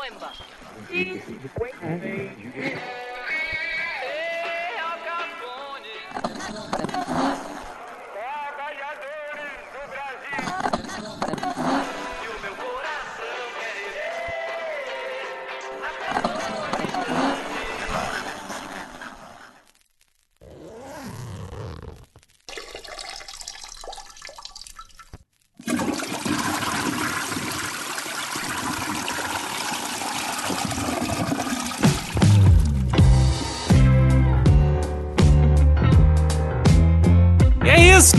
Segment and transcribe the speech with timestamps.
[0.00, 0.32] Coimba.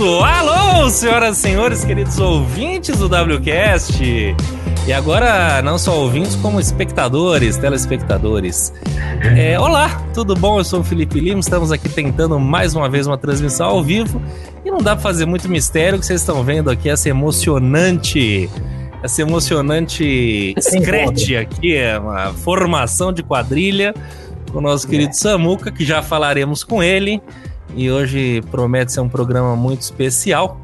[0.02, 0.24] É isso!
[0.24, 4.04] Alô, senhoras e senhores, queridos ouvintes do WCast!
[4.88, 8.74] E agora, não só ouvintes, como espectadores, telespectadores.
[9.38, 10.60] É, olá, tudo bom?
[10.60, 14.20] Eu sou o Felipe Lima, estamos aqui tentando mais uma vez uma transmissão ao vivo.
[14.66, 18.50] E não dá pra fazer muito mistério que vocês estão vendo aqui essa emocionante.
[19.04, 23.94] Essa emocionante scratch aqui, é uma formação de quadrilha
[24.52, 27.22] com o nosso querido Samuca, que já falaremos com ele.
[27.76, 30.60] E hoje promete ser um programa muito especial.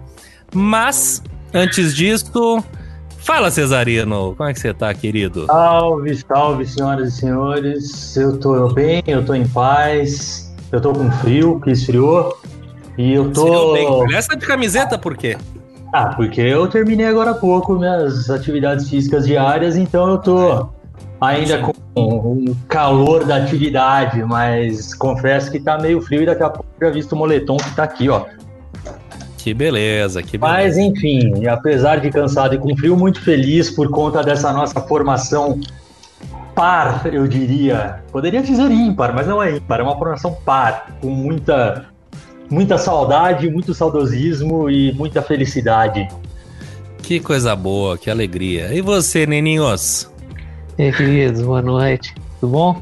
[0.53, 1.21] Mas,
[1.53, 2.63] antes disso,
[3.17, 5.45] fala Cesarino, como é que você tá, querido?
[5.45, 8.15] Salve, salve, senhoras e senhores.
[8.17, 10.53] Eu tô bem, eu tô em paz.
[10.71, 12.37] Eu tô com frio, que esfriou.
[12.97, 13.87] E eu Esfriou bem.
[13.87, 14.11] tô.
[14.13, 15.37] Essa de camiseta por quê?
[15.93, 20.67] Ah, porque eu terminei agora há pouco minhas atividades físicas diárias, então eu tô
[21.19, 26.49] ainda com um calor da atividade, mas confesso que tá meio frio e daqui a
[26.49, 28.25] pouco já visto o moletom que tá aqui, ó.
[29.37, 30.57] Que beleza, que beleza.
[30.57, 35.59] Mas enfim, apesar de cansado e com frio, muito feliz por conta dessa nossa formação
[36.53, 38.01] par, eu diria.
[38.11, 41.85] Poderia dizer ímpar, mas não é ímpar, é uma formação par, com muita,
[42.49, 46.07] muita saudade, muito saudosismo e muita felicidade.
[47.01, 48.73] Que coisa boa, que alegria.
[48.73, 50.11] E você, neninhos?
[50.77, 52.13] E aí, queridos, boa noite.
[52.39, 52.81] Tudo bom?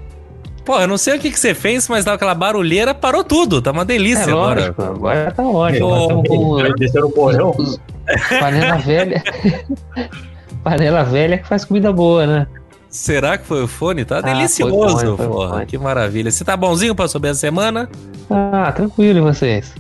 [0.66, 3.62] Pô, eu não sei o que, que você fez, mas dava aquela barulheira, parou tudo.
[3.62, 4.60] Tá uma delícia é agora.
[4.62, 5.88] lógico, agora tá ótimo.
[5.88, 7.52] Pô, Agora estamos com Descer no porão.
[7.58, 7.80] os-
[8.40, 9.24] panela velha.
[10.64, 12.48] panela velha que faz comida boa, né?
[12.90, 14.04] Será que foi o fone?
[14.06, 15.50] Tá Ah, delicioso, foi o fone, foi o porra.
[15.56, 15.66] fone.
[15.68, 16.32] Que maravilha.
[16.32, 17.90] Você tá bonzinho pra subir a semana?
[18.30, 19.74] Ah, tranquilo, e vocês?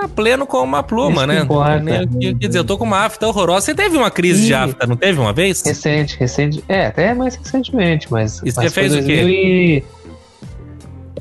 [0.00, 1.36] Tá pleno com uma pluma, Isso né?
[1.36, 1.78] que importa.
[1.80, 3.64] Nem que- Quer dizer, eu tô com uma afta horrorosa.
[3.66, 5.62] Você teve uma crise de afta, não teve uma vez?
[5.64, 6.62] Recente, recente.
[6.68, 8.42] É, até mais recentemente, mas.
[8.44, 9.16] E você mas fez foi o quê?
[9.16, 9.84] 2000 E...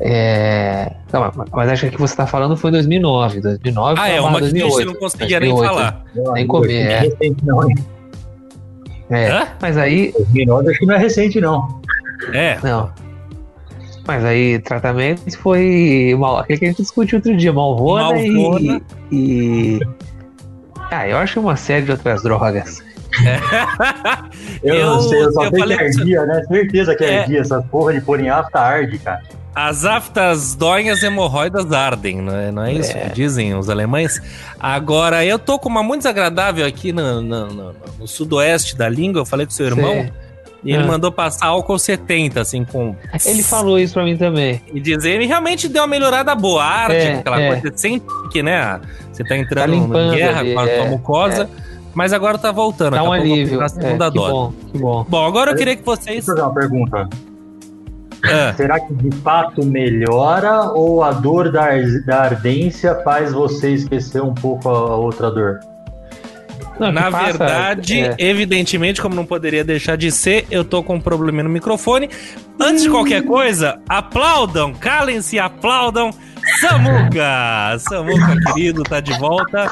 [0.02, 0.92] É.
[1.14, 3.40] Não, mas- acho que o que você tá falando foi 2009.
[3.40, 4.88] 2009 Ah, é, uma que a gente 2008.
[4.88, 5.74] não conseguia nem 2008.
[5.74, 6.34] falar.
[6.34, 7.00] Nem comer, é.
[7.00, 7.76] Recente não, hein?
[9.10, 9.48] É, Hã?
[9.62, 11.80] mas aí 2009 acho que não é recente, não.
[12.34, 12.58] É.
[12.62, 12.92] Não.
[14.08, 18.82] Mas aí, tratamento foi mal, aquele que a gente discutiu outro dia, Malvona, Malvona.
[19.12, 19.80] E, e.
[20.92, 22.84] Ah, eu acho uma série de outras drogas.
[24.64, 26.44] Eu, Eu- não sei, eu só eu sei falei que que você- ardia, né?
[26.48, 27.20] Certeza que É.
[27.22, 27.40] ardia.
[27.42, 29.22] Essa porra de pôr em afta arde, cara.
[29.54, 34.22] As aftas doem, as hemorroidas ardem, não é, não é isso que dizem os alemães?
[34.60, 39.22] Agora, eu tô com uma muito desagradável aqui no, no- no- no sudoeste da língua,
[39.22, 40.14] eu falei com seu irmão, Cê-
[40.66, 40.88] e ele Ah.
[40.88, 42.96] mandou passar álcool 70, assim, com...
[43.26, 44.62] Ele falou isso pra mim também.
[44.74, 47.48] E dizer, e realmente deu uma melhorada boa, a arte, É, aquela é.
[47.48, 48.82] coisa, você sente que, né,
[49.14, 51.50] você tá entrando Tá em guerra ali, com a é, tua mucosa,
[51.94, 53.52] mas agora tá voltando, Dá um alívio.
[53.52, 54.32] pegar a É, segunda que dose.
[54.32, 55.06] bom, que bom.
[55.08, 56.26] Bom, agora eu queria que vocês...
[56.26, 57.08] Deixa eu fazer uma pergunta.
[58.28, 61.68] Ah, Será que de fato melhora ou a dor da,
[62.08, 65.60] da ardência faz você esquecer um pouco a outra dor?
[66.80, 70.96] Não, Na passa- verdade, é, evidentemente, como não poderia deixar de ser, eu tô com
[70.96, 72.10] um problema no microfone.
[72.60, 76.12] Antes de qualquer coisa, aplaudam, calem-se, aplaudam.
[76.60, 77.78] Samuca!
[77.80, 79.70] Samuca, querido, tá de volta.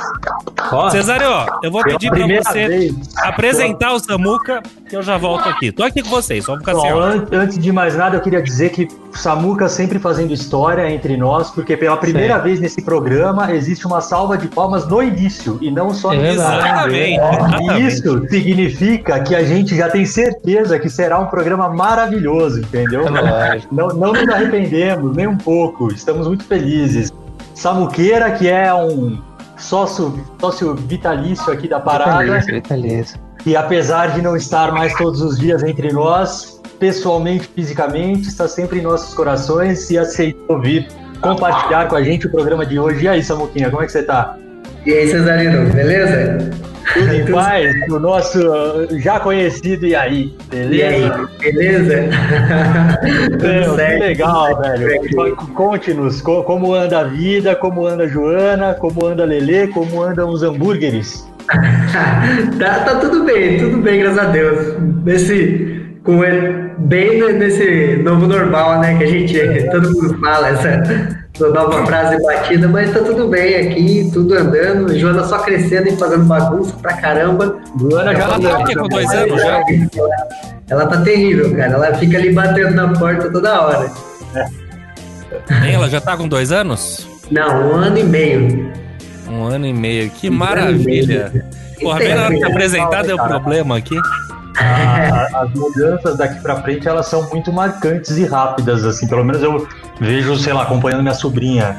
[0.91, 1.27] Cesário,
[1.61, 2.95] eu vou pedir pra você vez.
[3.17, 5.71] apresentar o Samuca, que eu já volto aqui.
[5.71, 8.41] Tô aqui com vocês, só ficar assim, Bom, an- antes de mais nada, eu queria
[8.41, 13.51] dizer que o Samuca sempre fazendo história entre nós, porque pela primeira vez nesse programa
[13.53, 16.25] existe uma salva de palmas no início e não só no.
[16.25, 17.85] Exatamente, E exatamente.
[17.87, 23.03] isso significa que a gente já tem certeza que será um programa maravilhoso, entendeu?
[23.15, 23.61] É.
[23.71, 25.91] Não, não nos arrependemos, nem um pouco.
[25.93, 26.62] Estamos muito felizes.
[27.53, 29.21] Samuqueira, que é um
[29.57, 33.19] sócio, sócio vitalício aqui da parada, Vitalício, vitalício.
[33.45, 38.79] e apesar de não estar mais todos os dias entre nós, pessoalmente, fisicamente, está sempre
[38.79, 40.87] em nossos corações e aceitou vir
[41.21, 43.05] compartilhar com a gente o programa de hoje.
[43.05, 44.37] E aí, Samuquinha, como é que você tá?
[44.85, 46.51] E aí, Cesarino, beleza?
[46.93, 47.73] Tudo em paz?
[47.89, 48.39] O nosso
[48.99, 51.29] já conhecido e aí, E aí, beleza?
[51.39, 51.95] beleza?
[53.41, 55.35] Meu, que legal, velho.
[55.55, 60.01] Conte-nos co- como anda a vida, como anda a Joana, como anda a Lelê, como
[60.03, 61.27] andam os hambúrgueres.
[62.59, 64.75] tá, tá tudo bem, tudo bem, graças a Deus.
[65.03, 68.97] Nesse, com ele bem nesse novo normal, né?
[68.97, 74.09] Que a gente, todo mundo fala essa nova frase batida, mas tá tudo bem aqui,
[74.13, 74.97] tudo andando.
[74.97, 77.57] Joana só crescendo e fazendo bagunça pra caramba.
[77.79, 79.63] Joana já tá aqui com dois anos já.
[80.69, 81.73] Ela tá terrível, cara.
[81.73, 83.91] Ela fica ali batendo na porta toda hora.
[85.71, 87.07] Ela já tá com dois anos?
[87.31, 88.71] Não, um ano e meio.
[89.29, 90.09] Um ano e meio.
[90.11, 91.31] Que um maravilha.
[91.81, 93.97] Porra, bem na hora de apresentar deu problema aqui.
[95.33, 99.07] As mudanças daqui para frente elas são muito marcantes e rápidas, assim.
[99.07, 99.67] Pelo menos eu
[99.99, 101.77] vejo, sei lá, acompanhando minha sobrinha.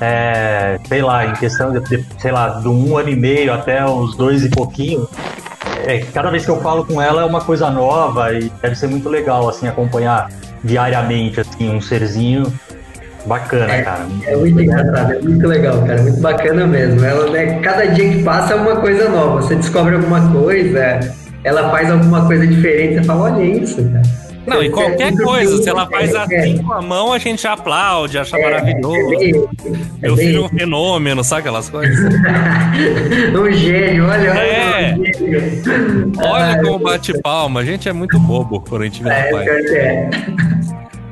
[0.00, 3.84] É, sei lá, em questão de, de, sei lá, do um ano e meio até
[3.86, 5.08] uns dois e pouquinho.
[5.86, 8.88] É, cada vez que eu falo com ela é uma coisa nova e deve ser
[8.88, 10.28] muito legal, assim, acompanhar
[10.62, 12.52] diariamente, assim, um serzinho
[13.26, 14.06] Bacana, é, cara.
[14.24, 16.00] É muito engraçado, é muito legal, cara.
[16.00, 17.04] Muito bacana mesmo.
[17.04, 19.42] Ela, né, cada dia que passa é uma coisa nova.
[19.42, 21.00] Você descobre alguma coisa,
[21.46, 24.02] ela faz alguma coisa diferente, você fala, olha isso, cara.
[24.44, 27.46] Não, e qualquer é coisa, se ela faz é, assim com a mão, a gente
[27.46, 29.14] aplaude, acha é, maravilhoso.
[29.14, 29.48] É bem,
[30.00, 31.96] Meu filho é um fenômeno, sabe aquelas coisas?
[33.34, 34.40] um gênio, olha, olha.
[34.40, 34.94] É.
[34.96, 39.30] Um olha como bate palma, a gente é muito bobo quando a gente vê é,
[39.30, 39.48] pai.
[39.48, 40.10] É.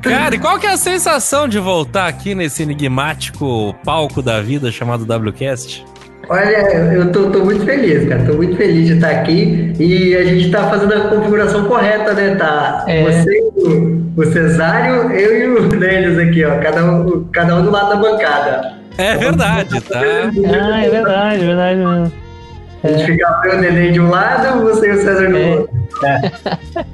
[0.02, 4.70] Cara, e qual que é a sensação de voltar aqui nesse enigmático palco da vida
[4.70, 5.84] chamado WCast?
[6.29, 8.23] Olha, eu tô, tô, muito feliz, cara.
[8.25, 12.35] Tô muito feliz de estar aqui e a gente tá fazendo a configuração correta, né?
[12.37, 13.03] Tá é.
[13.03, 16.59] você, o, o Cesário, eu e o Nélios aqui, ó.
[16.59, 18.75] Cada um, cada um do lado da bancada.
[18.97, 20.00] É verdade, tá?
[20.62, 22.12] Ah, é verdade, é verdade mesmo.
[22.85, 25.56] A gente ficava o neném de um lado, você e o César do é.
[25.56, 25.75] outro.
[26.05, 26.31] É.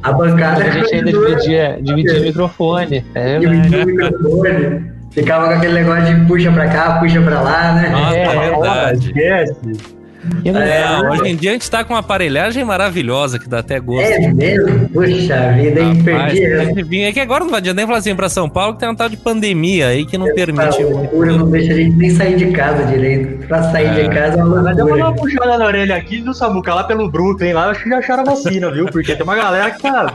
[0.03, 0.63] A bancada.
[0.63, 3.05] A gente ainda dividia, dividia o microfone.
[3.15, 5.00] É dividia o microfone.
[5.11, 7.89] Ficava com aquele negócio de puxa pra cá, puxa pra lá, né?
[7.91, 9.07] Nossa, é, é verdade.
[9.07, 10.01] Esquece.
[10.45, 14.07] É, hoje em dia a gente tá com uma aparelhagem maravilhosa que dá até gosto.
[14.07, 14.89] É mesmo?
[14.91, 16.03] Puxa vida, hein?
[16.05, 17.03] Perdi.
[17.03, 19.09] É que agora não adianta nem falar assim pra São Paulo que tem um tal
[19.09, 20.83] de pandemia aí que não Essa permite.
[20.83, 23.47] Loucura, não deixa a gente nem sair de casa direito.
[23.47, 24.03] Pra sair é.
[24.03, 26.75] de casa é uma Mas eu vou dar uma puxada na orelha aqui do Samuca
[26.75, 28.87] lá pelo Brooklyn, lá acho que já acharam a vacina, viu?
[28.87, 30.13] Porque tem uma galera que tá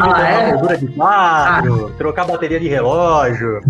[0.00, 0.50] ah, é?
[0.52, 1.98] gordura de quadro, ah.
[1.98, 3.60] trocar bateria de relógio,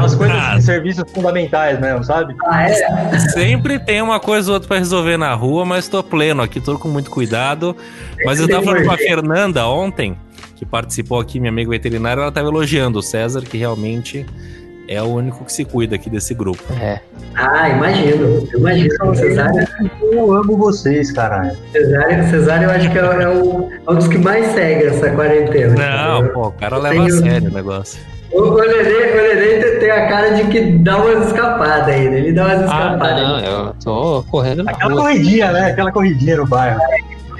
[0.00, 0.56] as coisas ah.
[0.56, 2.34] de serviços fundamentais mesmo, sabe?
[2.44, 3.18] Ah, é?
[3.30, 6.78] Sempre tem uma coisa ou outra pra resolver na rua, mas tô pleno aqui, tô
[6.78, 7.76] com muito cuidado.
[8.24, 10.16] Mas eu tava falando com a Fernanda ontem,
[10.56, 14.26] que participou aqui, minha amiga veterinária, ela tava elogiando o César, que realmente
[14.90, 16.60] é o único que se cuida aqui desse grupo.
[16.72, 16.98] É.
[17.36, 18.44] Ah, imagino.
[18.52, 19.14] Imagino.
[19.14, 19.64] Cesário.
[20.02, 21.56] Eu amo vocês, caralho.
[21.70, 25.10] Cesário, Cesário eu acho que é, é, o, é um dos que mais segue essa
[25.10, 25.74] quarentena.
[25.76, 27.06] Não, pô, o cara leva tenho...
[27.06, 28.00] a sério o negócio.
[28.32, 32.16] O, o Nenê, tem a cara de que dá umas escapadas ainda.
[32.16, 33.24] Ele dá umas ah, escapadas.
[33.24, 35.02] Ah, não, eu tô correndo na Aquela rua.
[35.02, 35.70] corridinha, né?
[35.70, 36.80] Aquela corridinha no bairro.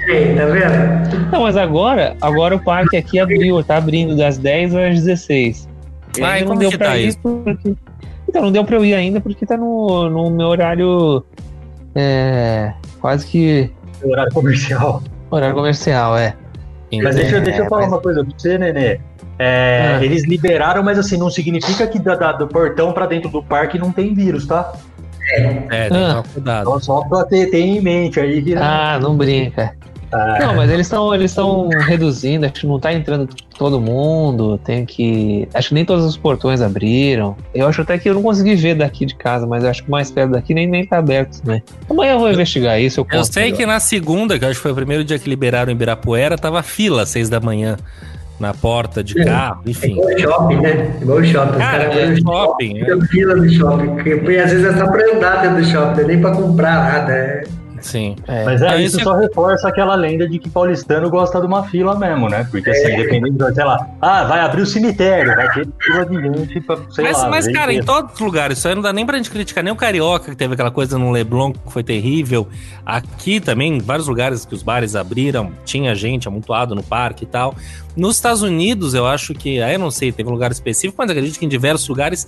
[0.07, 1.29] É, tá vendo?
[1.31, 5.70] Não, mas agora, agora o parque aqui abriu, tá abrindo das 10 às 16.
[6.21, 7.75] Ah, e não deu pra tá ir porque...
[8.31, 11.21] Então, não deu pra eu ir ainda porque tá no, no meu horário.
[11.93, 13.69] É, quase que.
[14.01, 15.03] Horário comercial.
[15.29, 16.33] Horário comercial, é.
[17.03, 17.91] Mas deixa, é, deixa eu falar mas...
[17.91, 18.99] uma coisa pra você, Nenê.
[19.37, 20.03] É, ah.
[20.03, 23.77] Eles liberaram, mas assim, não significa que da, da, do portão pra dentro do parque
[23.77, 24.71] não tem vírus, tá?
[25.33, 26.23] É, é tem ah.
[26.33, 26.61] cuidado.
[26.61, 28.41] Então, só pra ter, ter em mente aí.
[28.41, 28.55] Que...
[28.55, 29.75] Ah, não brinca.
[30.11, 30.37] Ah.
[30.39, 34.85] Não, mas eles estão eles estão reduzindo, acho que não está entrando todo mundo, tem
[34.85, 35.47] que.
[35.53, 37.37] Acho que nem todos os portões abriram.
[37.53, 40.11] Eu acho até que eu não consegui ver daqui de casa, mas acho que mais
[40.11, 41.61] perto daqui nem, nem tá aberto, né?
[41.89, 42.99] Amanhã eu vou investigar isso.
[42.99, 45.71] Eu, eu sei que na segunda, que acho que foi o primeiro dia que liberaram
[45.71, 47.77] em Ibirapuera, tava fila às seis da manhã
[48.41, 50.01] na porta de carro, enfim.
[50.01, 50.97] É igual shopping, né?
[50.99, 51.57] Igual shopping.
[51.59, 52.79] Cara, é shopping.
[52.79, 53.05] É.
[53.05, 53.95] Fila do shopping.
[53.95, 57.13] Porque às vezes é só pra andar dentro do shopping, nem pra comprar nada.
[57.13, 57.43] É...
[57.81, 58.15] Sim.
[58.27, 58.45] É.
[58.45, 62.29] Mas é, isso só reforça aquela lenda de que paulistano gosta de uma fila mesmo,
[62.29, 62.47] né?
[62.49, 62.97] Porque assim, é.
[62.97, 67.05] dependendo, sei lá, ah, vai abrir o cemitério, vai ter fila de gente pra, sei
[67.05, 67.29] mas, lá.
[67.29, 69.73] Mas, cara, em todos os lugares, isso aí não dá nem pra gente criticar, nem
[69.73, 72.47] o Carioca, que teve aquela coisa no Leblon que foi terrível.
[72.85, 77.55] Aqui também, vários lugares que os bares abriram, tinha gente amontoado no parque e tal.
[77.95, 81.09] Nos Estados Unidos, eu acho que, aí eu não sei, teve um lugar específico, mas
[81.09, 82.27] acredito que em diversos lugares,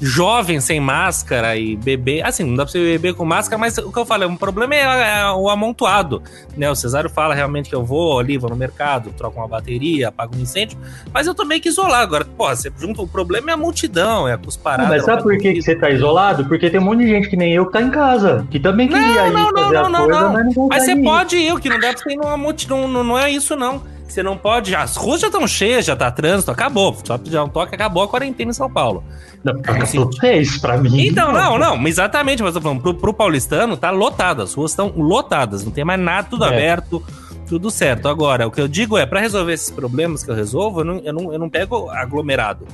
[0.00, 3.92] jovens sem máscara e bebê, assim, não dá pra você beber com máscara, mas o
[3.92, 6.22] que eu falei, o problema é, é o amontoado,
[6.56, 6.68] né?
[6.68, 10.36] O Cesário fala realmente que eu vou ali, vou no mercado, troco uma bateria, apago
[10.36, 10.76] um incêndio,
[11.12, 12.24] mas eu tô meio que isolado agora.
[12.24, 14.88] Pô, você junta, o problema é a multidão, é a cusparada.
[14.88, 16.44] Mas sabe por que, que você tá isolado?
[16.46, 18.88] Porque tem um monte de gente que nem eu que tá em casa, que também
[18.88, 21.52] queria não, ir não, fazer não, não, coisa, não, mas não Mas você pode ir,
[21.52, 23.93] o que não deve ser numa multidão, não, não é isso não.
[24.06, 24.74] Você não pode.
[24.74, 26.96] As ruas já estão cheias, já tá trânsito, acabou.
[27.04, 29.02] Só pedir um toque, acabou a quarentena em São Paulo.
[29.42, 31.06] Não, assim, é isso pra mim.
[31.06, 32.42] Então, não, não, exatamente.
[32.42, 35.84] Mas eu tô falando, pro, pro paulistano tá lotado, as ruas estão lotadas, não tem
[35.84, 36.48] mais nada, tudo é.
[36.48, 37.02] aberto.
[37.46, 38.08] tudo certo.
[38.08, 40.98] Agora, o que eu digo é, para resolver esses problemas que eu resolvo, eu não,
[40.98, 42.66] eu não, eu não pego aglomerado.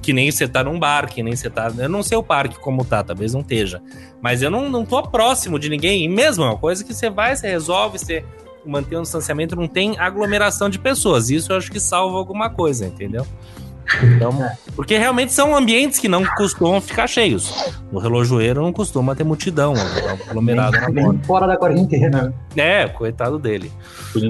[0.00, 1.70] Que nem você tá num bar, que nem você tá.
[1.76, 3.82] Eu não sei o parque como tá, talvez não esteja.
[4.22, 6.04] Mas eu não, não tô próximo de ninguém.
[6.04, 8.24] E mesmo é uma coisa que você vai, você resolve, você
[8.66, 11.30] mantém um distanciamento, não tem aglomeração de pessoas.
[11.30, 13.26] Isso eu acho que salva alguma coisa, entendeu?
[14.02, 17.72] Então, porque realmente são ambientes que não costumam ficar cheios.
[17.92, 19.74] O relojoeiro não costuma ter multidão,
[20.28, 21.26] aglomerado nem, na porta.
[21.26, 22.34] fora da quarentena.
[22.56, 23.70] É, coitado dele.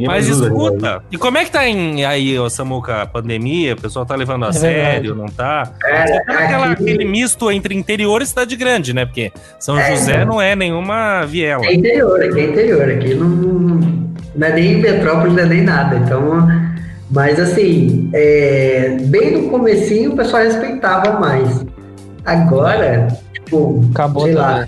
[0.07, 3.75] Mas escuta, e como é que tá em, aí, ô Samuca, a pandemia?
[3.75, 5.19] O pessoal tá levando a é sério, verdade.
[5.19, 5.73] não tá?
[5.85, 9.07] É, tá aquela, aquele misto entre interior e cidade grande, né?
[9.07, 10.35] Porque São é, José não.
[10.35, 11.65] não é nenhuma viela.
[11.65, 12.91] É interior, aqui é interior.
[12.91, 15.97] Aqui não, não é nem metrópole, não é nem nada.
[15.97, 16.47] Então
[17.11, 21.65] mas assim, é, bem no comecinho o pessoal respeitava mais.
[22.25, 24.61] Agora, tipo, Acabou sei também.
[24.61, 24.67] lá,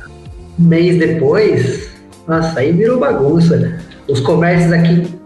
[0.58, 1.90] um mês depois,
[2.26, 3.78] nossa, aí virou bagunça.
[4.08, 5.18] Os comércios aqui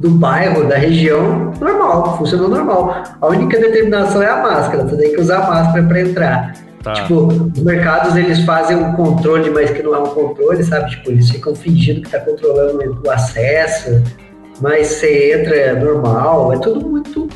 [0.00, 3.04] do bairro, da região, normal, funcionou normal.
[3.20, 6.54] A única determinação é a máscara, você tem que usar máscara para entrar.
[6.84, 6.92] Tá.
[6.92, 10.90] Tipo, os mercados eles fazem um controle, mas que não é um controle, sabe?
[10.90, 14.02] Tipo, eles ficam fingindo que tá controlando o acesso,
[14.60, 17.26] mas você entra é normal, é tudo muito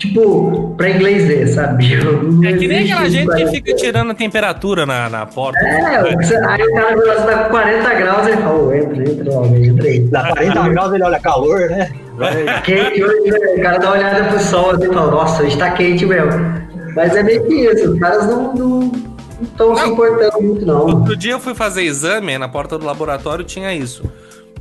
[0.00, 1.96] tipo, pra inglês ver, sabe?
[2.24, 5.58] Não é que nem aquela gente que fica tirando a temperatura na, na porta.
[5.58, 9.66] É, você, aí o cara tá com 40 graus e fala, oh, entra, entra, homem,
[9.66, 10.00] entra aí.
[10.00, 11.90] Dá 40 graus ele olha calor, né?
[12.64, 13.38] quente hoje, né?
[13.56, 16.69] O cara dá uma olhada pro sol assim e fala, nossa, hoje tá quente mesmo.
[16.94, 18.92] Mas é meio que isso, os caras não, não
[19.42, 20.80] estão se importando muito, não.
[20.86, 24.02] Outro dia eu fui fazer exame, na porta do laboratório tinha isso.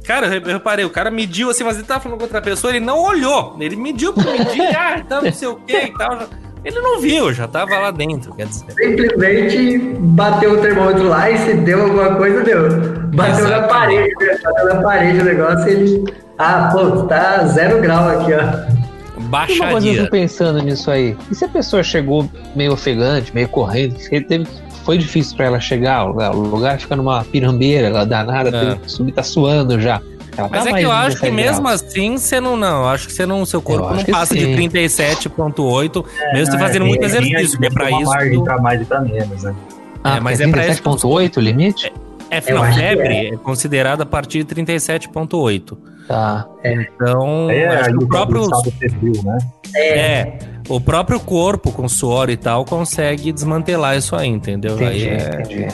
[0.06, 2.84] Cara, eu reparei, o cara mediu assim, mas ele tava falando com outra pessoa, ele
[2.84, 3.56] não olhou.
[3.60, 6.28] Ele mediu pra medir, ah, tá não sei o que e tal.
[6.64, 8.72] Ele não viu, já tava lá dentro, quer dizer.
[8.72, 12.70] Simplesmente bateu o termômetro lá e se deu alguma coisa, deu.
[13.14, 13.62] Bateu Exatamente.
[13.62, 16.14] na parede, bateu na parede o negócio e ele.
[16.38, 18.79] Ah, pô, tá zero grau aqui, ó.
[19.24, 19.64] Baixaria.
[19.64, 21.16] Uma coisa eu tô pensando nisso aí.
[21.30, 23.96] E se a pessoa chegou meio ofegante, meio correndo,
[24.28, 24.48] teve
[24.84, 28.52] foi difícil para ela chegar o lugar fica numa pirambeira, ela danada, é.
[28.52, 30.02] tem que subir, tá suando já.
[30.36, 33.14] Ela Mas tá é que eu acho que mesmo assim você não, não, acho que
[33.14, 37.52] você não, seu corpo não passa de 37.8, é, mesmo você fazendo é, muito exercício,
[37.52, 38.10] porque é pra isso.
[38.10, 39.56] Margem pra mais e pra menos, né?
[40.04, 40.82] Ah, é, mas é, é pra isso.
[40.82, 41.94] 37.8 o limite?
[42.30, 43.34] É, é febre é.
[43.34, 45.78] é considerada a partir de 37.8.
[46.08, 46.48] Tá.
[46.64, 48.44] Então, é, o próprio.
[48.80, 49.38] Febril, né?
[49.76, 50.40] É.
[50.68, 54.76] O próprio corpo, com suor e tal, consegue desmantelar isso aí, entendeu?
[54.76, 55.68] Entendi, aí é, entendi.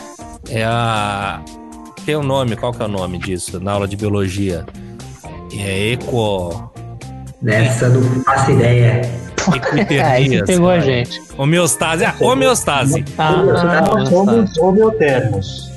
[0.50, 1.42] É a.
[2.06, 4.66] Tem o um nome, qual que é o nome disso na aula de biologia?
[5.58, 6.72] É eco.
[7.42, 9.02] Nessa não faço ideia.
[10.06, 11.22] Aí pegou a gente.
[11.38, 12.04] Homeostase.
[12.06, 13.06] Ah, homeostase.
[13.18, 15.75] Ah, ah, somos homeotermos.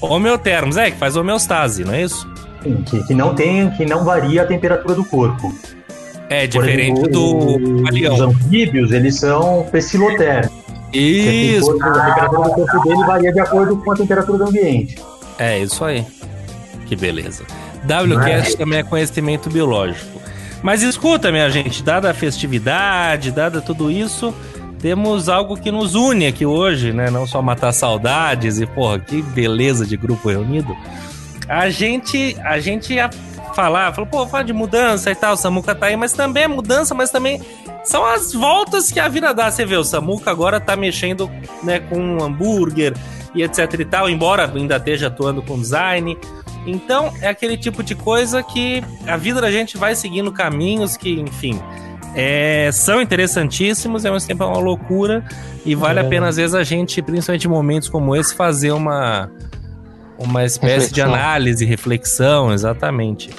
[0.00, 2.28] Homeotermos, é, que faz homeostase, não é isso?
[2.62, 5.54] Sim, que, que, não tem, que não varia a temperatura do corpo.
[6.28, 8.14] É, diferente exemplo, do alião.
[8.14, 10.60] Os anfíbios, eles são pecilotérmicos.
[10.92, 11.70] Isso!
[11.82, 14.96] A temperatura do corpo dele varia de acordo com a temperatura do ambiente.
[15.38, 16.06] É, isso aí.
[16.86, 17.44] Que beleza.
[17.84, 20.20] WCast também é conhecimento biológico.
[20.62, 24.34] Mas escuta, minha gente, dada a festividade, dada tudo isso,
[24.80, 27.10] temos algo que nos une aqui hoje, né?
[27.10, 30.76] Não só matar saudades e, porra, que beleza de grupo reunido.
[31.48, 33.10] A gente, a gente ia
[33.54, 36.48] falar, falou, pô, fala de mudança e tal, o Samuca tá aí, mas também é
[36.48, 37.40] mudança, mas também
[37.84, 39.50] são as voltas que a vida dá.
[39.50, 41.30] Você vê, o Samuca agora tá mexendo
[41.62, 42.94] né, com um hambúrguer
[43.34, 46.16] e etc e tal, embora ainda esteja atuando com design.
[46.66, 51.20] Então, é aquele tipo de coisa que a vida da gente vai seguindo caminhos que,
[51.20, 51.60] enfim,
[52.14, 55.24] é, são interessantíssimos, é um tempo é uma loucura
[55.64, 56.02] e vale é.
[56.02, 59.30] a pena, às vezes, a gente, principalmente em momentos como esse, fazer uma,
[60.18, 60.94] uma espécie reflexão.
[60.94, 63.30] de análise, reflexão, exatamente.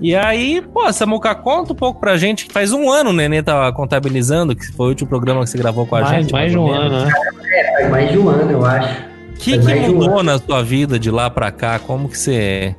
[0.00, 3.42] E aí, pô, Samuca, conta um pouco pra gente, que faz um ano o Nenê
[3.42, 6.32] tá contabilizando, que foi o último programa que você gravou com a mais, gente.
[6.32, 7.12] Mais de um ano, né?
[7.52, 9.10] É, faz mais de um ano, eu acho.
[9.30, 11.78] O que, que mudou um na sua vida de lá pra cá?
[11.78, 12.74] Como que você.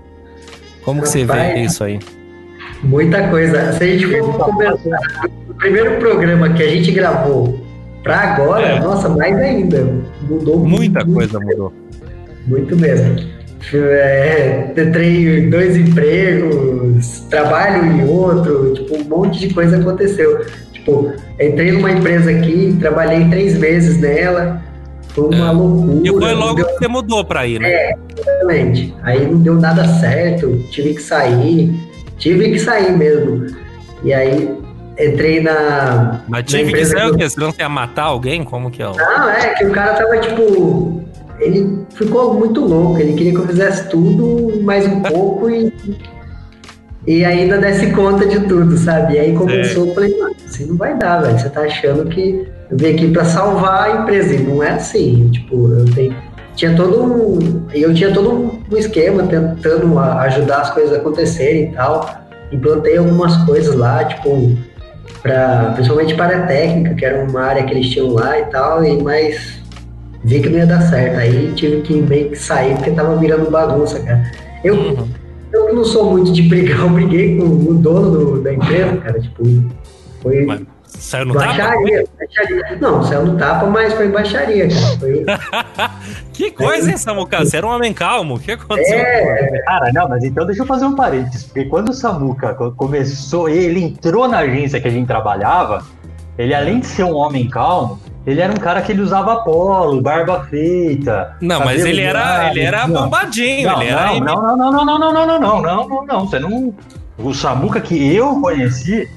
[0.83, 1.99] Como que você vê isso aí?
[2.83, 3.73] Muita coisa.
[3.73, 4.99] Se a gente for conversar,
[5.49, 7.59] o primeiro programa que a gente gravou
[8.03, 8.79] pra agora, é.
[8.79, 9.87] nossa, mais ainda.
[10.27, 11.73] Mudou Muita muito, coisa mudou.
[12.47, 13.15] Muito mesmo.
[13.73, 20.45] É, entrei dois empregos, trabalho em outro, tipo, um monte de coisa aconteceu.
[20.73, 24.63] Tipo, entrei numa empresa aqui, trabalhei três meses nela,
[25.09, 25.51] foi uma é.
[25.51, 26.01] loucura.
[26.03, 26.65] E foi logo deu...
[26.65, 27.69] que você mudou pra ir, né?
[27.71, 28.95] É, exatamente.
[29.03, 31.71] Aí não deu nada certo, tive que sair,
[32.21, 33.47] tive que sair mesmo.
[34.03, 34.55] E aí
[34.97, 36.21] entrei na.
[36.29, 37.27] Mas tive que sair o quê?
[37.27, 38.43] Você não ia matar alguém?
[38.43, 38.85] Como que é?
[38.85, 41.01] Não, é que o cara tava tipo
[41.39, 42.99] ele ficou muito louco.
[42.99, 45.73] Ele queria que eu fizesse tudo mais um pouco e
[47.07, 49.15] e ainda desse conta de tudo, sabe?
[49.15, 51.39] E aí começou, eu falei, mano, assim não vai dar, velho.
[51.39, 54.35] Você tá achando que eu vim aqui para salvar a empresa.
[54.35, 55.27] E não é assim.
[55.31, 56.15] Tipo, eu tenho,
[56.61, 57.65] tinha todo um.
[57.73, 62.07] Eu tinha todo um esquema tentando ajudar as coisas a acontecerem e tal.
[62.51, 64.55] Implantei algumas coisas lá, tipo,
[65.23, 68.83] pra, principalmente para a técnica, que era uma área que eles tinham lá e tal,
[68.83, 69.59] e mas
[70.23, 71.17] vi que não ia dar certo.
[71.17, 74.21] Aí tive que meio que sair porque tava virando bagunça, cara.
[74.63, 75.07] Eu, uhum.
[75.51, 79.19] eu não sou muito de brigar, eu briguei com o dono do, da empresa, cara.
[79.19, 79.43] Tipo,
[80.21, 80.45] foi.
[81.01, 82.17] Saiu no baixaria, tapa?
[82.19, 82.77] Baixaria.
[82.79, 84.97] Não, saiu no tapa, mas foi baixaria, cara.
[84.99, 85.25] Foi...
[86.31, 87.39] que coisa, hein, Samuca?
[87.39, 88.35] Você era um homem calmo.
[88.35, 88.97] O que aconteceu?
[88.97, 91.43] É, cara, não, mas então deixa eu fazer um parênteses.
[91.43, 95.83] Porque quando o Samuca começou, ele entrou na agência que a gente trabalhava,
[96.37, 99.99] ele além de ser um homem calmo, ele era um cara que ele usava polo,
[100.01, 101.35] barba feita.
[101.41, 103.69] Não, mas ele era, ele era bombadinho.
[103.69, 104.19] Não, ele não, era...
[104.19, 106.27] não, não, não, não, não, não, não, não, não, não, não.
[106.27, 106.73] Você não.
[107.17, 109.07] O Samuca que eu conheci,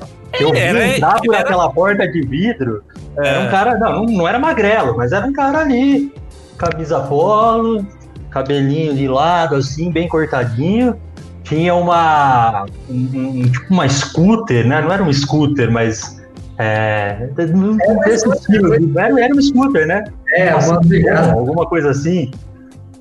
[0.40, 1.44] eu vi entrar por era...
[1.44, 2.82] aquela porta de vidro,
[3.18, 3.28] é.
[3.28, 3.78] era um cara.
[3.78, 6.12] Não, não era magrelo, mas era um cara ali.
[6.56, 7.84] Camisa polo,
[8.30, 10.96] cabelinho de lado, assim, bem cortadinho.
[11.42, 12.64] Tinha uma.
[12.88, 14.80] Um, um, tipo uma scooter, né?
[14.80, 16.22] Não era um scooter, mas
[16.58, 17.28] é,
[18.04, 20.04] desse estilo, era, era um scooter, né?
[20.34, 20.72] É, assim,
[21.08, 22.30] alguma coisa assim.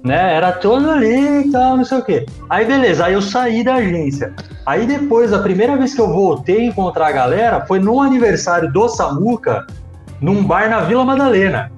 [0.04, 0.36] Né?
[0.36, 2.26] Era todo ali e tal, não sei o quê.
[2.50, 4.34] Aí beleza, aí eu saí da agência.
[4.66, 8.72] Aí depois, a primeira vez que eu voltei a encontrar a galera foi no aniversário
[8.72, 9.66] do Samuca,
[10.20, 11.72] num bar na Vila Madalena.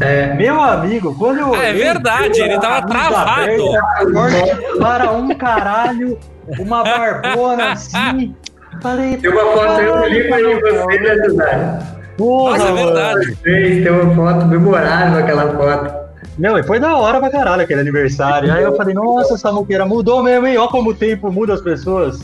[0.00, 0.34] É.
[0.34, 1.54] Meu amigo, quando eu.
[1.54, 3.76] Ah, é verdade, ele tava travado.
[3.98, 6.18] Aberta, para um caralho,
[6.58, 8.34] uma barbona assim,
[8.82, 11.78] Falei, tem uma foto eu ali pra você, né?
[12.16, 13.36] Porra, Nossa, é verdade.
[13.36, 15.94] Tem uma foto memorável aquela foto.
[16.38, 18.52] Não, e foi da hora pra caralho aquele aniversário.
[18.52, 20.58] Aí eu falei, nossa, essa muqueira mudou mesmo, hein?
[20.58, 22.20] Olha como o tempo muda as pessoas.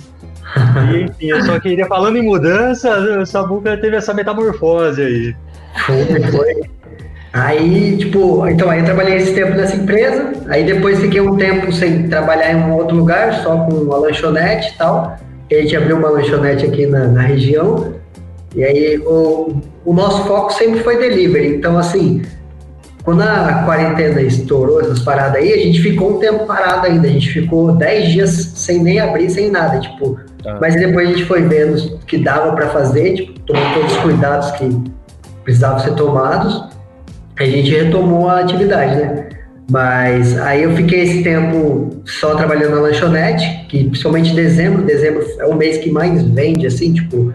[0.92, 5.36] E, enfim, eu só queria, falando em mudança, o Samuca teve essa metamorfose aí.
[5.86, 6.62] Foi, foi.
[7.32, 11.72] Aí, tipo, então aí eu trabalhei esse tempo nessa empresa, aí depois fiquei um tempo
[11.72, 15.16] sem trabalhar em um outro lugar, só com a lanchonete e tal
[15.56, 17.94] a gente abriu uma lanchonete aqui na, na região,
[18.54, 21.56] e aí o, o nosso foco sempre foi delivery.
[21.56, 22.22] Então, assim,
[23.04, 27.08] quando a quarentena estourou, essas paradas aí, a gente ficou um tempo parado ainda.
[27.08, 30.18] A gente ficou 10 dias sem nem abrir, sem nada, tipo.
[30.46, 30.58] Ah.
[30.60, 34.50] Mas depois a gente foi vendo que dava para fazer, tipo, tomou todos os cuidados
[34.52, 34.84] que
[35.42, 36.68] precisavam ser tomados.
[37.38, 39.28] A gente retomou a atividade, né?
[39.68, 45.46] Mas aí eu fiquei esse tempo só trabalhando na lanchonete, que principalmente dezembro, dezembro é
[45.46, 47.32] o mês que mais vende, assim, tipo,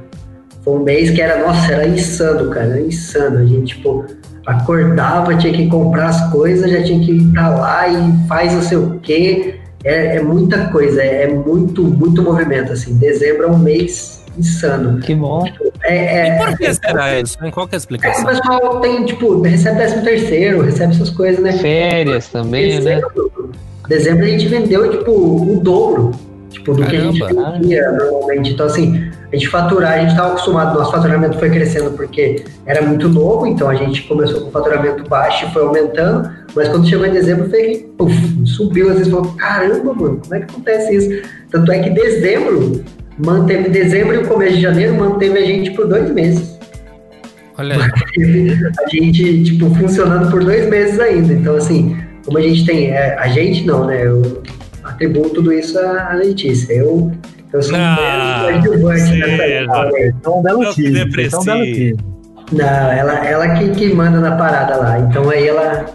[0.63, 3.39] foi um mês que era, nossa, era insano, cara, era insano.
[3.39, 4.05] A gente, tipo,
[4.47, 8.61] acordava, tinha que comprar as coisas, já tinha que ir pra lá e faz não
[8.61, 9.59] sei o quê.
[9.83, 12.97] É, é muita coisa, é, é muito, muito movimento, assim.
[12.97, 14.99] Dezembro é um mês insano.
[14.99, 15.45] Que bom.
[15.83, 17.37] É, é, e por que será isso?
[17.51, 18.23] Qual que é a explicação?
[18.23, 21.53] o pessoal tem, tipo, recebe 13 terceiro, recebe essas coisas, né?
[21.53, 22.95] Férias também, né?
[22.95, 23.59] dezembro, né?
[23.87, 26.11] Dezembro a gente vendeu, tipo, o dobro,
[26.49, 28.53] tipo, do Caramba, que a gente vendia normalmente.
[28.53, 32.81] Então, assim, a gente faturar, a gente estava acostumado, nosso faturamento foi crescendo porque era
[32.81, 37.05] muito novo, então a gente começou com faturamento baixo e foi aumentando, mas quando chegou
[37.05, 41.29] em dezembro, foi que, subiu, às vezes falou, caramba, mano, como é que acontece isso?
[41.49, 42.83] Tanto é que dezembro
[43.17, 46.57] manteve dezembro e o começo de janeiro, manteve a gente por dois meses.
[47.57, 47.75] Olha
[48.85, 51.33] A gente, tipo, funcionando por dois meses ainda.
[51.33, 52.91] Então, assim, como a gente tem.
[52.91, 54.05] É, a gente não, né?
[54.05, 54.43] Eu
[54.97, 56.73] atribuo tudo isso à Letícia.
[56.73, 57.11] Eu,
[57.53, 61.01] eu sou ah, um adjuvante nessa Então, um belo time.
[61.01, 61.97] Então, belo time.
[62.51, 64.99] Não, ela, ela que, que manda na parada lá.
[64.99, 65.85] Então aí ela.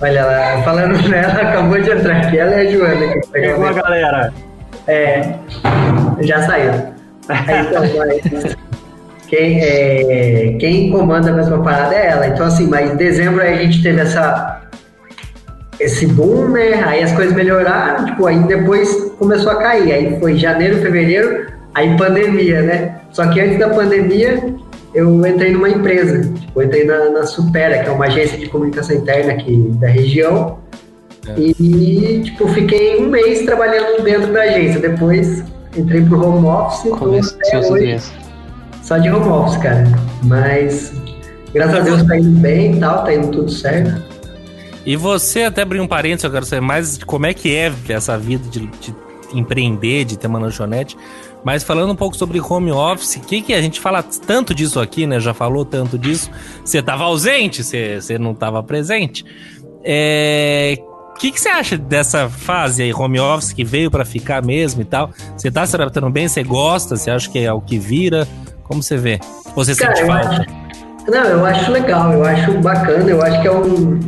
[0.00, 2.38] Olha lá, falando nela, acabou de entrar aqui.
[2.38, 3.20] Ela é a Joana.
[3.20, 4.32] Que pegou a galera.
[4.86, 5.34] É,
[6.20, 6.72] já saiu.
[7.28, 8.56] Então, mas
[9.26, 12.26] quem, é, quem comanda a mesma parada é ela.
[12.28, 14.55] Então, assim, mas em dezembro aí a gente teve essa,
[15.78, 16.82] esse boom, né?
[16.84, 19.92] Aí as coisas melhoraram, tipo, aí depois começou a cair.
[19.92, 22.96] Aí foi janeiro, fevereiro, aí pandemia, né?
[23.10, 24.54] Só que antes da pandemia,
[24.94, 26.20] eu entrei numa empresa.
[26.22, 29.88] Tipo, eu entrei na, na Supera, que é uma agência de comunicação interna aqui da
[29.88, 30.58] região.
[31.28, 31.40] É.
[31.40, 34.80] E, tipo, fiquei um mês trabalhando dentro da agência.
[34.80, 35.44] Depois
[35.76, 36.90] entrei pro home office.
[36.98, 37.38] Começou
[37.72, 37.98] hoje,
[38.82, 39.84] só de home office, cara.
[40.24, 40.92] Mas,
[41.52, 44.05] graças a Deus, tá indo bem e tal, tá indo tudo certo.
[44.86, 48.16] E você, até abrir um parênteses, eu quero saber mais como é que é essa
[48.16, 48.94] vida de, de
[49.34, 50.96] empreender, de ter uma lanchonete.
[51.44, 54.80] Mas falando um pouco sobre home office, o que, que a gente fala tanto disso
[54.80, 55.18] aqui, né?
[55.18, 56.30] Já falou tanto disso.
[56.64, 59.24] Você estava ausente, você, você não estava presente.
[59.84, 60.76] É,
[61.14, 64.82] O que, que você acha dessa fase aí, home office, que veio para ficar mesmo
[64.82, 65.10] e tal?
[65.36, 66.28] Você tá se adaptando bem?
[66.28, 66.96] Você gosta?
[66.96, 68.26] Você acha que é o que vira?
[68.62, 69.18] Como você vê?
[69.54, 70.46] Você Cara, sente falta?
[71.08, 73.98] Não, eu acho legal, eu acho bacana, eu acho que é um,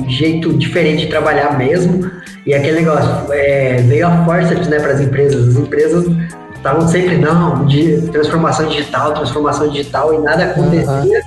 [0.00, 2.10] um jeito diferente de trabalhar mesmo.
[2.46, 5.48] E aquele negócio, é, veio a força né, para as empresas.
[5.48, 6.06] As empresas
[6.54, 11.22] estavam sempre, não, de transformação digital, transformação digital, e nada acontecia.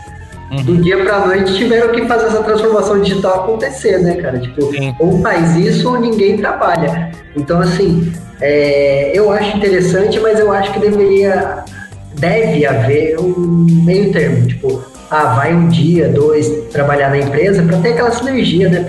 [0.50, 0.64] Uhum.
[0.64, 4.40] Do dia para noite tiveram que fazer essa transformação digital acontecer, né, cara?
[4.40, 4.96] Tipo, Sim.
[4.98, 7.12] ou faz isso ou ninguém trabalha.
[7.36, 11.66] Então, assim, é, eu acho interessante, mas eu acho que deveria,
[12.14, 14.48] deve haver um meio termo.
[14.48, 18.84] Tipo, ah, vai um dia, dois, trabalhar na empresa para ter aquela sinergia, né?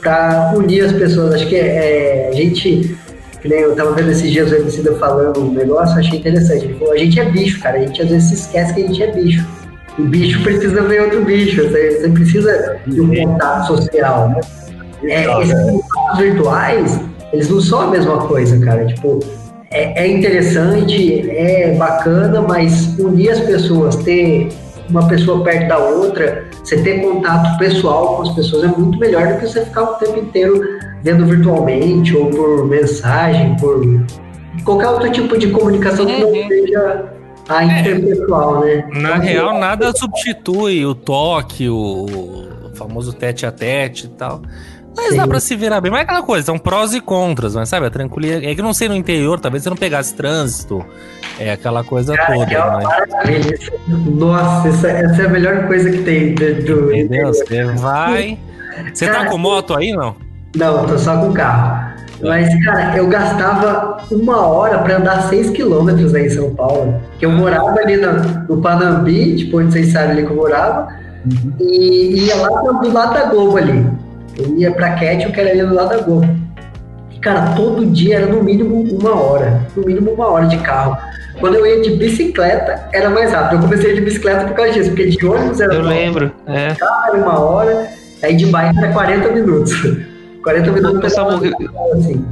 [0.00, 1.34] Para unir as pessoas.
[1.34, 2.96] Acho que é, a gente
[3.44, 6.64] que nem eu tava vendo esses dias o Emicida falando um negócio, achei interessante.
[6.64, 8.86] Ele falou, a gente é bicho, cara, a gente às vezes se esquece que a
[8.86, 9.46] gente é bicho.
[9.98, 14.40] O bicho precisa ver outro bicho, você, você precisa de um contato social, né?
[15.04, 17.00] É, esses contatos virtuais,
[17.34, 18.86] eles não são a mesma coisa, cara.
[18.86, 19.20] Tipo,
[19.70, 24.48] é, é, interessante, é bacana, mas unir as pessoas, ter
[24.88, 29.26] uma pessoa perto da outra, você ter contato pessoal com as pessoas é muito melhor
[29.26, 30.60] do que você ficar o tempo inteiro
[31.02, 33.82] vendo virtualmente ou por mensagem, por
[34.64, 36.48] qualquer outro tipo de comunicação que não uhum.
[36.48, 37.12] seja
[37.48, 37.80] a é.
[37.80, 38.88] interpessoal, né?
[38.94, 44.42] Na real, nada substitui o toque, o famoso tete a tete e tal.
[44.96, 45.16] Mas Sim.
[45.16, 45.90] dá pra se virar bem.
[45.90, 47.86] Mas é aquela coisa, são prós e contras, mas sabe?
[47.86, 48.46] A tranquilidade.
[48.46, 50.84] É que não sei no interior, talvez você não pegasse trânsito.
[51.38, 52.52] É aquela coisa Cara, toda.
[52.52, 52.58] É
[53.24, 53.70] mas...
[54.06, 56.94] Nossa, essa, essa, é a melhor coisa que tem do.
[56.94, 57.28] Entendeu?
[57.28, 58.38] Você vai.
[58.92, 60.14] Você Cara, tá com moto aí, não?
[60.56, 61.94] Não, tô só com carro.
[62.22, 67.00] Mas, cara, eu gastava uma hora para andar 6 quilômetros aí em São Paulo.
[67.18, 68.12] Que eu morava ali no,
[68.48, 70.88] no Panambi, tipo, onde vocês sabem ali que eu morava,
[71.26, 71.52] uhum.
[71.60, 73.84] e ia lá do lado da Globo ali.
[74.36, 76.28] Eu ia pra Cat, que era ali do lado da Globo.
[77.12, 79.66] E, cara, todo dia era no mínimo uma hora.
[79.76, 80.96] No mínimo uma hora de carro.
[81.40, 83.58] Quando eu ia de bicicleta, era mais rápido.
[83.58, 85.74] Eu comecei de bicicleta por causa disso, porque de ônibus era.
[85.74, 86.74] Eu lembro, é.
[86.74, 87.88] Carro era uma hora,
[88.22, 89.72] aí de bike era 40 minutos.
[90.42, 92.24] 40 minutos pessoal assim.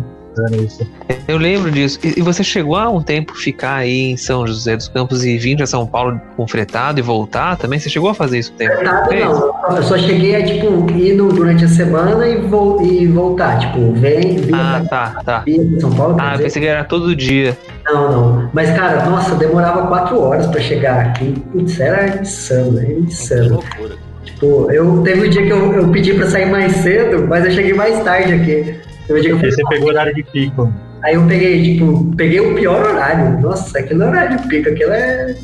[1.29, 1.99] Eu lembro disso.
[2.03, 5.57] E você chegou há um tempo ficar aí em São José dos Campos e vir
[5.57, 7.79] para São Paulo com fretado e voltar também?
[7.79, 8.75] Você chegou a fazer isso tempo?
[8.77, 9.77] Fretado não.
[9.77, 13.59] Eu só cheguei a, tipo, ir durante a semana e, vo e voltar.
[13.59, 15.39] Tipo, vem, vim Ah, tá, tá.
[15.41, 16.17] Vim São Paulo.
[16.19, 17.57] Ah, eu pensei que era todo dia.
[17.85, 18.51] Não, não.
[18.53, 21.35] Mas, cara, nossa, demorava quatro horas para chegar aqui.
[21.53, 23.43] Putz, era insano, era insano.
[23.43, 23.97] Que loucura.
[24.25, 27.51] Tipo, eu teve um dia que eu, eu pedi pra sair mais cedo, mas eu
[27.51, 28.92] cheguei mais tarde aqui.
[29.09, 30.73] Eu você pegou horário de pico.
[31.03, 33.41] Aí eu peguei, tipo, peguei o pior horário.
[33.41, 35.37] Nossa, aquele horário de pico, aquilo é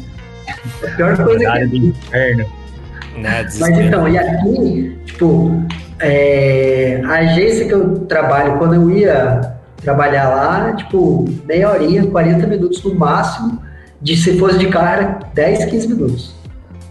[0.84, 1.80] a pior coisa horário que...
[1.80, 2.46] do inferno.
[3.16, 5.62] Mas então, e aqui, tipo,
[5.98, 12.46] é, a agência que eu trabalho, quando eu ia trabalhar lá, tipo, meia horinha, 40
[12.46, 13.60] minutos no máximo,
[14.00, 16.34] de se fosse de carro era 10, 15 minutos.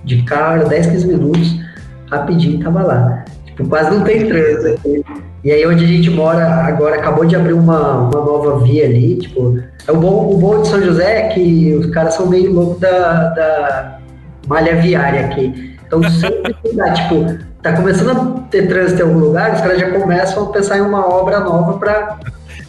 [0.03, 1.67] De carro era 10, 15 minutos
[2.09, 3.25] rapidinho tava lá.
[3.45, 5.03] Tipo, quase não tem trânsito aqui.
[5.47, 9.15] E aí onde a gente mora agora, acabou de abrir uma, uma nova via ali,
[9.15, 9.57] tipo,
[9.87, 12.81] é o bom, o bom de São José é que os caras são meio loucos
[12.81, 13.99] da, da
[14.45, 15.77] malha viária aqui.
[15.87, 19.79] Então sempre que dá, tipo, tá começando a ter trânsito em algum lugar, os caras
[19.79, 22.19] já começam a pensar em uma obra nova para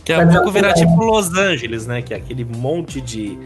[0.04, 2.00] que a pouco virar tipo Los Angeles, né?
[2.00, 3.36] Que é aquele monte de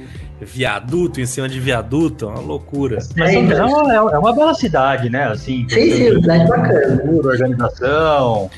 [0.42, 2.98] viaduto em cima de viaduto, é uma loucura.
[3.16, 5.24] Mas é, uma, é uma bela cidade, né?
[5.24, 7.02] Assim, sim, sim, cidade bacana.
[7.10, 8.50] Organização.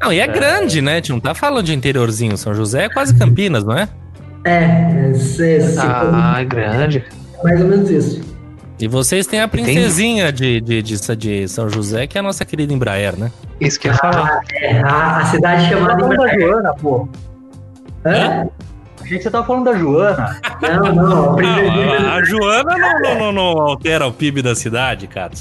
[0.00, 0.92] Não, e é, é, grande, né?
[0.92, 2.36] A gente não tá falando de interiorzinho.
[2.36, 3.88] São José é quase Campinas, não é?
[4.44, 7.04] É, é, é ah, é grande.
[7.42, 8.38] Mais ou menos isso.
[8.80, 12.44] E vocês têm a princesinha de, de, de, de, São José, que é a nossa
[12.44, 13.30] querida Embraer, né?
[13.60, 14.40] Isso que eu ia falar.
[14.40, 16.40] Ah, é, a, a cidade chamada Embraer.
[16.40, 17.08] Joana, pô.
[18.06, 18.46] Hã?
[19.08, 20.38] Achei que você tava falando da Joana.
[20.60, 21.38] Não, não.
[21.38, 25.32] A, a Joana não, não, não, não, altera o PIB da cidade, cara.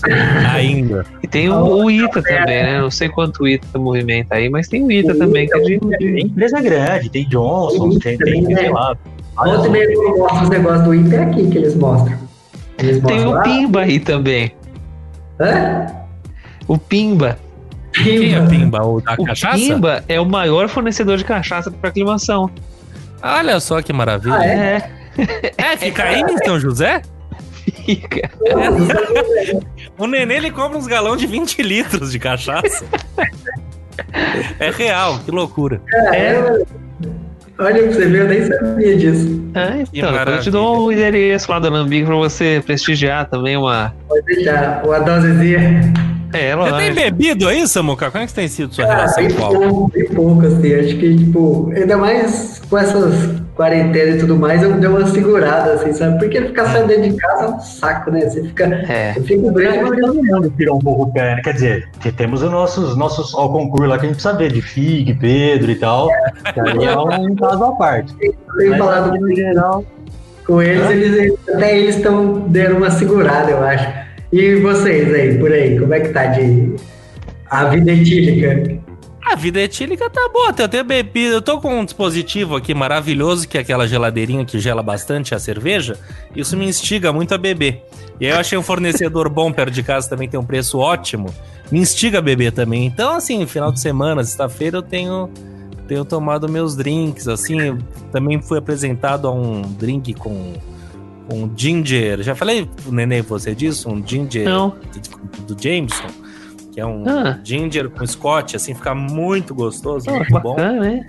[0.53, 1.05] Ainda.
[1.21, 2.79] E tem o, o ITA também, né?
[2.79, 5.43] Não sei quanto o ITA movimenta aí, mas tem o ITA o também.
[5.43, 6.21] ITA, que é de, de...
[6.21, 8.95] empresa grande, tem Johnson, tem, tem, tem sei lá.
[9.37, 12.17] Ontem mesmo mostra os negócios do ITA é aqui que eles mostram.
[12.79, 14.53] Eles tem mostram o Pimba aí também.
[15.41, 15.87] Hã?
[16.69, 17.37] O Pimba.
[17.91, 18.81] Quem é Pimba?
[18.85, 19.57] O da o cachaça?
[19.57, 22.49] Pimba é o maior fornecedor de cachaça para aclimação.
[23.21, 24.35] Olha só que maravilha.
[24.35, 24.91] Ah, é?
[25.57, 27.01] é, fica aí em São José?
[27.85, 28.29] Fica.
[29.97, 32.85] o nenê ele compra uns galão de 20 litros de cachaça.
[34.59, 35.81] é real, que loucura.
[36.13, 36.35] É.
[37.59, 39.51] Olha pra você ver, eu nem sabia disso.
[39.55, 43.95] É, então, eu te dou o endereço lá do Alambique pra você prestigiar também uma.
[44.07, 45.93] Pode deixar, uma dosezinha.
[46.33, 48.11] É, Você tem bebido aí, Samuca?
[48.11, 49.91] Como é que tem sido sua Cara, relação com álcool?
[49.93, 50.73] bem pouco, assim.
[50.75, 55.73] Acho que, tipo, ainda mais com essas quarentena e tudo mais, eu dei uma segurada,
[55.73, 56.19] assim, sabe?
[56.19, 58.21] Porque ficar saindo dentro de casa é um saco, né?
[58.21, 58.65] Você fica.
[58.65, 59.13] É.
[59.17, 61.41] Eu fico grande, mas todo mundo tirou um pouco o pé, né?
[61.43, 64.51] Quer dizer, que temos os nossos, nossos ao concurso lá que a gente precisa ver,
[64.51, 66.07] de Fig, Pedro e tal.
[66.53, 68.13] Que aí é um caso à parte.
[68.21, 69.83] Eu tenho falado no geral.
[70.45, 74.06] Com eles, eles, até eles estão dando uma segurada, eu acho.
[74.31, 76.75] E vocês aí, por aí, como é que tá de
[77.49, 78.81] a vida etílica?
[79.25, 81.35] A vida etílica tá boa, eu tenho bebido.
[81.35, 85.39] Eu tô com um dispositivo aqui maravilhoso, que é aquela geladeirinha que gela bastante a
[85.39, 85.97] cerveja.
[86.35, 87.83] Isso me instiga muito a beber.
[88.19, 91.33] E aí eu achei um fornecedor bom perto de casa também, tem um preço ótimo.
[91.71, 92.85] Me instiga a beber também.
[92.85, 95.29] Então, assim, final de semana, sexta-feira, eu tenho,
[95.87, 97.27] tenho tomado meus drinks.
[97.27, 97.77] Assim,
[98.11, 100.53] também fui apresentado a um drink com
[101.31, 102.21] um ginger.
[102.21, 103.89] Já falei, Nenê, você disso?
[103.89, 104.75] Um ginger Não.
[105.45, 106.07] do, Jameson
[106.71, 107.39] que é um ah.
[107.43, 110.79] ginger com scotch, assim, fica muito gostoso, oh, muito bacana, bom.
[110.79, 111.05] Né?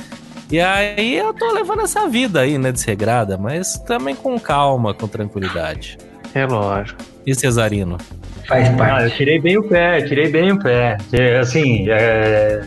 [0.51, 5.07] E aí eu tô levando essa vida aí, né, desregrada, mas também com calma, com
[5.07, 5.99] tranquilidade.
[6.35, 6.99] É lógico.
[7.27, 7.99] E Cesarino?
[8.47, 8.93] Faz parte.
[8.93, 10.97] Ah, eu tirei bem o pé, tirei bem o pé.
[11.39, 12.65] Assim, é,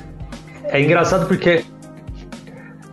[0.66, 1.66] é engraçado porque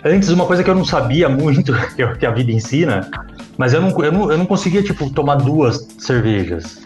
[0.03, 1.75] antes uma coisa que eu não sabia muito,
[2.19, 3.11] que a vida ensina,
[3.59, 6.81] mas eu não, eu não, eu não conseguia, tipo, tomar duas cervejas.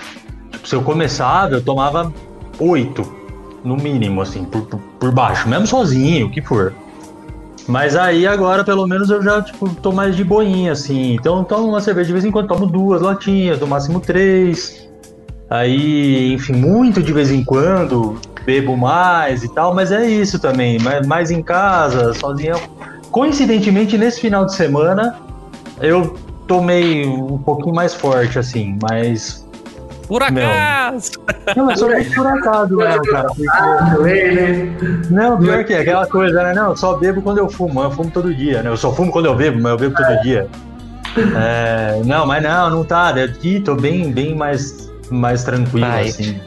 [0.51, 2.11] Tipo, se eu começava, eu tomava
[2.59, 3.07] oito,
[3.63, 6.73] no mínimo, assim, por, por, por, baixo, mesmo sozinho, o que for.
[7.69, 11.13] Mas aí agora, pelo menos, eu já, tipo, tô mais de boinha, assim.
[11.13, 14.89] Então, tomo uma cerveja de vez em quando, tomo duas latinhas, no máximo três.
[15.51, 20.79] Aí, enfim, muito de vez em quando, bebo mais e tal, mas é isso também,
[21.07, 22.57] mais em casa, sozinho.
[23.11, 25.15] Coincidentemente, nesse final de semana,
[25.79, 29.47] eu tomei um pouquinho mais forte, assim, mas
[30.13, 31.13] por acaso!
[31.57, 33.29] Não, mas só por acaso, né, cara?
[33.29, 34.73] Porque...
[35.11, 36.53] Não, pior que é aquela coisa, né?
[36.53, 38.69] Não, eu só bebo quando eu fumo, eu fumo todo dia, né?
[38.69, 40.47] Eu só fumo quando eu bebo, mas eu bebo todo dia.
[41.17, 43.09] É, não, mas não, não tá.
[43.09, 46.09] Aqui tô bem, bem mais, mais tranquilo, Vai.
[46.09, 46.39] assim.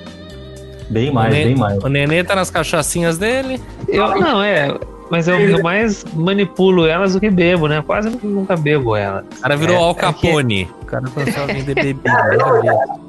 [0.90, 1.84] Bem mais, bem mais.
[1.84, 3.60] O Nenê tá nas cachaçinhas dele?
[3.88, 4.78] Eu, não, é.
[5.10, 7.84] Mas eu, eu, mais manipulo elas do que bebo, né?
[7.86, 9.24] Quase nunca bebo ela.
[9.38, 10.62] O cara virou é, Al Capone.
[10.62, 10.72] É que...
[10.82, 12.12] O cara começou a vender bebida.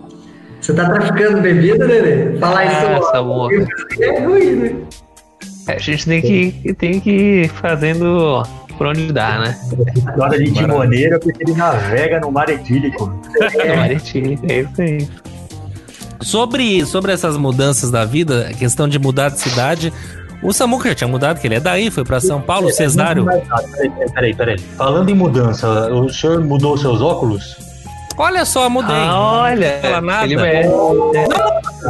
[0.60, 2.38] Você tá traficando bebida, Nenê?
[2.38, 3.16] Falar isso Essa
[4.00, 4.76] é ruim, né?
[5.68, 8.42] É, a gente tem que, tem que ir fazendo
[8.76, 9.58] por onde dá, né?
[9.96, 13.12] História de timoneiro porque ele navega no mar etílico.
[13.40, 13.68] É.
[13.68, 15.08] no mar etílico, é isso aí.
[16.20, 19.92] Sobre, sobre essas mudanças da vida, a questão de mudar de cidade,
[20.42, 23.24] o Samuca já tinha mudado, que ele é daí, foi para São Paulo, Cesário.
[23.24, 24.58] Peraí, peraí, peraí.
[24.58, 27.56] Falando em mudança, o senhor mudou seus óculos?
[28.18, 28.94] Olha só, mudei.
[28.94, 29.74] Ah, olha.
[29.74, 30.24] Não fala nada.
[30.24, 30.66] Ele é.
[30.66, 31.12] Não,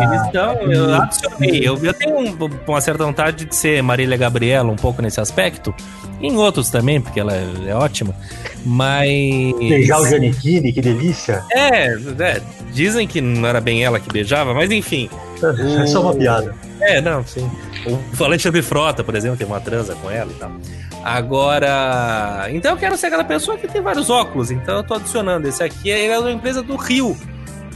[0.03, 0.55] eles estão.
[0.63, 1.61] Eu adicionei.
[1.63, 5.75] Eu, eu tenho um, uma certa vontade de ser Marília Gabriela um pouco nesse aspecto.
[6.21, 8.15] Em outros também, porque ela é, é ótima.
[8.65, 9.09] Mas.
[9.59, 11.45] Beijar o Janequine, que delícia.
[11.53, 15.09] É, é, dizem que não era bem ela que beijava, mas enfim.
[15.83, 16.55] É só uma piada.
[16.81, 17.49] É, não, sim.
[18.19, 20.51] O Alexandre Frota, por exemplo, tem uma transa com ela e tal.
[21.07, 22.49] Agora.
[22.51, 24.51] Então eu quero ser aquela pessoa que tem vários óculos.
[24.51, 25.47] Então eu tô adicionando.
[25.47, 27.17] Esse aqui é, é uma empresa do Rio.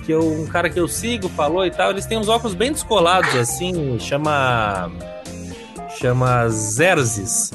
[0.05, 1.93] Que eu, um cara que eu sigo falou e tal.
[1.93, 3.97] Eles têm uns óculos bem descolados, assim.
[4.01, 4.91] Chama.
[6.01, 7.53] Chama Zerzes.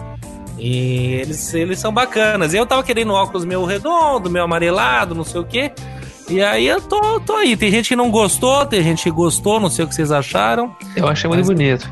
[0.57, 2.53] E eles, eles são bacanas.
[2.53, 5.73] Eu tava querendo óculos meu redondo, meu amarelado, não sei o quê.
[6.29, 7.57] E aí eu tô, tô aí.
[7.57, 10.73] Tem gente que não gostou, tem gente que gostou, não sei o que vocês acharam.
[10.95, 11.85] Eu achei muito bonito.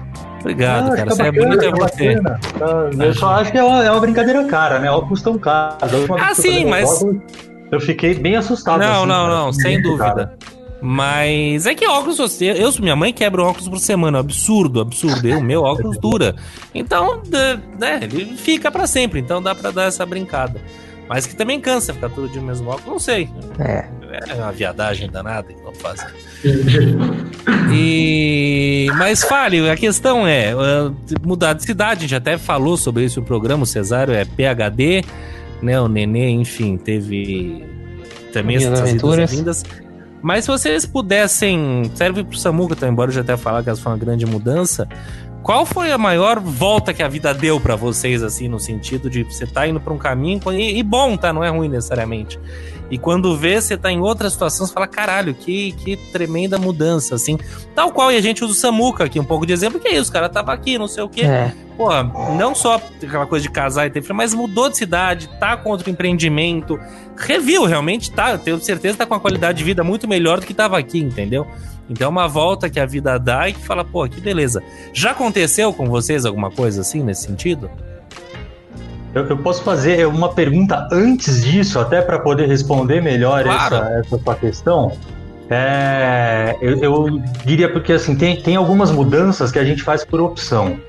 [0.44, 1.10] Obrigado, ah, cara.
[1.10, 2.16] Você é bonito é você.
[2.62, 4.92] Ah, eu só acho que é uma, é uma brincadeira cara, né?
[4.92, 5.78] Óculos tão caros.
[6.20, 7.02] Ah, sim, mas.
[7.02, 7.22] Óculos,
[7.72, 8.80] eu fiquei bem assustado.
[8.80, 9.36] Não, assim, não, cara.
[9.36, 10.04] não, sem dúvida.
[10.04, 10.38] Cara.
[10.82, 12.52] Mas é que óculos você.
[12.52, 14.20] Eu, minha mãe quebra um óculos por semana.
[14.20, 15.26] Absurdo, absurdo.
[15.26, 16.36] Eu, meu óculos dura.
[16.76, 17.22] Então,
[17.80, 19.22] né, ele fica para sempre.
[19.22, 20.60] Então dá para dar essa brincada.
[21.08, 23.30] Mas que também cansa ficar todo dia no mesmo óculos, não sei.
[23.60, 23.86] É.
[24.14, 26.06] É uma viadagem danada que não faz.
[27.74, 28.88] e...
[28.98, 33.20] Mas fale, a questão é uh, mudar de cidade, a gente até falou sobre isso
[33.20, 35.04] o programa, o Cesário é PHD,
[35.62, 35.80] né?
[35.80, 37.66] O Nenê, enfim, teve
[38.32, 39.64] também essas aventuras vindas.
[40.22, 43.82] Mas se vocês pudessem, serve pro Samuca também, embora eu já até falar que essa
[43.82, 44.88] foi uma grande mudança,
[45.44, 49.24] qual foi a maior volta que a vida deu para vocês, assim, no sentido de
[49.24, 51.34] você tá indo pra um caminho, e, e, bom, tá?
[51.34, 52.40] Não é ruim necessariamente.
[52.90, 57.16] E quando vê, você tá em outra situação, você fala, caralho, que, que tremenda mudança,
[57.16, 57.38] assim.
[57.76, 59.98] Tal qual, e a gente usa o Samuca aqui, um pouco de exemplo, que é
[59.98, 61.26] isso, o cara tava aqui, não sei o quê.
[61.26, 61.54] É.
[61.76, 61.90] Pô,
[62.38, 65.90] não só aquela coisa de casar e ter filho, mas mudou de cidade, tá contra
[65.90, 66.80] o empreendimento,
[67.18, 70.54] reviu realmente, tá, tenho certeza tá com uma qualidade de vida muito melhor do que
[70.54, 71.48] tava aqui, entendeu?
[71.90, 74.64] Então é uma volta que a vida dá e que fala, pô, que beleza.
[74.94, 77.70] Já aconteceu com vocês alguma coisa assim nesse sentido?
[79.14, 83.76] Eu, eu, posso fazer uma pergunta antes disso, até para poder responder melhor claro.
[83.76, 84.92] essa, essa sua questão.
[85.50, 90.20] É, eu, eu, diria porque assim tem, tem algumas mudanças que a gente faz por
[90.20, 90.80] opção.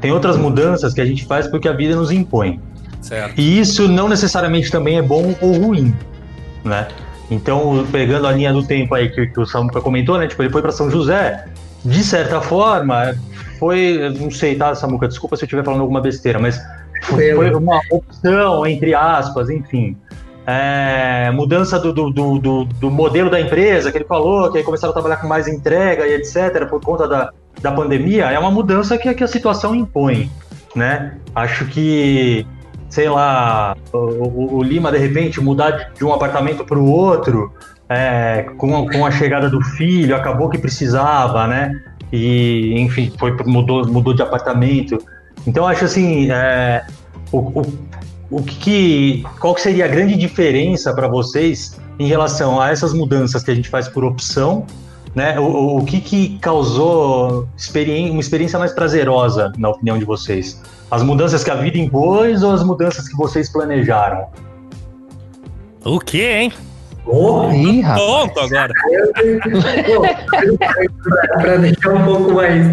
[0.00, 2.60] Tem outras mudanças que a gente faz porque a vida nos impõe.
[3.00, 3.40] Certo.
[3.40, 5.94] E isso não necessariamente também é bom ou ruim,
[6.62, 6.86] né?
[7.30, 10.26] Então, pegando a linha do tempo aí que, que o Samuca comentou, né?
[10.26, 11.46] Tipo, ele foi para São José,
[11.84, 13.14] de certa forma,
[13.58, 16.60] foi, não sei, tá, Samuca, desculpa se eu estiver falando alguma besteira, mas
[17.02, 19.96] foi uma opção, entre aspas, enfim.
[20.46, 24.90] É, mudança do, do, do, do, modelo da empresa que ele falou, que aí começaram
[24.90, 26.66] a trabalhar com mais entrega e etc.
[26.68, 27.32] por conta da,
[27.62, 30.30] da pandemia, é uma mudança que, que a situação impõe,
[30.76, 31.14] né?
[31.34, 32.46] Acho que,
[32.94, 37.52] sei lá, o, o Lima de repente mudar de, um apartamento para o outro,
[37.88, 41.72] é, com, a, com a chegada do filho, acabou que precisava, né?
[42.12, 44.96] E, enfim, foi, mudou, mudou de apartamento.
[45.44, 46.86] Então acho assim, é,
[47.32, 47.62] o, o,
[48.30, 53.42] o que, qual que seria a grande diferença para vocês em relação a essas mudanças
[53.42, 54.64] que a gente faz por opção,
[55.16, 55.36] né?
[55.40, 60.62] O, o que, que causou experi uma experiência mais prazerosa, na opinião de vocês?
[60.90, 64.26] As mudanças que a vida impôs ou as mudanças que vocês planejaram?
[65.84, 66.52] O que, hein?
[67.06, 68.72] Oh, Ih, Ponto agora.
[71.40, 72.66] Para deixar um pouco mais,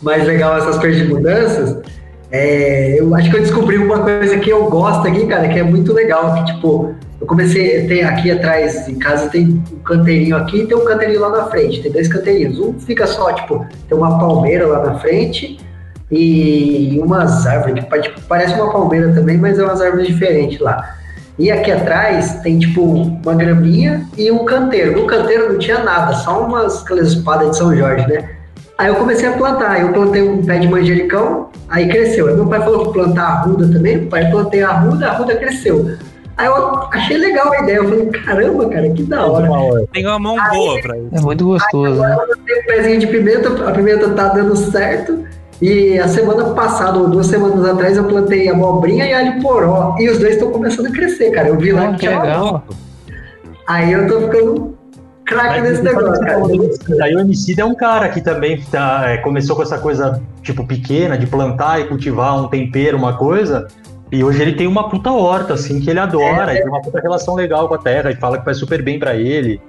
[0.00, 1.82] mais legal essas coisas de mudanças,
[2.30, 5.62] é, eu acho que eu descobri uma coisa que eu gosto aqui, cara, que é
[5.62, 10.62] muito legal, que tipo, eu comecei, tem aqui atrás em casa tem um canteirinho aqui
[10.62, 12.58] e tem um canteirinho lá na frente, tem dois canteirinhos.
[12.58, 15.58] Um fica só, tipo, tem uma palmeira lá na frente
[16.10, 20.96] e umas árvores, que tipo, parece uma palmeira também, mas é umas árvores diferentes lá.
[21.38, 25.00] E aqui atrás tem tipo uma graminha e um canteiro.
[25.00, 28.30] No canteiro não tinha nada, só umas aquelas espadas de São Jorge, né?
[28.78, 32.28] Aí eu comecei a plantar, eu plantei um pé de manjericão, aí cresceu.
[32.28, 35.34] Aí meu pai falou que plantar arruda também, o pai plantei a arruda, a arruda
[35.36, 35.96] cresceu.
[36.36, 39.48] Aí eu achei legal a ideia, eu falei, caramba, cara, que da hora.
[39.92, 41.08] Tem uma mão aí, boa pra isso.
[41.12, 42.16] É muito gostoso, aí, né?
[42.18, 45.24] Eu plantei um pezinho de pimenta, a pimenta tá dando certo,
[45.60, 50.08] e a semana passada, ou duas semanas atrás, eu plantei abobrinha e alho poró, e
[50.08, 51.48] os dois estão começando a crescer, cara.
[51.48, 52.64] Eu vi lá que, que legal.
[53.66, 54.76] Aí eu tô ficando
[55.24, 56.42] craque nesse negócio, cara.
[57.02, 60.66] Aí o Emicida é um cara que também tá, é, começou com essa coisa, tipo,
[60.66, 63.66] pequena, de plantar e cultivar um tempero, uma coisa.
[64.12, 66.60] E hoje ele tem uma puta horta, assim, que ele adora, é, é.
[66.60, 69.16] tem uma puta relação legal com a terra, e fala que faz super bem para
[69.16, 69.60] ele.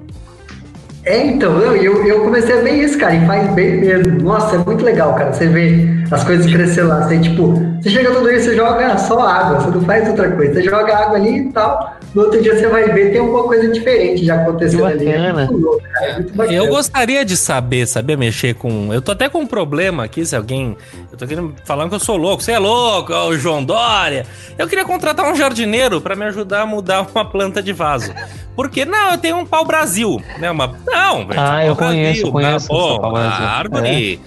[1.06, 4.22] É, então, eu, eu, comecei a ver isso, cara, e faz bem mesmo.
[4.22, 5.32] Nossa, é muito legal, cara.
[5.32, 7.08] Você vê as coisas crescer lá.
[7.08, 10.54] Você, tipo, você chega todo dia, você joga só água, você não faz outra coisa.
[10.54, 11.97] Você joga água ali e tal.
[12.18, 15.08] No outro dia você vai ver, tem alguma coisa diferente já acontecendo ali.
[15.08, 18.92] É muito louco, cara, é eu gostaria de saber, saber mexer com.
[18.92, 20.76] Eu tô até com um problema aqui, se alguém.
[21.12, 22.42] Eu tô querendo falando que eu sou louco.
[22.42, 24.26] Você é louco, ó, o João Dória.
[24.58, 28.12] Eu queria contratar um jardineiro para me ajudar a mudar uma planta de vaso.
[28.56, 30.50] Porque, não, eu tenho um pau-brasil, né?
[30.50, 31.40] Uma, não, velho.
[31.40, 32.68] Ah, eu conheço, conheço.
[32.68, 34.20] Pô, a árvore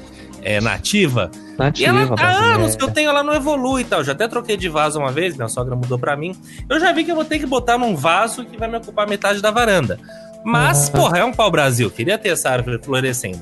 [0.44, 0.59] é.
[0.59, 1.29] é nativa.
[1.64, 4.03] Nativa, e ela, há anos que eu tenho, ela não evolui e tal.
[4.03, 6.35] Já até troquei de vaso uma vez, minha sogra mudou para mim.
[6.68, 9.09] Eu já vi que eu vou ter que botar num vaso que vai me ocupar
[9.09, 9.99] metade da varanda.
[10.44, 10.92] Mas, uhum.
[10.92, 11.90] porra, é um pau-brasil.
[11.90, 13.40] Queria ter essa árvore florescendo.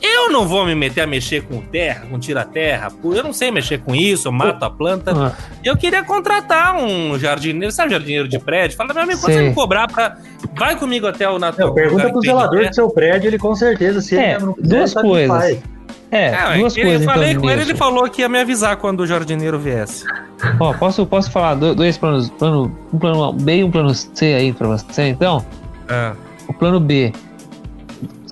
[0.00, 2.88] Eu não vou me meter a mexer com terra, com tira-terra.
[3.02, 5.14] Eu não sei mexer com isso, eu mato a planta.
[5.14, 5.30] Uhum.
[5.64, 8.76] Eu queria contratar um jardineiro, sabe, jardineiro de prédio?
[8.76, 10.18] Fala, meu amigo, quanto você me cobrar pra.
[10.54, 11.72] Vai comigo até o Natal.
[11.72, 14.94] Pergunta pro zelador do seu prédio, ele com certeza, se é, ele não quiser, duas
[14.94, 15.58] coisas.
[16.10, 17.02] É, é, duas coisas.
[17.02, 20.04] Eu falei então, com ele, ele falou que ia me avisar quando o jardineiro viesse.
[20.60, 24.52] Ó, posso, posso falar dois planos, plano, um plano B e um plano C aí
[24.52, 25.44] pra você, então?
[25.88, 26.12] É.
[26.48, 27.12] O plano B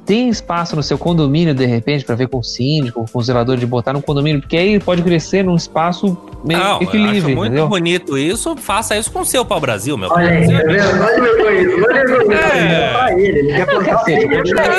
[0.05, 3.57] tem espaço no seu condomínio, de repente, para ver com o síndico, com o zelador
[3.57, 7.15] de botar no condomínio, porque aí pode crescer num espaço meio não, equilíbrio.
[7.15, 7.69] Eu acho muito entendeu?
[7.69, 8.57] bonito isso.
[8.57, 11.03] Faça isso com o seu pau-brasil, meu Olha aí, tá vendo?
[11.03, 12.33] Olha meu olha meu.
[12.37, 13.15] É.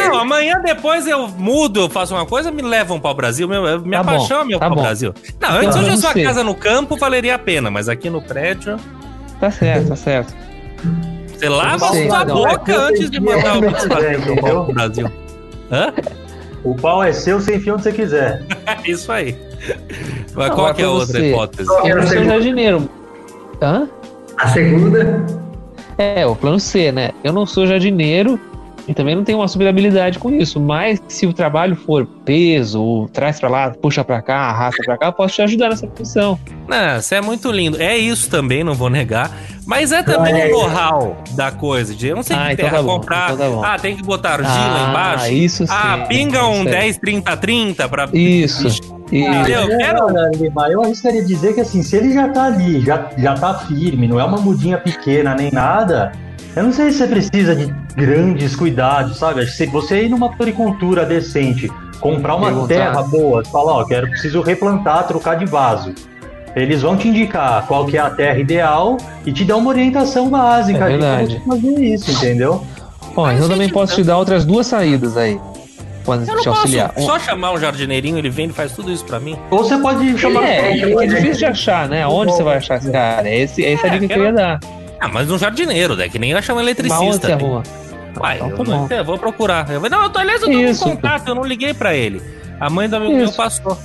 [0.09, 3.47] Não, amanhã depois eu mudo, eu faço uma coisa, me levam pau-brasil.
[3.47, 5.13] Meu, minha tá paixão é meu tá pau-brasil.
[5.39, 8.21] Não, antes então, eu já sua casa no campo, valeria a pena, mas aqui no
[8.21, 8.77] prédio.
[9.39, 10.44] Tá certo, tá certo.
[11.37, 15.11] Você lava a sua boca é antes de mandar o Pix pro Brasil.
[15.71, 15.93] Hã?
[16.63, 18.43] O pau é seu, você enfia onde você quiser.
[18.85, 19.37] Isso aí.
[20.33, 21.69] Mas qual que é a outra hipótese?
[21.85, 22.89] Eu sou jardineiro.
[23.61, 23.87] Hã?
[24.37, 25.25] A segunda?
[25.97, 27.11] É, o plano C, né?
[27.23, 28.39] Eu não sou jardineiro
[28.87, 32.81] e também não tenho uma super habilidade com isso, mas se o trabalho for peso,
[32.81, 35.87] ou traz para lá, puxa para cá, arrasta para cá, eu posso te ajudar nessa
[35.87, 36.39] função.
[36.67, 37.81] Não, isso é muito lindo.
[37.81, 39.31] É isso também, não vou negar.
[39.65, 41.95] Mas é também é, o know-how da coisa.
[41.95, 43.33] De eu não sei ah, que então terra tá comprar.
[43.33, 45.33] Então tá ah, tem que botar argila ah, embaixo.
[45.33, 45.73] Isso ah, sim.
[45.73, 48.09] Ah, pinga um 10, 30, 30 pra.
[48.13, 48.67] Isso.
[49.07, 50.71] Ah, eu, quero...
[50.71, 54.19] eu arriscaria dizer que assim, se ele já tá ali, já, já tá firme, não
[54.19, 56.11] é uma mudinha pequena nem nada,
[56.55, 59.45] eu não sei se você precisa de grandes cuidados, sabe?
[59.47, 62.67] Se você ir numa floricultura decente, comprar uma Perguntar.
[62.67, 65.93] terra boa, falar, ó, quero, preciso replantar, trocar de vaso.
[66.55, 68.95] Eles vão te indicar qual que é a terra ideal
[69.25, 71.27] e te dar uma orientação básica é verdade.
[71.27, 72.65] de como fazer isso, entendeu?
[73.13, 75.39] Bom, então eu também posso te dar outras duas saídas aí.
[76.05, 76.93] Quando eu te auxiliar.
[76.99, 79.35] só chamar um jardineirinho, ele vem e faz tudo isso pra mim?
[79.49, 80.43] Ou você pode chamar...
[80.43, 82.07] É, é, é difícil de achar, né?
[82.07, 83.29] Onde você vai achar esse cara?
[83.29, 84.59] Esse, essa é a dica que eu ia dar.
[84.99, 86.09] Ah, mas um jardineiro, né?
[86.09, 87.03] Que nem eu achar um eletricista.
[87.03, 87.85] Mas onde você?
[88.19, 89.69] Uai, então, tá eu, eu, vou procurar.
[89.69, 90.83] Eu, não, eu tô, aliás, eu tô Isso.
[90.83, 92.21] com contato, eu não liguei pra ele.
[92.59, 93.77] A mãe do amigo meu passou.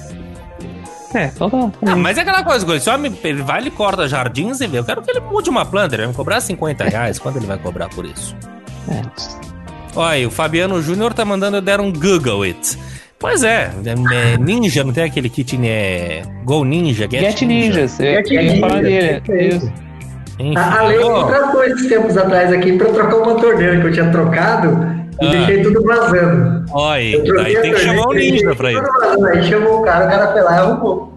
[1.12, 1.72] É, então tá.
[1.86, 4.78] Ah, mas é aquela coisa, esse homem ele vai, ele corta jardins e vê.
[4.78, 7.18] Eu quero que ele mude uma planta, ele vai me cobrar 50 reais.
[7.18, 8.36] Quanto ele vai cobrar por isso?
[8.88, 9.02] É.
[9.96, 12.78] Olha, o Fabiano Júnior tá mandando eu der um Google It.
[13.18, 17.06] Pois é, é, Ninja, não tem aquele kit é, Go Ninja?
[17.10, 19.22] Get, Get Ninjas, Get eu ia falar dele.
[19.28, 19.89] É isso.
[20.40, 23.92] Enfim, a Lei me tratou esses tempos atrás aqui para trocar uma torneira que eu
[23.92, 24.86] tinha trocado
[25.20, 25.30] e ah.
[25.30, 26.64] deixei tudo vazando.
[26.72, 28.82] Olha, daí tem que chamar o ninja pra isso.
[29.26, 31.09] Aí chamou o cara, o cara foi lá e arrumou.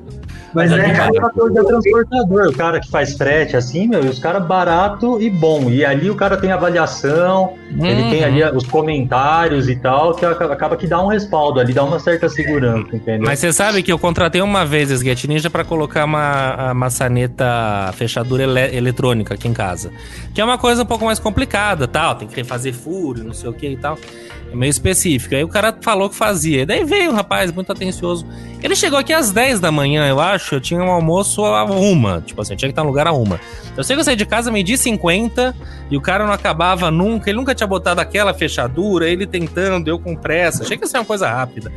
[0.54, 4.04] Mas, Mas é, cara, o fator de transportador, o cara que faz frete assim, meu,
[4.04, 5.70] e os caras barato e bom.
[5.70, 7.86] E ali o cara tem avaliação, uhum.
[7.86, 11.84] ele tem ali os comentários e tal, que acaba que dá um respaldo ali, dá
[11.84, 13.26] uma certa segurança, entendeu?
[13.26, 17.92] Mas você sabe que eu contratei uma vez esse Get Ninja para colocar uma maçaneta
[17.94, 19.92] fechadura ele eletrônica aqui em casa.
[20.34, 23.50] Que é uma coisa um pouco mais complicada, tal, tem que refazer furo, não sei
[23.50, 23.98] o que e tal.
[24.54, 25.34] É meio específico.
[25.34, 26.64] Aí o cara falou que fazia.
[26.64, 28.24] Daí veio um rapaz muito atencioso.
[28.62, 30.54] Ele chegou aqui às 10 da manhã, eu acho.
[30.54, 32.22] Eu tinha um almoço a uma.
[32.22, 33.42] Tipo assim, eu tinha que estar no lugar a uma.
[33.76, 35.56] Eu sei que eu saí de casa meio-dia 50
[35.90, 37.32] e o cara não acabava nunca.
[37.32, 39.10] Ele nunca tinha botado aquela fechadura.
[39.10, 40.62] Ele tentando, eu com pressa.
[40.62, 41.72] Achei que ia ser uma coisa rápida.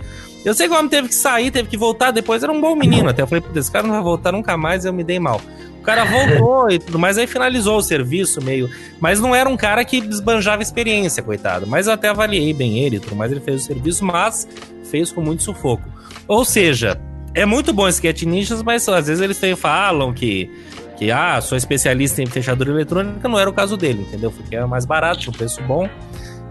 [0.45, 2.43] Eu sei que o homem teve que sair, teve que voltar depois.
[2.43, 3.23] Era um bom menino até.
[3.23, 4.85] Eu falei, putz, esse cara não vai voltar nunca mais.
[4.85, 5.41] Eu me dei mal
[5.87, 8.69] cara voltou e tudo mais, aí finalizou o serviço meio.
[9.01, 11.67] Mas não era um cara que desbanjava experiência, coitado.
[11.67, 14.47] Mas eu até avaliei bem ele e tudo mais, ele fez o serviço, mas
[14.91, 15.89] fez com muito sufoco.
[16.27, 17.01] Ou seja,
[17.33, 20.51] é muito bom esse Cat Ninjas, mas às vezes eles falam que
[20.97, 24.33] que ah, sou especialista em fechadura eletrônica, não era o caso dele, entendeu?
[24.33, 25.89] Porque era mais barato, um preço bom.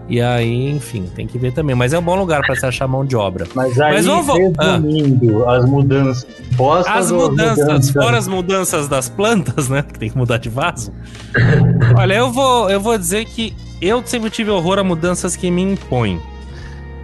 [0.08, 1.74] E aí, enfim, tem que ver também.
[1.74, 3.46] Mas é um bom lugar para se achar mão de obra.
[3.54, 5.56] Mas aí, Mas vamos, resumindo, ah.
[5.56, 6.26] as mudanças
[6.56, 9.82] postas As mudanças, mudanças, fora as mudanças das plantas, né?
[9.96, 10.92] Que tem que mudar de vaso.
[11.96, 15.62] Olha, eu vou, eu vou dizer que eu sempre tive horror a mudanças que me
[15.62, 16.20] impõem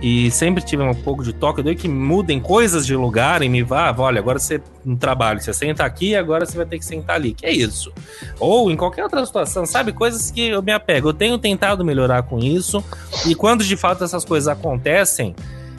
[0.03, 3.63] e sempre tive um pouco de toque, eu que mudem coisas de lugar e me
[3.63, 7.15] vá, olha, agora você no trabalho, você senta aqui, agora você vai ter que sentar
[7.15, 7.33] ali.
[7.33, 7.93] Que é isso?
[8.41, 9.93] Ou em qualquer outra situação, sabe?
[9.93, 11.11] Coisas que eu me apego.
[11.11, 12.85] Eu tenho tentado melhorar com isso,
[13.29, 15.37] e quando de fato essas coisas acontecem,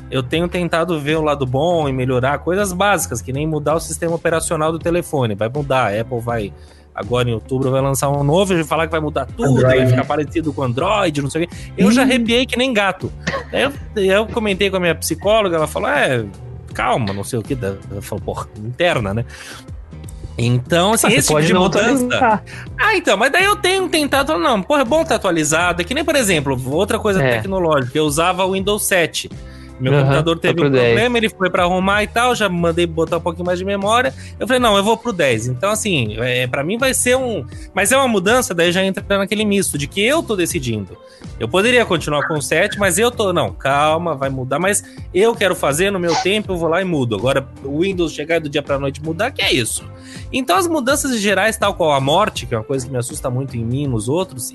[0.09, 3.79] eu tenho tentado ver o lado bom e melhorar coisas básicas, que nem mudar o
[3.79, 5.35] sistema operacional do telefone.
[5.35, 6.53] Vai mudar, a Apple vai
[6.93, 9.77] agora em outubro vai lançar um novo e falar que vai mudar tudo, Android.
[9.77, 11.55] vai ficar parecido com Android, não sei o quê.
[11.77, 13.11] Eu já arrepiei que nem gato.
[13.51, 13.71] Eu,
[14.01, 16.25] eu comentei com a minha psicóloga, ela falou: é,
[16.73, 17.57] calma, não sei o que.
[17.61, 19.25] Ela falou, porra, interna, né?
[20.37, 22.41] Então, assim, ah, esse tipo de mudança.
[22.77, 24.37] Ah, então, mas daí eu tenho tentado.
[24.37, 25.81] Não, porra, é bom estar atualizado.
[25.81, 27.37] É que nem, por exemplo, outra coisa é.
[27.37, 27.97] tecnológica.
[27.97, 29.29] Eu usava o Windows 7.
[29.83, 33.17] Meu uhum, computador teve um problema, ele foi para arrumar e tal, já mandei botar
[33.17, 34.13] um pouquinho mais de memória.
[34.39, 35.47] Eu falei, não, eu vou pro 10.
[35.47, 37.45] Então, assim, é, para mim vai ser um.
[37.73, 40.97] Mas é uma mudança, daí já entra naquele misto de que eu tô decidindo.
[41.37, 43.33] Eu poderia continuar com o 7, mas eu tô.
[43.33, 46.85] Não, calma, vai mudar, mas eu quero fazer no meu tempo, eu vou lá e
[46.85, 47.17] mudo.
[47.17, 49.83] Agora, o Windows chegar do dia pra noite mudar, que é isso.
[50.31, 53.29] Então, as mudanças gerais, tal qual a morte, que é uma coisa que me assusta
[53.29, 54.53] muito em mim, nos outros,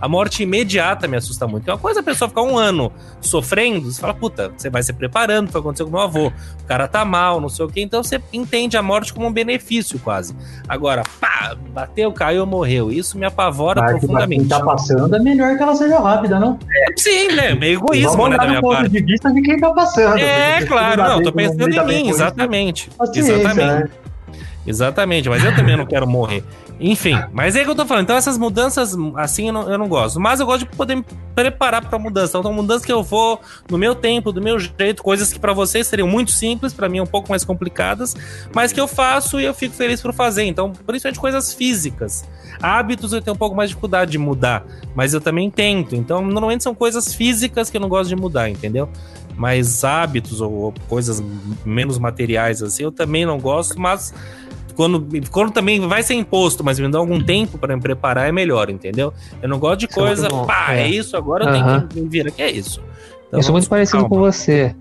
[0.00, 1.70] a morte imediata me assusta muito.
[1.70, 4.92] É uma coisa a pessoa ficar um ano sofrendo, você fala, puta, você vai se
[4.92, 6.28] preparando, foi acontecer com meu avô.
[6.28, 7.82] O cara tá mal, não sei o quê.
[7.82, 10.34] Então você entende a morte como um benefício, quase.
[10.66, 12.90] Agora, pá, bateu, caiu, morreu.
[12.90, 14.40] Isso me apavora Mas, profundamente.
[14.40, 16.58] Quem tá passando é melhor que ela seja rápida, não?
[16.70, 17.54] É, sim, né?
[17.54, 18.90] Meio egoísmo, né, da minha parte.
[18.90, 20.18] de vista de quem tá passando.
[20.18, 22.90] É, claro, não, tô pensando em mim, exatamente.
[23.14, 23.56] Exatamente.
[23.56, 23.88] Né?
[24.66, 26.42] Exatamente, mas eu também não quero morrer.
[26.80, 28.04] Enfim, mas é que eu tô falando.
[28.04, 30.18] Então, essas mudanças, assim, eu não, eu não gosto.
[30.18, 31.04] Mas eu gosto de poder me
[31.34, 32.36] preparar pra mudança.
[32.36, 35.86] Então, mudanças que eu vou no meu tempo, do meu jeito, coisas que para vocês
[35.86, 38.16] seriam muito simples, para mim um pouco mais complicadas,
[38.52, 40.44] mas que eu faço e eu fico feliz por fazer.
[40.44, 42.24] Então, principalmente coisas físicas.
[42.60, 44.64] Hábitos eu tenho um pouco mais de dificuldade de mudar,
[44.94, 45.94] mas eu também tento.
[45.94, 48.88] Então, normalmente são coisas físicas que eu não gosto de mudar, entendeu?
[49.36, 51.22] Mas hábitos ou coisas
[51.64, 54.14] menos materiais, assim, eu também não gosto, mas
[54.74, 58.32] quando, quando também vai ser imposto, mas me dá algum tempo para me preparar, é
[58.32, 59.12] melhor, entendeu?
[59.42, 60.82] Eu não gosto de isso é coisa, é pá, é.
[60.82, 60.88] é.
[60.88, 62.80] isso, agora eu tenho que me vir aqui, é isso.
[63.28, 64.08] Então, eu sou muito parecido calma.
[64.08, 64.74] com você.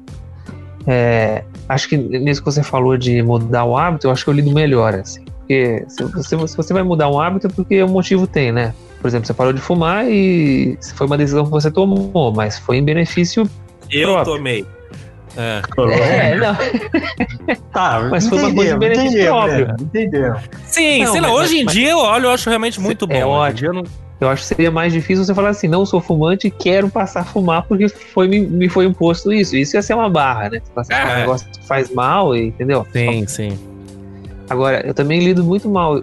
[0.86, 4.34] É, acho que nisso que você falou de mudar o hábito, eu acho que eu
[4.34, 5.24] lido melhor, assim.
[5.40, 8.74] Porque se você, se você vai mudar um hábito, é porque o motivo tem, né?
[9.02, 12.78] Por exemplo, você parou de fumar e foi uma decisão que você tomou, mas foi
[12.78, 13.50] em benefício.
[13.92, 14.36] Eu próprio.
[14.36, 14.66] tomei.
[15.36, 15.62] É,
[16.32, 16.56] é não.
[17.74, 19.76] tá, mas foi uma coisa de benefício próprio.
[19.82, 20.36] Entendeu?
[20.66, 23.16] Sim, não, sei lá, hoje em mas, dia eu olho, eu acho realmente muito bom.
[23.16, 23.74] É ótimo.
[23.74, 23.84] Não...
[24.22, 27.22] Eu acho que seria mais difícil você falar assim, não sou fumante e quero passar
[27.22, 29.56] a fumar porque foi, me, me foi imposto isso.
[29.56, 30.62] Isso ia ser uma barra, né?
[30.76, 31.04] Você é.
[31.04, 32.88] um negócio que faz mal, entendeu?
[32.94, 33.36] Sim, Só...
[33.36, 33.60] sim.
[34.50, 36.02] Agora, eu também lido muito mal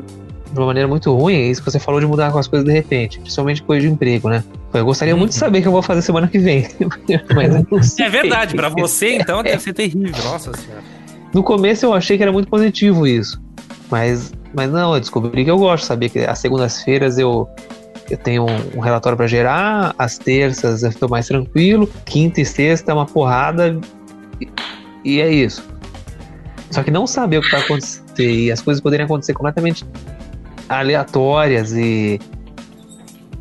[0.52, 2.66] de uma maneira muito ruim, é isso que você falou de mudar com as coisas
[2.66, 4.42] de repente, principalmente coisa de emprego, né?
[4.72, 5.40] Eu gostaria muito de uhum.
[5.40, 6.66] saber o que eu vou fazer semana que vem.
[7.34, 10.82] mas é verdade, para você então deve ser terrível, nossa senhora.
[11.32, 13.40] No começo eu achei que era muito positivo isso,
[13.90, 17.48] mas, mas não, eu descobri que eu gosto, sabia que às segundas-feiras eu,
[18.10, 22.90] eu tenho um, relatório para gerar, às terças eu estou mais tranquilo, quinta e sexta
[22.90, 23.78] é uma porrada
[24.40, 24.48] e,
[25.04, 25.64] e é isso.
[26.70, 29.84] Só que não saber o que vai acontecer e as coisas poderem acontecer completamente
[30.78, 32.20] aleatórias e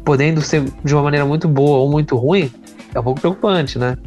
[0.03, 2.51] podendo ser de uma maneira muito boa ou muito ruim,
[2.93, 3.97] é um pouco preocupante, né?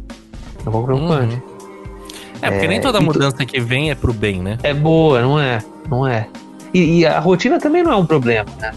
[0.64, 1.36] É um pouco preocupante.
[1.36, 1.52] Uhum.
[2.42, 3.46] É, porque é, nem toda mudança tu...
[3.46, 4.58] que vem é pro bem, né?
[4.64, 5.60] É boa, não é?
[5.88, 6.26] Não é.
[6.74, 8.72] E, e a rotina também não é um problema, né?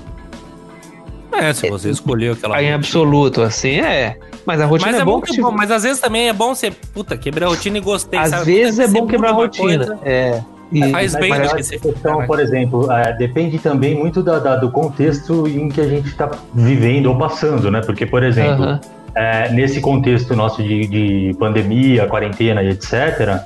[1.33, 2.61] É, se você escolheu aquela.
[2.61, 4.17] Em absoluto, assim, é.
[4.45, 5.19] Mas a rotina mas é, é bom.
[5.19, 8.19] Que, bom mas às vezes também é bom você, puta, quebrar a rotina e gostei.
[8.19, 8.45] Às sabe?
[8.45, 9.85] vezes é bom quebrar a rotina.
[9.87, 10.41] Coisa, é.
[10.71, 14.71] E, faz bem mas essa questão, por exemplo, é, depende também muito da, da, do
[14.71, 17.81] contexto em que a gente está vivendo ou passando, né?
[17.85, 18.79] Porque, por exemplo, uhum.
[19.13, 23.41] é, nesse contexto nosso de, de, pandemia, quarentena e etc.,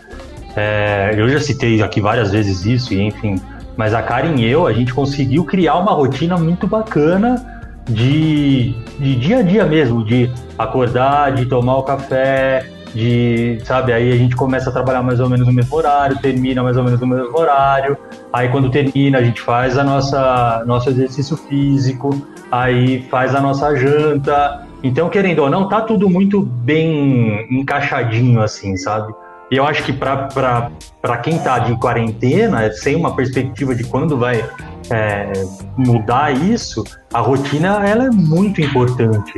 [0.56, 3.40] é, eu já citei aqui várias vezes isso, e enfim,
[3.78, 9.16] mas a Karen e eu, a gente conseguiu criar uma rotina muito bacana de, de
[9.16, 14.36] dia a dia mesmo, de acordar, de tomar o café, de, sabe, aí a gente
[14.36, 17.38] começa a trabalhar mais ou menos no mesmo horário, termina mais ou menos no mesmo
[17.38, 17.98] horário,
[18.34, 22.10] aí quando termina a gente faz a nossa nosso exercício físico,
[22.52, 24.66] aí faz a nossa janta.
[24.82, 29.14] Então, querendo ou não, tá tudo muito bem encaixadinho assim, sabe?
[29.52, 34.48] E eu acho que para quem tá de quarentena, sem uma perspectiva de quando vai
[34.90, 35.34] é,
[35.76, 36.84] mudar isso,
[37.14, 39.34] a rotina ela é muito importante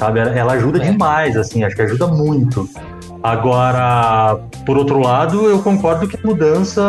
[0.00, 0.18] sabe?
[0.18, 0.90] Ela ajuda é.
[0.90, 2.68] demais, assim, acho que ajuda muito.
[3.22, 6.82] Agora, por outro lado, eu concordo que a mudança,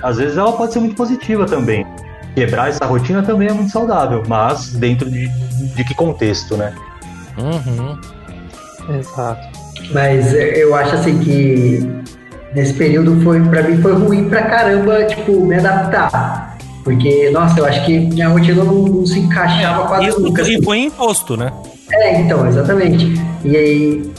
[0.00, 1.84] às vezes, ela pode ser muito positiva também.
[2.36, 5.28] Quebrar essa rotina também é muito saudável, mas dentro de,
[5.74, 6.72] de que contexto, né?
[7.36, 7.98] Uhum.
[8.96, 9.48] Exato.
[9.92, 11.88] Mas eu acho assim que
[12.54, 16.56] nesse período foi, para mim, foi ruim pra caramba, tipo, me adaptar.
[16.84, 20.42] Porque, nossa, eu acho que minha rotina não, não se encaixava quase Isso, nunca.
[20.42, 20.62] E assim.
[20.62, 21.52] foi imposto, né?
[21.92, 23.14] É, então, exatamente.
[23.44, 24.12] E aí,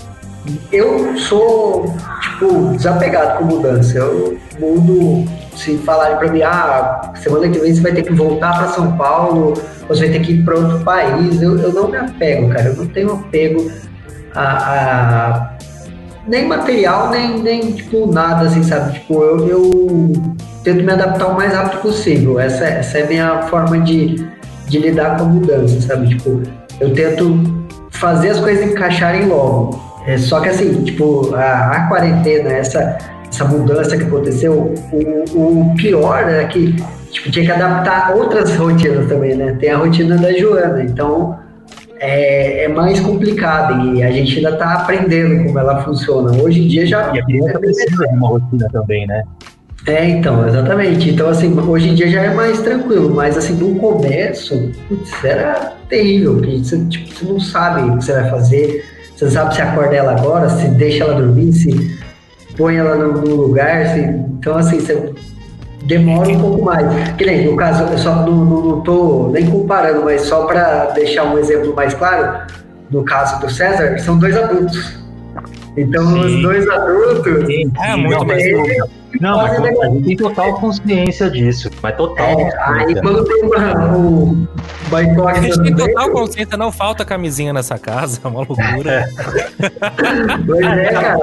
[0.71, 1.85] eu sou,
[2.21, 3.97] tipo, desapegado com mudança.
[3.97, 8.57] Eu mudo, se falarem pra mim, ah, semana que vem você vai ter que voltar
[8.57, 9.53] para São Paulo,
[9.87, 12.69] você vai ter que ir para outro país, eu, eu não me apego, cara.
[12.69, 13.71] Eu não tenho apego
[14.33, 15.51] a, a
[16.27, 18.93] nem material, nem, nem, tipo, nada, assim, sabe?
[18.93, 20.11] Tipo, eu, eu
[20.63, 22.39] tento me adaptar o mais rápido possível.
[22.39, 24.27] Essa, essa é a minha forma de,
[24.67, 26.09] de lidar com a mudança, sabe?
[26.09, 26.41] Tipo,
[26.79, 27.60] eu tento
[28.01, 29.79] fazer as coisas encaixarem logo.
[30.07, 32.97] É, só que assim, tipo, a, a quarentena, essa,
[33.29, 36.75] essa mudança que aconteceu, o, o pior é que
[37.11, 39.55] tipo, tinha que adaptar outras rotinas também, né?
[39.59, 41.37] Tem a rotina da Joana, então
[41.99, 46.31] é, é mais complicado e a gente ainda está aprendendo como ela funciona.
[46.41, 47.13] Hoje em dia já.
[47.13, 49.21] E a criança precisa de uma rotina também, né?
[49.87, 51.09] É, então, exatamente.
[51.09, 55.73] Então, assim, hoje em dia já é mais tranquilo, mas assim, no começo, putz, era
[55.89, 59.55] terrível, porque você, tipo, você não sabe o que você vai fazer, você não sabe
[59.55, 61.99] se acorda ela agora, se deixa ela dormir, se
[62.55, 65.13] põe ela no, no lugar, se, então assim, você
[65.85, 67.09] demora um pouco mais.
[67.17, 70.85] Que nem, no caso, eu só não, não, não tô nem comparando, mas só para
[70.91, 72.45] deixar um exemplo mais claro,
[72.91, 75.01] no caso do César, são dois adultos.
[75.75, 76.19] Então, Sim.
[76.19, 77.47] os dois adultos.
[77.47, 77.71] Sim.
[77.83, 78.43] É, muito mais.
[79.19, 81.69] Não, mas a gente tem total consciência disso.
[81.81, 82.39] Mas total.
[82.39, 84.47] É, aí quando tem uma, o
[84.89, 85.39] boicote.
[85.39, 89.09] A gente tem total consciência, não falta camisinha nessa casa, é uma loucura.
[90.45, 91.17] pois é, cara.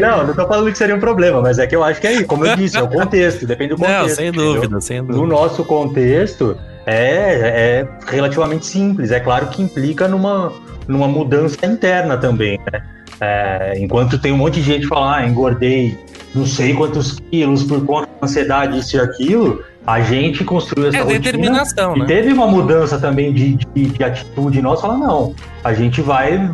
[0.00, 2.10] Não, não tô falando que seria um problema, mas é que eu acho que é
[2.10, 4.00] aí, como eu disse, é o contexto, depende do contexto.
[4.00, 5.18] Não, sem dúvida, sem dúvida.
[5.18, 9.10] No nosso contexto, é, é relativamente simples.
[9.10, 10.52] É claro que implica numa,
[10.86, 12.82] numa mudança interna também, né?
[13.20, 15.98] É, enquanto tem um monte de gente falando, ah, engordei
[16.38, 20.98] não sei quantos quilos por conta da ansiedade, isso e aquilo, a gente construiu essa
[20.98, 22.06] é rotina determinação, e né?
[22.06, 25.34] teve uma mudança também de, de, de atitude nossa, falar, não,
[25.64, 26.50] a gente vai,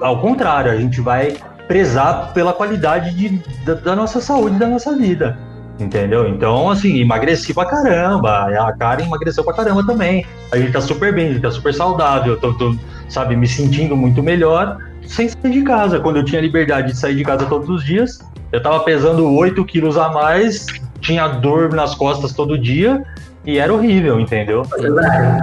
[0.00, 1.36] ao contrário, a gente vai
[1.68, 5.38] prezar pela qualidade de, da, da nossa saúde, da nossa vida.
[5.80, 6.28] Entendeu?
[6.28, 8.46] Então, assim, emagreci pra caramba.
[8.68, 10.24] A Karen emagreceu pra caramba também.
[10.52, 12.38] A gente tá super bem, a gente tá super saudável.
[12.38, 12.76] Tô, tô,
[13.08, 15.98] sabe, me sentindo muito melhor sem sair de casa.
[15.98, 18.20] Quando eu tinha liberdade de sair de casa todos os dias,
[18.52, 20.66] eu tava pesando 8 quilos a mais,
[21.00, 23.02] tinha dor nas costas todo dia
[23.44, 24.62] e era horrível, entendeu?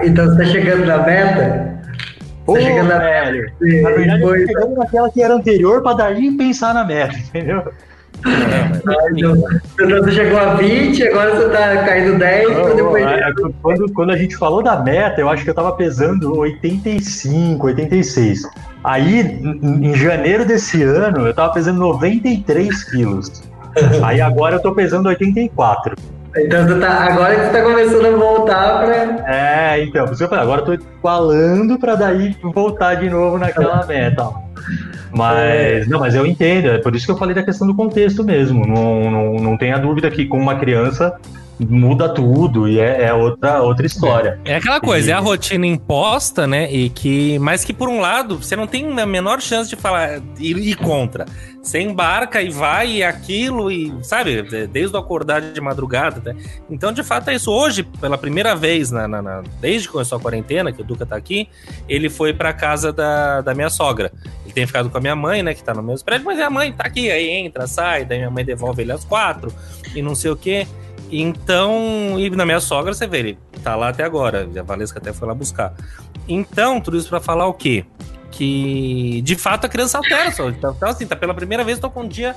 [0.03, 1.79] Então você tá chegando na meta?
[2.45, 3.51] Ô, tá chegando na velho.
[3.59, 3.81] meta.
[3.81, 7.63] Na verdade, eu tô chegando naquela que era anterior pra daí pensar na meta, entendeu?
[9.11, 9.35] então,
[10.01, 13.05] você chegou a 20, agora você tá caindo 10, não, depois...
[13.05, 13.31] É,
[13.61, 18.41] quando, quando a gente falou da meta, eu acho que eu tava pesando 85, 86.
[18.83, 23.43] Aí, em janeiro desse ano, eu tava pesando 93 quilos.
[24.03, 25.95] Aí agora eu tô pesando 84.
[26.37, 29.33] Então tá, agora que você tá começando a voltar pra.
[29.33, 33.09] É, então, por isso que eu falei, agora eu tô igualando pra daí voltar de
[33.09, 34.29] novo naquela meta.
[35.11, 38.23] Mas, não, mas eu entendo, é por isso que eu falei da questão do contexto
[38.23, 38.65] mesmo.
[38.65, 41.15] Não, não, não tenha dúvida que com uma criança
[41.59, 44.39] muda tudo e é, é, outra, outra história.
[44.45, 45.11] É aquela coisa, e...
[45.11, 46.71] é a rotina imposta, né?
[46.71, 50.21] E que, mas que por um lado, você não tem a menor chance de falar
[50.39, 51.25] ir, ir contra.
[51.61, 56.33] Você embarca e vai e aquilo, e sabe, desde o acordar de madrugada.
[56.33, 56.41] Né?
[56.69, 57.51] Então, de fato, é isso.
[57.51, 61.05] Hoje, pela primeira vez, na, na, na, desde que começou a quarentena, que o Duca
[61.05, 61.49] tá aqui,
[61.87, 64.11] ele foi pra casa da, da minha sogra.
[64.45, 66.49] Ele tem ficado com a minha mãe, né, que tá no mesmo prédio, mas a
[66.49, 69.53] mãe tá aqui, aí entra, sai, daí minha mãe devolve ele às quatro,
[69.93, 70.65] e não sei o quê.
[71.11, 74.47] Então, e na minha sogra, você vê, ele tá lá até agora.
[74.57, 75.73] A Valesca até foi lá buscar.
[76.27, 77.85] Então, tudo isso para falar o quê?
[78.31, 80.49] Que de fato a criança altera só.
[80.49, 82.35] Então, assim, tá pela primeira vez, tô com um dia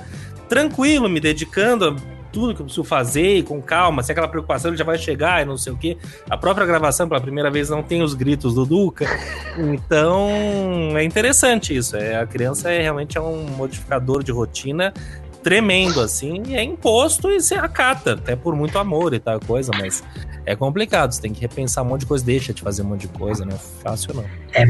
[0.49, 4.71] tranquilo, me dedicando a tudo que eu preciso fazer e com calma, sem aquela preocupação,
[4.71, 5.95] ele já vai chegar e não sei o quê.
[6.27, 9.05] A própria gravação, pela primeira vez, não tem os gritos do Duca.
[9.55, 10.27] Então,
[10.97, 11.95] é interessante isso.
[11.95, 14.91] É, a criança é realmente é um modificador de rotina
[15.43, 19.71] tremendo, assim, e é imposto e você acata, até por muito amor e tal coisa,
[19.77, 20.01] mas
[20.45, 23.01] é complicado, você tem que repensar um monte de coisa, deixa de fazer um monte
[23.01, 24.25] de coisa, não é fácil não.
[24.53, 24.63] É,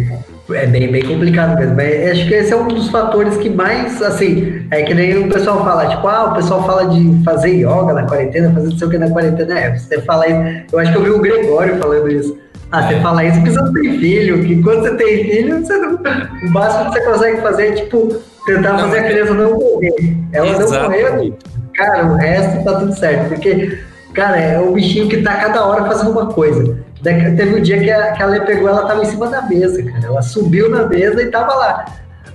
[0.57, 4.01] é bem, bem complicado mesmo, mas acho que esse é um dos fatores que mais,
[4.01, 7.93] assim, é que nem o pessoal fala, tipo, ah, o pessoal fala de fazer yoga
[7.93, 10.91] na quarentena, fazer não sei o que na quarentena, é, você fala isso, eu acho
[10.91, 12.38] que eu vi o Gregório falando isso,
[12.71, 15.78] ah, você fala isso porque você não tem filho, que quando você tem filho, você
[15.78, 20.17] não, o máximo que você consegue fazer é, tipo, tentar fazer a criança não morrer.
[20.31, 20.73] Ela Exato.
[20.73, 21.37] não morreu,
[21.75, 23.29] cara, o resto tá tudo certo.
[23.29, 23.79] Porque,
[24.13, 26.77] cara, é o bichinho que tá cada hora fazendo uma coisa.
[27.03, 29.83] Teve um dia que a, que a Lê pegou, ela tava em cima da mesa,
[29.83, 30.05] cara.
[30.05, 31.85] Ela subiu na mesa e tava lá.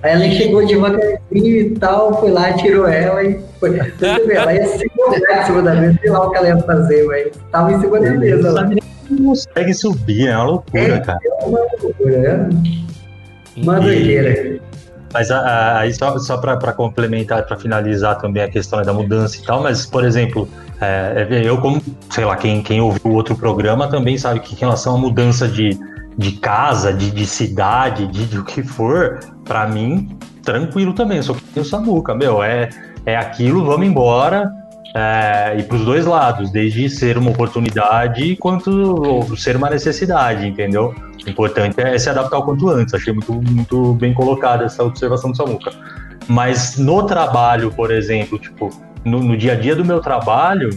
[0.02, 3.78] Aí ela chegou devagarzinho e tal, foi lá, tirou ela e foi.
[3.78, 7.32] ela ia se em cima da mesa, sei lá o que ela ia fazer, mas
[7.50, 8.70] tava em cima da mesa lá.
[9.10, 11.18] Não consegue subir, é uma loucura, é, cara.
[11.24, 12.48] É uma loucura, né?
[13.56, 14.60] Uma doideira.
[15.12, 19.62] Mas aí só, só para complementar, para finalizar também a questão da mudança e tal,
[19.62, 20.48] mas, por exemplo,
[20.80, 24.58] é, eu como, sei lá, quem, quem ouviu o outro programa também sabe que em
[24.58, 25.78] relação à mudança de,
[26.16, 31.34] de casa, de, de cidade, de, de o que for, para mim, tranquilo também, sou
[31.34, 32.68] que o Samuca, meu, é,
[33.06, 34.52] é aquilo, vamos embora,
[34.94, 40.94] é, e para os dois lados, desde ser uma oportunidade quanto ser uma necessidade, entendeu?
[41.26, 42.94] O importante é se adaptar o quanto antes.
[42.94, 45.70] Achei muito, muito bem colocada essa observação do Samuca.
[46.26, 48.70] Mas no trabalho, por exemplo, tipo,
[49.04, 50.70] no, no dia a dia do meu trabalho,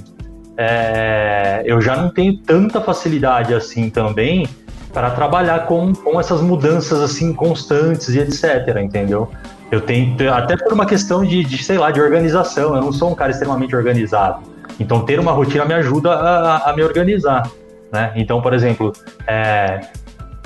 [0.58, 4.48] é, eu já não tenho tanta facilidade assim também
[4.94, 9.30] para trabalhar com, com essas mudanças assim constantes e etc, entendeu?
[9.72, 13.12] Eu tenho, até por uma questão de, de, sei lá, de organização, eu não sou
[13.12, 14.42] um cara extremamente organizado.
[14.80, 17.50] Então ter uma rotina me ajuda a, a me organizar,
[17.92, 18.12] né?
[18.16, 18.92] Então, por exemplo,
[19.26, 19.80] é,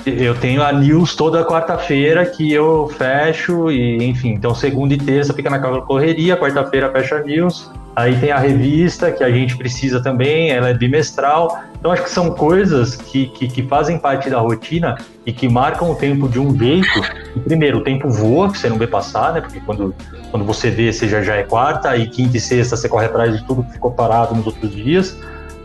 [0.06, 5.34] eu tenho a news toda quarta-feira que eu fecho e enfim, então segunda e terça
[5.34, 10.02] fica naquela correria, quarta-feira fecha a news, aí tem a revista que a gente precisa
[10.02, 14.38] também, ela é bimestral, então acho que são coisas que, que, que fazem parte da
[14.38, 16.86] rotina e que marcam o tempo de um jeito.
[17.34, 19.40] E, primeiro, o tempo voa, que você não vê passar, né?
[19.40, 19.94] Porque quando,
[20.30, 23.46] quando você vê, seja já é quarta, e quinta e sexta você corre atrás de
[23.46, 25.16] tudo que ficou parado nos outros dias.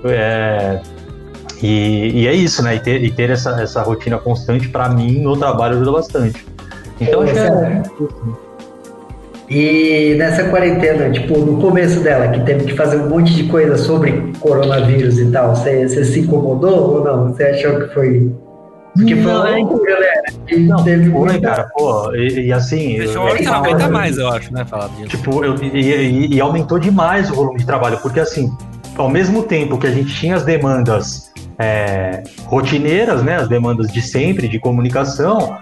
[0.06, 0.80] É,
[1.62, 2.76] e, e, é isso, né?
[2.76, 6.46] E ter, e ter essa, essa rotina constante, para mim, no trabalho ajuda bastante.
[7.00, 7.84] Então, acho que é.
[9.54, 13.78] E nessa quarentena, tipo, no começo dela, que teve que fazer um monte de coisa
[13.78, 17.28] sobre coronavírus e tal, você, você se incomodou ou não?
[17.28, 18.32] Você achou que foi
[18.96, 20.58] porque foi uma loucura, né?
[20.60, 21.50] Não, teve foi, muita...
[21.50, 22.98] cara, pô, e, e assim.
[22.98, 24.66] Deixou eu, não aguenta mais, eu acho, né?
[24.66, 25.10] Falar disso.
[25.10, 28.50] Tipo, eu, e, e, e, aumentou demais o volume de trabalho, porque assim,
[28.98, 33.36] ao mesmo tempo que a gente tinha as demandas é, rotineiras, né?
[33.36, 35.58] As demandas de sempre, de comunicação,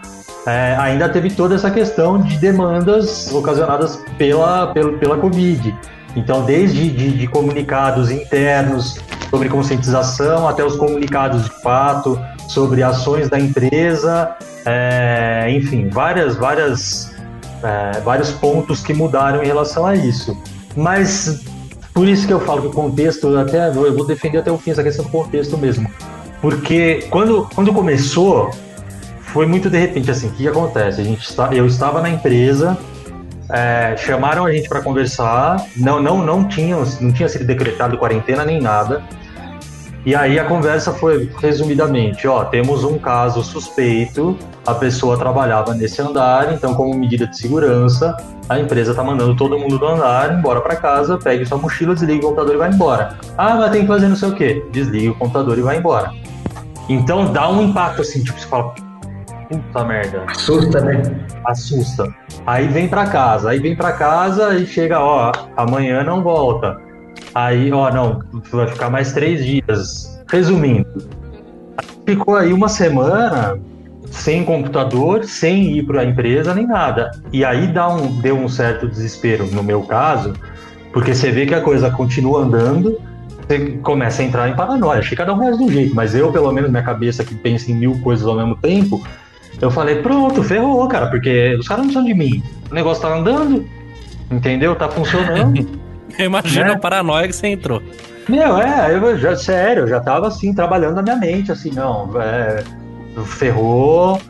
[0.46, 5.76] é, ainda teve toda essa questão de demandas ocasionadas pela, pela, pela Covid.
[6.16, 8.98] Então, desde de, de comunicados internos
[9.30, 14.36] sobre conscientização até os comunicados de fato sobre ações da empresa,
[14.66, 17.16] é, enfim, várias, várias,
[17.64, 20.36] é, vários pontos que mudaram em relação a isso.
[20.76, 21.44] Mas
[21.94, 24.72] por isso que eu falo que o contexto, até eu vou defender até o fim
[24.72, 25.90] essa questão do contexto mesmo.
[26.42, 28.52] Porque quando, quando começou,
[29.34, 31.02] foi muito de repente assim, o que, acontece?
[31.02, 32.78] A gente está, eu estava na empresa,
[33.50, 38.44] é, chamaram a gente para conversar, não, não, não, tinha, não tinha sido decretado quarentena
[38.44, 39.04] nem nada.
[40.06, 46.02] E aí a conversa foi resumidamente, ó, temos um caso suspeito, a pessoa trabalhava nesse
[46.02, 48.16] andar, então como medida de segurança,
[48.48, 52.26] a empresa tá mandando todo mundo do andar embora para casa, pegue sua mochila, desliga
[52.26, 53.18] o computador e vai embora.
[53.38, 54.66] Ah, mas tem que fazer não sei o quê.
[54.72, 56.12] Desliga o computador e vai embora.
[56.88, 58.74] Então dá um impacto assim, tipo, você fala,
[59.50, 60.24] puta merda.
[60.28, 61.02] Assusta, né?
[61.46, 62.08] Assusta.
[62.46, 66.90] Aí vem para casa, aí vem para casa e chega, ó, amanhã não volta
[67.34, 68.20] Aí, ó, não,
[68.52, 70.20] vai ficar mais três dias.
[70.30, 70.86] Resumindo,
[72.06, 73.60] ficou aí uma semana
[74.12, 77.12] sem computador, sem ir para a empresa nem nada.
[77.32, 80.34] E aí dá um, deu um certo desespero, no meu caso,
[80.92, 83.00] porque você vê que a coisa continua andando,
[83.48, 85.00] você começa a entrar em paranoia.
[85.00, 87.36] Acho que cada um faz de um jeito, mas eu, pelo menos, minha cabeça que
[87.36, 89.04] pensa em mil coisas ao mesmo tempo,
[89.62, 92.42] eu falei, pronto, ferrou, cara, porque os caras não são de mim.
[92.72, 93.66] O negócio tá andando,
[94.32, 94.76] entendeu?
[94.76, 95.68] Tá funcionando.
[96.18, 96.74] Imagina né?
[96.74, 97.82] a paranoia que você entrou.
[98.28, 102.10] Meu, é, eu já, sério, eu já tava assim, trabalhando na minha mente, assim, não,
[102.22, 102.64] é,
[103.26, 104.22] ferrou,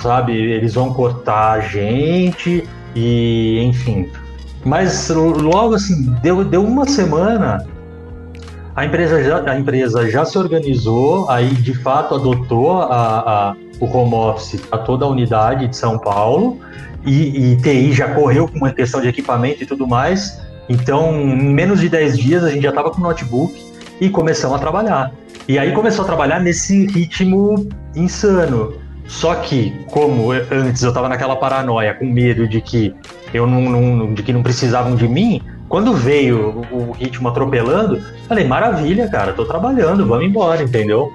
[0.00, 4.08] sabe, eles vão cortar a gente, e enfim.
[4.64, 7.66] Mas logo assim, deu, deu uma semana,
[8.76, 13.86] a empresa, já, a empresa já se organizou, aí de fato adotou a, a o
[13.86, 16.60] home office a toda a unidade de São Paulo,
[17.04, 21.52] e, e TI já correu com uma questão de equipamento e tudo mais, então, em
[21.52, 23.54] menos de 10 dias, a gente já estava com o notebook
[24.00, 25.12] e começamos a trabalhar.
[25.46, 28.74] E aí começou a trabalhar nesse ritmo insano.
[29.06, 32.94] Só que, como antes eu estava naquela paranoia, com medo de que
[33.34, 35.42] eu não, não, de que não precisavam de mim,
[35.74, 41.12] quando veio o, ritmo atropelando, falei, maravilha, cara, tô trabalhando, vamos embora, entendeu?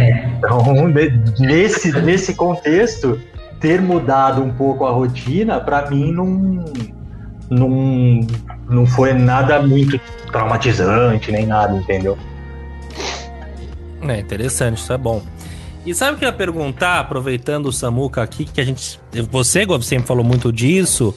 [0.00, 0.28] É.
[0.38, 0.62] Então,
[1.40, 3.20] nesse, nesse contexto,
[3.58, 6.64] ter mudado um pouco a rotina, para mim não,
[7.50, 8.20] não,
[8.70, 9.98] não foi nada muito
[10.30, 12.16] traumatizante, nem nada, entendeu?
[14.02, 15.20] É interessante, isso é bom.
[15.84, 19.00] E sabe o que eu ia perguntar, aproveitando o Samuca aqui, que a gente.
[19.32, 21.12] Você, sempre falou muito disso,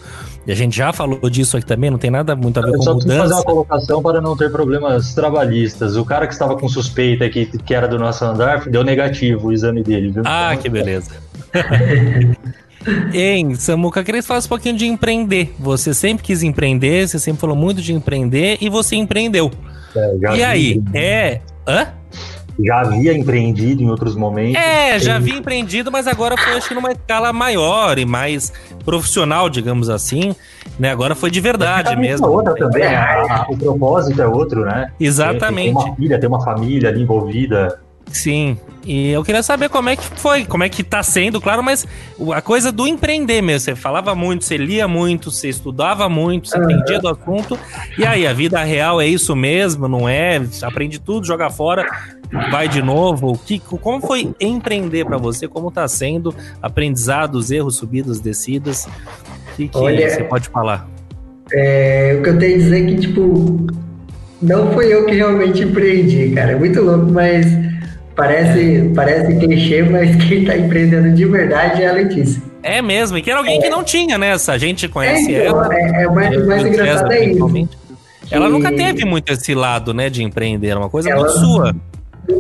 [0.50, 2.78] e a gente já falou disso aqui também, não tem nada muito a ver eu
[2.78, 3.20] com só mudança.
[3.20, 5.96] fazer uma colocação para não ter problemas trabalhistas.
[5.96, 9.54] O cara que estava com suspeita que, que era do nosso andar deu negativo o
[9.54, 10.24] exame dele, viu?
[10.26, 11.12] Ah, que beleza.
[13.14, 15.54] Hein, Samuca, queria que você falasse um pouquinho de empreender.
[15.60, 19.52] Você sempre quis empreender, você sempre falou muito de empreender e você empreendeu.
[19.94, 21.42] É, e vi, aí, é.
[21.68, 21.90] Hã?
[22.64, 24.62] Já havia empreendido em outros momentos.
[24.62, 28.52] É, já havia empreendido, mas agora foi acho que numa escala maior e mais
[28.84, 30.36] profissional, digamos assim.
[30.78, 30.92] Né?
[30.92, 32.26] Agora foi de verdade mesmo.
[32.26, 34.92] É outra também, a, o propósito é outro, né?
[35.00, 35.74] Exatamente.
[35.74, 37.80] Tem uma filha, tem uma família ali envolvida.
[38.12, 38.58] Sim.
[38.86, 41.86] E eu queria saber como é que foi, como é que tá sendo, claro, mas
[42.34, 43.60] a coisa do empreender mesmo.
[43.60, 46.72] Você falava muito, você lia muito, você estudava muito, você uhum.
[46.72, 47.60] entendia do assunto.
[47.98, 50.42] E aí, a vida real é isso mesmo, não é?
[50.64, 51.86] Aprende tudo, joga fora,
[52.50, 53.38] vai de novo.
[53.46, 55.48] Que, como foi empreender para você?
[55.48, 56.34] Como tá sendo?
[56.62, 58.86] Aprendizados, erros, subidas, descidas.
[58.86, 60.88] O que, que Olha, você pode falar?
[61.52, 63.68] É, o que eu tenho a dizer é que, tipo,
[64.42, 66.54] não foi eu que realmente empreendi, cara.
[66.54, 67.69] É muito louco, mas
[68.20, 72.44] Parece, parece clichê, mas quem está empreendendo de verdade é a Letícia.
[72.62, 73.62] É mesmo, e que era alguém é.
[73.62, 74.32] que não tinha, né?
[74.32, 75.74] Essa gente conhece é, ela.
[75.74, 77.70] É, é mais, mais engraçado é isso.
[78.30, 81.74] Ela nunca teve muito esse lado, né, de empreender, é uma coisa ela, muito sua.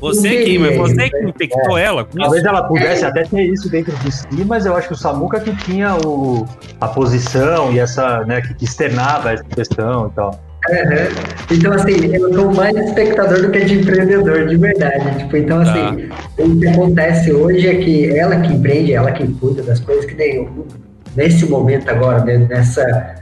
[0.01, 1.86] Você que, mas você que infectou é.
[1.86, 2.03] ela.
[2.03, 5.39] Talvez ela pudesse até ter isso dentro de si, mas eu acho que o Samuca
[5.39, 6.45] que tinha o,
[6.80, 10.48] a posição e essa, né, que externava essa questão e tal.
[10.70, 11.30] Uhum.
[11.51, 15.17] Então, assim, eu sou mais espectador do que de empreendedor, de verdade.
[15.17, 16.43] Tipo, então, assim, tá.
[16.43, 20.15] o que acontece hoje é que ela que empreende, ela que cuida das coisas, que
[20.15, 20.67] nem eu,
[21.15, 23.15] nesse momento agora, né, nessa,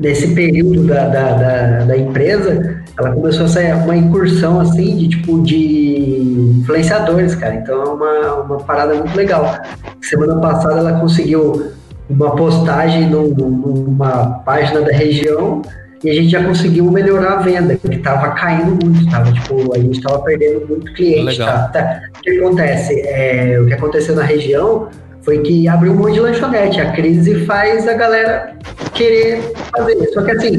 [0.00, 5.08] nesse período da, da, da, da, empresa, ela começou a sair uma incursão, assim, de,
[5.10, 7.54] tipo, de influenciadores, cara.
[7.54, 9.62] Então, é uma, uma parada muito legal.
[10.02, 11.72] Semana passada ela conseguiu
[12.10, 15.62] uma postagem numa página da região
[16.04, 19.78] e a gente já conseguiu melhorar a venda, que estava caindo muito, tava, tipo, a
[19.78, 21.38] gente estava perdendo muito cliente.
[21.38, 22.02] Tá, tá.
[22.18, 23.00] O que acontece?
[23.00, 24.88] É, o que aconteceu na região
[25.22, 26.78] foi que abriu um monte de lanchonete.
[26.78, 28.54] A crise faz a galera
[28.92, 29.40] querer
[29.74, 30.10] fazer.
[30.12, 30.56] Só que assim,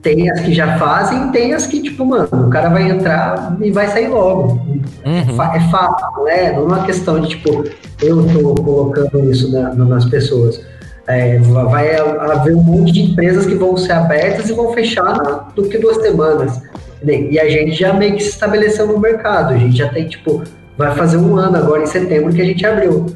[0.00, 3.72] tem as que já fazem, tem as que, tipo, mano, o cara vai entrar e
[3.72, 4.60] vai sair logo.
[5.04, 5.42] Uhum.
[5.42, 6.52] É, é fato, né?
[6.52, 7.64] Não é uma questão de, tipo,
[8.00, 10.64] eu tô colocando isso na, nas pessoas.
[11.08, 15.68] É, vai haver um monte de empresas que vão ser abertas e vão fechar do
[15.68, 16.60] que duas semanas.
[17.04, 19.54] E a gente já meio que se estabeleceu no mercado.
[19.54, 20.42] A gente já tem, tipo,
[20.76, 23.06] vai fazer um ano agora em setembro que a gente abriu.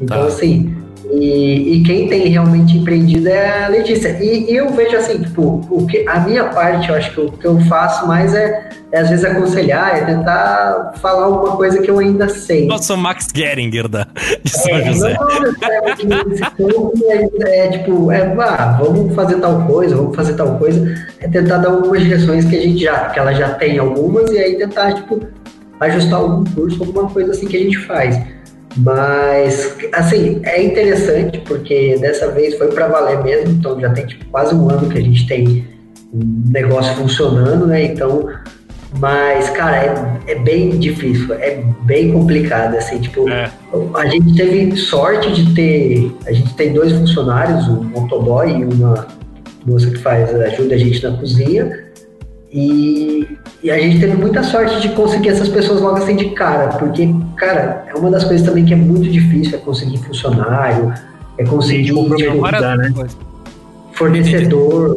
[0.00, 0.26] Então, tá.
[0.26, 0.76] assim,
[1.10, 4.10] e, e, quem tem realmente empreendido é a Letícia.
[4.20, 7.32] E, e, eu vejo assim, tipo, o que, a minha parte, eu acho que o
[7.32, 11.90] que eu faço mais é, é, às vezes aconselhar, é tentar falar alguma coisa que
[11.90, 12.66] eu ainda sei.
[12.66, 14.06] Nossa, o Max Geringer da,
[14.42, 15.16] de São é, José.
[16.58, 16.92] Não,
[17.46, 20.94] é, é, tipo, é, ah, vamos fazer tal coisa, vamos fazer tal coisa.
[21.20, 24.38] É tentar dar algumas direções que a gente já, que ela já tem algumas, e
[24.38, 25.20] aí tentar, tipo,
[25.80, 28.20] ajustar algum curso, alguma coisa assim que a gente faz.
[28.78, 34.24] Mas, assim, é interessante porque dessa vez foi para valer mesmo, então já tem tipo,
[34.26, 35.66] quase um ano que a gente tem
[36.12, 37.84] um negócio funcionando, né?
[37.84, 38.28] Então,
[38.98, 39.76] mas, cara,
[40.26, 43.50] é, é bem difícil, é bem complicado, assim, tipo, é.
[43.94, 49.08] a gente teve sorte de ter, a gente tem dois funcionários, um motoboy e uma
[49.66, 51.87] moça que faz, ajuda a gente na cozinha,
[52.50, 56.68] e, e, a gente teve muita sorte de conseguir essas pessoas logo assim de cara,
[56.78, 60.94] porque, cara, é uma das coisas também que é muito difícil, é conseguir funcionário,
[61.36, 63.08] é conseguir tipo, né?
[63.92, 64.96] fornecedor.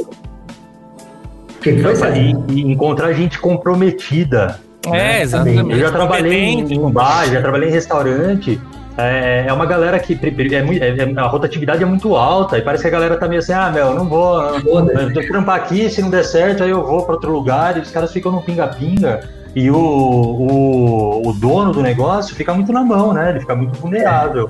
[1.61, 4.59] Que foi, e, e encontrar gente comprometida.
[4.85, 5.21] É, né?
[5.21, 5.71] exatamente.
[5.71, 8.59] Eu já trabalhei em um bar, já trabalhei em restaurante,
[8.97, 12.83] é, é uma galera que é, é, é, a rotatividade é muito alta e parece
[12.83, 16.01] que a galera tá meio assim, ah, meu, não vou, não, vou trampar aqui, se
[16.01, 19.29] não der certo, aí eu vou para outro lugar, e os caras ficam no pinga-pinga.
[19.55, 23.31] E o, o, o, dono do negócio fica muito na mão, né?
[23.31, 24.47] Ele fica muito vulnerável.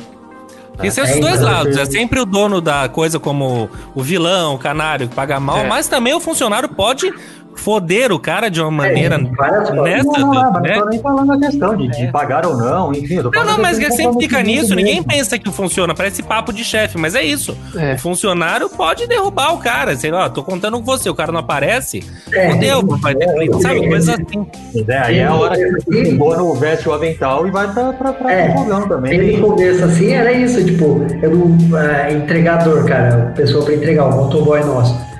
[0.78, 1.76] Tem seus é, dois lados.
[1.76, 5.68] É sempre o dono da coisa como o vilão, o canário que paga mal, é.
[5.68, 7.12] mas também o funcionário pode
[7.62, 9.74] foder o cara de uma é, maneira é, nessa.
[10.20, 10.76] Não, não, não, né?
[10.76, 12.12] não tô nem falando a questão de, de é.
[12.12, 13.16] pagar ou não, enfim.
[13.16, 16.52] Eu tô não, não, mas que sempre fica nisso, ninguém pensa que funciona, parece papo
[16.52, 17.56] de chefe, mas é isso.
[17.76, 17.94] É.
[17.94, 21.40] O funcionário pode derrubar o cara, sei lá, tô contando com você, o cara não
[21.40, 22.04] aparece,
[22.34, 22.50] é.
[22.50, 24.48] fodeu, vai ter cliente, sabe, coisa assim.
[24.88, 28.14] É, aí é a hora que o dono veste o avental e vai pra, pra,
[28.14, 28.54] pra é.
[28.54, 29.14] fogão também.
[29.14, 34.06] Ele no começo assim era isso, tipo, eu não, uh, entregador, cara, pessoa pra entregar,
[34.06, 35.11] o motoboy nosso.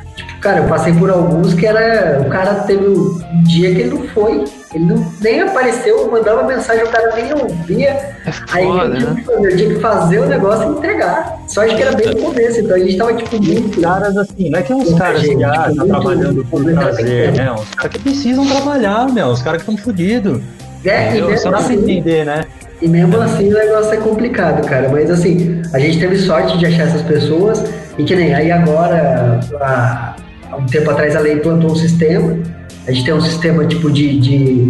[0.42, 2.20] Cara, eu passei por alguns que era.
[2.20, 4.44] O cara teve um dia que ele não foi.
[4.74, 8.16] Ele não, nem apareceu, mandava mensagem, o cara nem ouvia.
[8.26, 9.24] É foda, aí eu tinha, né?
[9.28, 11.38] eu tinha, que fazer o negócio e entregar.
[11.48, 13.82] Só acho que era bem no começo, então a gente tava tipo muito.
[13.82, 17.52] Caras assim, não é que uns caras que ah, tá trabalhando por prazer, né?
[17.52, 20.42] Uns caras que precisam trabalhar, meu, os caras que estão fodidos.
[20.84, 22.46] É, e mesmo assim, entender, né?
[22.82, 24.90] E mesmo assim o negócio é complicado, cara.
[24.90, 27.64] Mas assim, a gente teve sorte de achar essas pessoas.
[27.98, 30.16] E que nem aí agora, a,
[30.62, 32.38] um tempo atrás a lei implantou um sistema.
[32.88, 34.20] A gente tem um sistema tipo de.
[34.20, 34.70] de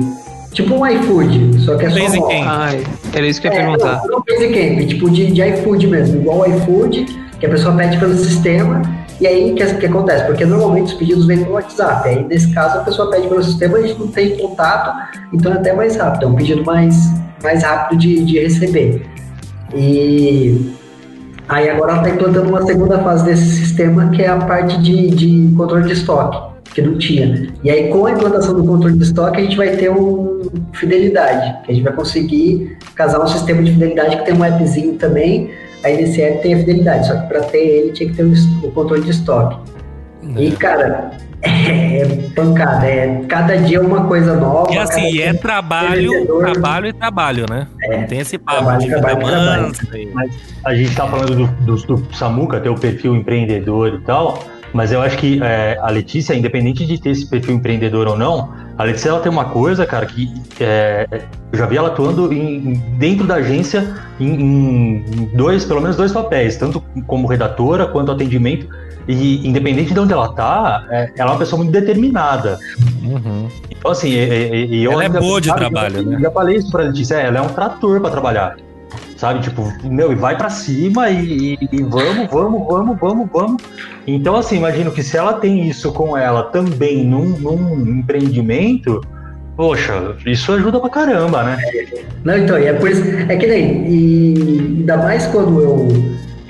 [0.51, 2.29] tipo um iFood, só que é só.
[2.43, 2.83] Ai,
[3.13, 4.01] era isso que eu ia é, perguntar.
[4.05, 7.05] Não, não Camp, tipo de, de iFood mesmo, igual o iFood,
[7.39, 8.81] que a pessoa pede pelo sistema.
[9.19, 10.25] E aí, o que, que acontece?
[10.25, 12.09] Porque normalmente os pedidos vêm pelo WhatsApp.
[12.09, 14.91] Aí, nesse caso, a pessoa pede pelo sistema, a gente não tem contato,
[15.31, 16.23] então é até mais rápido.
[16.23, 16.95] É um pedido mais,
[17.43, 19.05] mais rápido de, de receber.
[19.75, 20.73] E
[21.51, 25.09] Aí agora ela está implantando uma segunda fase desse sistema, que é a parte de,
[25.09, 26.39] de controle de estoque,
[26.73, 27.51] que não tinha.
[27.61, 31.65] E aí com a implantação do controle de estoque, a gente vai ter um fidelidade,
[31.65, 35.51] que a gente vai conseguir casar um sistema de fidelidade que tem um appzinho também.
[35.83, 38.71] Aí nesse app tem a fidelidade, só que para ter ele tinha que ter o
[38.71, 39.57] controle de estoque.
[40.37, 40.51] E é.
[40.51, 41.11] cara,
[41.43, 44.71] é pancada, é cada dia uma coisa nova.
[44.73, 47.67] E assim, é trabalho, trabalho e trabalho, né?
[47.83, 49.87] É, Não tem esse papo trabalho, de trabalho, mansa.
[50.13, 50.31] Mas
[50.65, 54.43] a gente tá falando do, do, do Samuca, ter o perfil empreendedor e tal.
[54.73, 58.53] Mas eu acho que é, a Letícia, independente de ter esse perfil empreendedor ou não,
[58.77, 61.05] a Letícia ela tem uma coisa, cara, que é,
[61.51, 66.11] eu já vi ela atuando em, dentro da agência em, em, dois, pelo menos dois
[66.11, 68.67] papéis, tanto como redatora quanto atendimento.
[69.07, 72.59] E independente de onde ela tá, é, ela é uma pessoa muito determinada.
[73.03, 73.47] Uhum.
[73.69, 76.19] Então, assim, e, e, eu ela é boa de sabe, trabalho, eu, né?
[76.21, 78.55] Já falei isso pra Letícia, ela é um trator para trabalhar
[79.21, 79.39] sabe?
[79.41, 83.61] Tipo, meu, e vai para cima e, e, e, vamos, vamos, vamos, vamos, vamos.
[84.07, 88.99] Então, assim, imagino que se ela tem isso com ela também num, num empreendimento,
[89.55, 91.57] poxa, isso ajuda pra caramba, né?
[92.23, 95.87] Não, então, e é por isso, é que nem, e ainda mais quando eu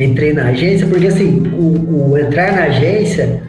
[0.04, 3.42] entrei na agência, porque assim, o, o entrar na agência,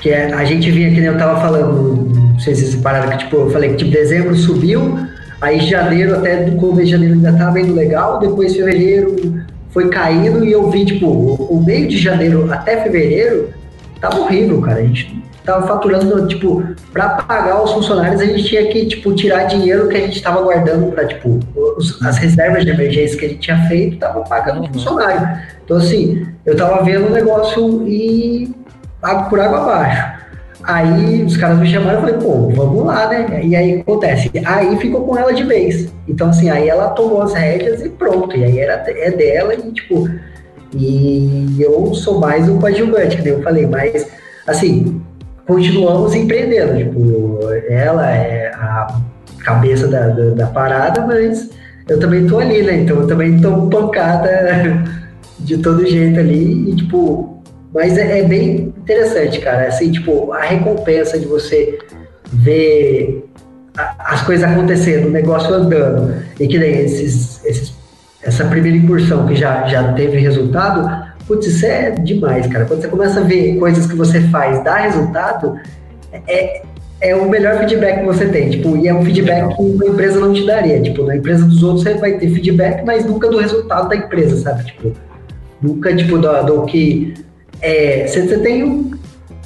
[0.00, 3.10] que é, a gente vinha, que nem eu tava falando, não sei se vocês pararam,
[3.10, 4.98] que tipo, eu falei que tipo, dezembro subiu,
[5.44, 10.42] Aí janeiro, até do começo de janeiro ainda estava indo legal, depois fevereiro foi caindo
[10.42, 13.50] e eu vi, tipo, o, meio de janeiro até fevereiro
[14.00, 14.80] tava horrível, cara.
[14.80, 19.44] A gente tava faturando, tipo, para pagar os funcionários, a gente tinha que, tipo, tirar
[19.44, 21.38] dinheiro que a gente tava guardando para tipo,
[21.76, 24.72] os, as reservas de emergência que a gente tinha feito, tava pagando o uhum.
[24.72, 25.38] funcionário.
[25.64, 28.52] Então, assim, eu tava vendo o negócio e
[29.28, 30.24] por água abaixo.
[30.62, 33.44] Aí os caras me chamaram e falei, pô, vamos lá, né?
[33.44, 34.30] E aí acontece.
[34.46, 35.92] Aí ficou com ela de vez.
[36.08, 38.34] Então, assim, aí ela tomou as rédeas e pronto.
[38.34, 40.08] E aí era, é dela e, tipo.
[40.72, 44.08] E eu sou mais um coadjuvante, que eu falei, mas,
[44.46, 45.03] assim,
[45.46, 46.76] continuamos empreendendo.
[46.76, 47.38] Tipo,
[47.68, 49.00] ela é a
[49.44, 51.50] cabeça da, da, da parada, mas
[51.88, 52.76] eu também tô ali, né?
[52.76, 54.82] Então eu também tô pancada
[55.40, 56.70] de todo jeito ali.
[56.70, 57.42] E, tipo,
[57.74, 59.68] mas é, é, bem interessante, cara.
[59.68, 61.78] Assim, tipo, a recompensa de você
[62.32, 63.28] ver
[63.98, 67.74] as coisas acontecendo, o negócio andando, e que nem esses, esses,
[68.22, 70.88] essa primeira incursão que já, já teve resultado,
[71.26, 72.64] putz, isso é demais, cara.
[72.64, 75.58] Quando você começa a ver coisas que você faz dar resultado,
[76.26, 76.62] é,
[77.00, 78.50] é o melhor feedback que você tem.
[78.50, 80.80] Tipo, e é um feedback que uma empresa não te daria.
[80.80, 84.36] Tipo, na empresa dos outros você vai ter feedback, mas nunca do resultado da empresa,
[84.36, 84.64] sabe?
[84.64, 84.92] Tipo,
[85.60, 87.14] nunca, tipo, do, do que
[87.60, 88.90] é, você, você tem um,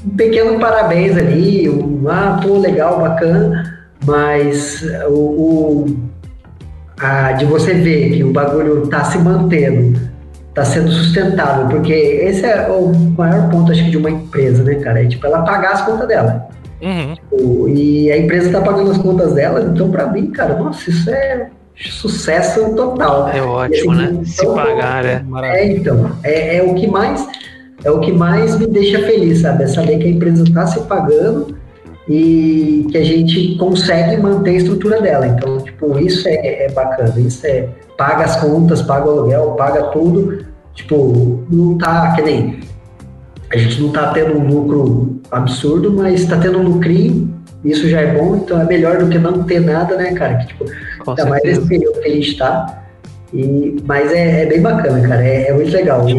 [0.05, 5.97] um, pequeno parabéns ali, um, ah, pô, legal, bacana, mas o, o
[7.01, 10.08] a, de você ver que o bagulho está se mantendo,
[10.59, 14.75] está sendo sustentável, porque esse é o maior ponto, acho que, de uma empresa, né,
[14.77, 15.03] cara?
[15.03, 16.49] É tipo, ela pagar as contas dela.
[16.83, 17.15] Uhum.
[17.15, 21.11] Tipo, e a empresa está pagando as contas dela, então, para mim, cara, nossa, isso
[21.11, 23.29] é sucesso total.
[23.29, 24.09] É ótimo, assim, né?
[24.11, 25.25] Então, se pagar, é.
[25.43, 27.27] É, então, é, é o que mais
[27.85, 29.63] é o que mais me deixa feliz, sabe?
[29.63, 31.57] É saber que a empresa está se pagando
[32.09, 35.29] e que a gente consegue manter a estrutura dela.
[35.29, 39.85] Então, tipo, isso é, é bacana, isso é paga as contas, paga o aluguel, paga
[39.85, 40.45] tudo.
[40.79, 42.61] Tipo, não tá que nem
[43.53, 48.01] a gente não tá tendo um lucro absurdo, mas tá tendo um lucrinho, isso já
[48.01, 50.37] é bom, então é melhor do que não ter nada, né, cara?
[50.37, 51.29] Que, tipo, Com ainda certeza.
[51.29, 52.85] mais nesse período que a gente tá.
[53.35, 56.09] E, mas é, é bem bacana, cara, é, é muito legal.
[56.09, 56.15] E,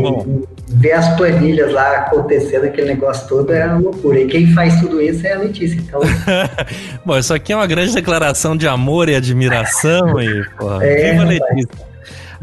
[0.72, 4.20] ver as planilhas lá acontecendo, aquele negócio todo é uma loucura.
[4.20, 5.80] E quem faz tudo isso é a Letícia.
[5.80, 6.02] Então...
[7.06, 10.22] Bom, isso aqui é uma grande declaração de amor e admiração.
[10.22, 11.89] e, porra, é, viva Letícia.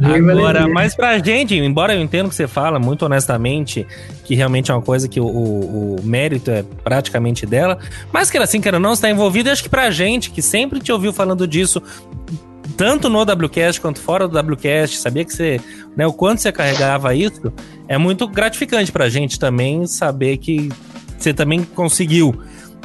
[0.02, 3.86] Agora, mas pra gente, embora eu entenda o que você fala, muito honestamente,
[4.24, 7.78] que realmente é uma coisa que o, o, o mérito é praticamente dela,
[8.12, 11.12] mas que assim, quero não, está envolvido, acho que pra gente, que sempre te ouviu
[11.12, 11.82] falando disso,
[12.76, 15.60] tanto no WCast quanto fora do WCast, sabia que você,
[15.96, 17.52] né, o quanto você carregava isso,
[17.88, 20.68] é muito gratificante pra gente também saber que
[21.18, 22.38] você também conseguiu,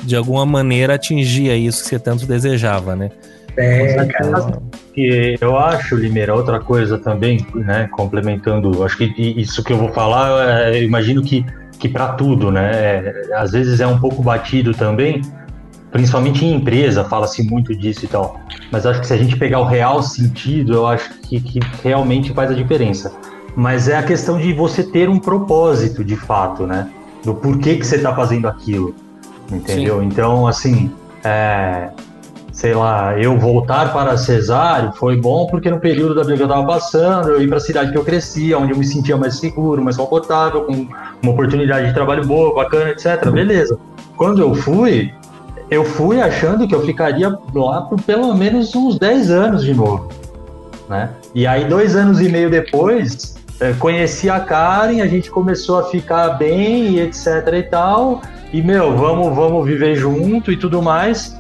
[0.04, 3.12] de alguma maneira, atingir isso que você tanto desejava, né?
[3.58, 4.62] É, cara.
[4.96, 9.90] E eu acho, Limeira, outra coisa também, né, complementando, acho que isso que eu vou
[9.90, 11.46] falar, é, eu imagino que,
[11.80, 15.22] que para tudo, né, é, às vezes é um pouco batido também,
[15.92, 18.40] principalmente em empresa, fala-se muito disso e tal.
[18.72, 22.34] Mas acho que se a gente pegar o real sentido, eu acho que, que realmente
[22.34, 23.12] faz a diferença.
[23.56, 26.90] Mas é a questão de você ter um propósito, de fato, né?
[27.24, 28.96] Do porquê que você está fazendo aquilo,
[29.52, 30.00] entendeu?
[30.00, 30.06] Sim.
[30.06, 30.92] Então, assim,
[31.24, 31.90] é,
[32.62, 36.46] sei lá, eu voltar para Cesário foi bom porque no período da vida que eu
[36.46, 39.40] estava passando, eu ia para a cidade que eu crescia, onde eu me sentia mais
[39.40, 40.88] seguro, mais confortável, com
[41.24, 43.28] uma oportunidade de trabalho boa, bacana, etc.
[43.32, 43.80] Beleza.
[44.16, 45.12] Quando eu fui,
[45.72, 50.10] eu fui achando que eu ficaria lá por pelo menos uns 10 anos de novo.
[50.88, 51.10] Né?
[51.34, 55.84] E aí, dois anos e meio depois, é, conheci a Karen, a gente começou a
[55.86, 58.22] ficar bem e etc e tal.
[58.54, 61.36] E, meu, vamos, vamos viver junto e tudo mais.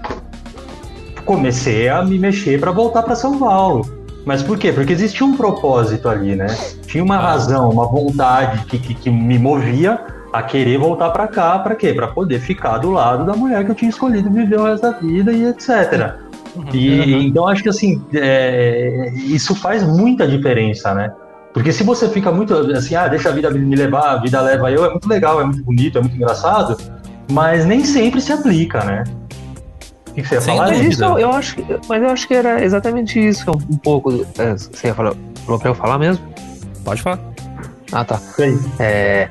[1.25, 4.01] Comecei a me mexer para voltar para São Paulo.
[4.25, 4.71] Mas por quê?
[4.71, 6.47] Porque existia um propósito ali, né?
[6.85, 9.99] Tinha uma razão, uma vontade que, que, que me movia
[10.31, 11.93] a querer voltar para cá, para quê?
[11.93, 14.91] Para poder ficar do lado da mulher que eu tinha escolhido viver o resto da
[14.91, 16.15] vida e etc.
[16.55, 16.65] Uhum.
[16.73, 21.11] E então acho que assim, é, isso faz muita diferença, né?
[21.53, 24.71] Porque se você fica muito assim, ah, deixa a vida me levar, a vida leva
[24.71, 26.77] eu, é muito legal, é muito bonito, é muito engraçado,
[27.29, 29.03] mas nem sempre se aplica, né?
[30.11, 30.73] O que você ia Sem falar?
[30.73, 31.55] Isso, eu, eu acho,
[31.87, 34.25] mas eu acho que era exatamente isso, um pouco.
[34.37, 35.13] É, você ia falar,
[35.45, 36.23] falou pra eu falar mesmo?
[36.83, 37.19] Pode falar.
[37.91, 38.19] Ah, tá.
[38.79, 39.29] É,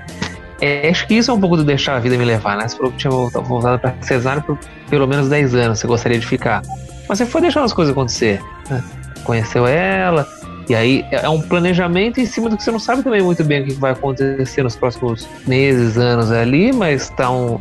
[0.61, 2.69] é, acho que isso é um pouco do deixar a vida me levar, né?
[2.69, 4.59] Você falou que tinha voltado para cesárea por
[4.89, 6.63] pelo menos 10 anos, você gostaria de ficar.
[7.09, 8.41] Mas você foi deixando as coisas acontecer.
[8.69, 8.83] Né?
[9.25, 10.27] Conheceu ela,
[10.71, 13.63] e aí é um planejamento em cima do que você não sabe também muito bem
[13.63, 17.61] o que vai acontecer nos próximos meses, anos ali, mas estão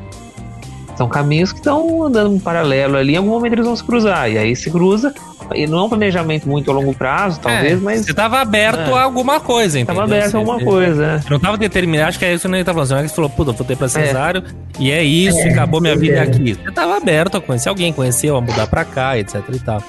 [1.00, 4.30] são caminhos que estão andando em paralelo ali, em algum momento eles vão se cruzar,
[4.30, 5.14] e aí se cruza,
[5.56, 8.02] e não é um planejamento muito a longo prazo, talvez, é, mas.
[8.02, 8.94] Você estava aberto é.
[8.96, 10.02] a alguma coisa, entendeu?
[10.02, 11.30] Tava aberto a alguma coisa, é.
[11.30, 13.08] Não estava determinado, acho que é isso que ele tá falando.
[13.08, 14.82] Você falou, puta, vou ter pra cesário, é.
[14.84, 16.56] e é isso, é, acabou minha vida aqui.
[16.56, 19.82] Você estava aberto a conhecer alguém, conheceu, a mudar pra cá, etc e tal.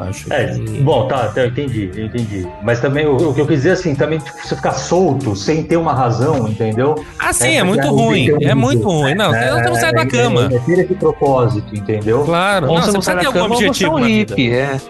[0.00, 0.80] Acho é, que...
[0.80, 2.46] Bom, tá, tá, eu entendi, eu entendi.
[2.62, 5.62] Mas também o, o, que eu quis dizer assim, também tipo, você ficar solto, sem
[5.62, 6.94] ter uma razão, entendeu?
[7.18, 8.28] Ah, sim, é, é muito ruim.
[8.42, 9.14] É muito ruim.
[9.14, 10.50] Não, é, você não sai da cama.
[10.52, 12.24] É, ter esse propósito, entendeu?
[12.24, 14.80] Claro, não, você não sai da cama, objetivo você é um hippie, é.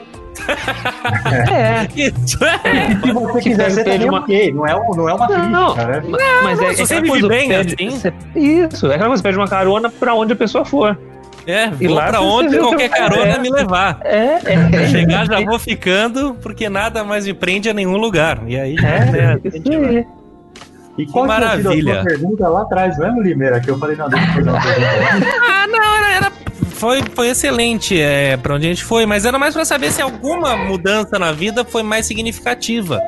[1.51, 1.89] é.
[1.97, 2.59] Isso é.
[3.07, 4.21] Se você quiser ser também uma...
[4.21, 6.03] ok, não é, não é uma crítica, não, né?
[6.05, 8.13] Não, mas é, você vive bem pede, assim.
[8.35, 10.99] Isso, é aquela coisa, você pede uma carona pra onde a pessoa for.
[11.47, 13.39] É, e lá pra onde qualquer carona é.
[13.39, 14.01] me levar.
[14.03, 14.89] É, é.
[14.89, 18.41] chegar já vou ficando, porque nada mais me prende a nenhum lugar.
[18.47, 20.07] E aí já, é, né, é.
[20.99, 21.93] E qual que maravilha.
[21.93, 23.61] a sua pergunta lá atrás, mesmo, Limeira?
[23.61, 25.27] Que eu falei, não, deixa eu fazer uma pergunta.
[25.47, 26.33] ah, não, era, era
[26.71, 30.03] foi, foi excelente é, para onde a gente foi, mas era mais para saber se
[30.03, 33.01] alguma mudança na vida foi mais significativa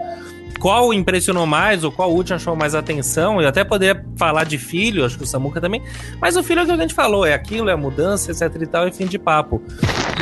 [0.58, 3.40] qual impressionou mais ou qual último achou mais atenção.
[3.40, 5.82] Eu até poderia falar de filho, acho que o Samuca também.
[6.20, 8.62] Mas o filho é o que a gente falou, é aquilo, é a mudança, etc
[8.62, 9.62] e tal, e fim de papo.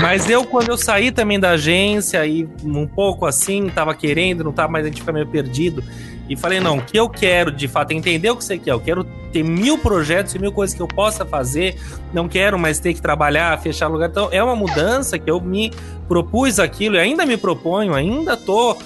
[0.00, 4.52] Mas eu, quando eu saí também da agência e um pouco assim, tava querendo, não
[4.52, 5.82] tava mais, a gente fica meio perdido.
[6.28, 8.72] E falei, não, o que eu quero de fato é entender o que você quer.
[8.72, 11.76] Eu quero ter mil projetos e mil coisas que eu possa fazer.
[12.12, 14.08] Não quero mais ter que trabalhar, fechar lugar.
[14.08, 15.72] Então, é uma mudança que eu me
[16.08, 18.76] propus aquilo e ainda me proponho, ainda tô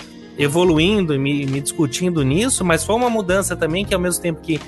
[0.40, 4.40] evoluindo e me, me, discutindo nisso, mas foi uma mudança também que ao mesmo tempo
[4.40, 4.58] que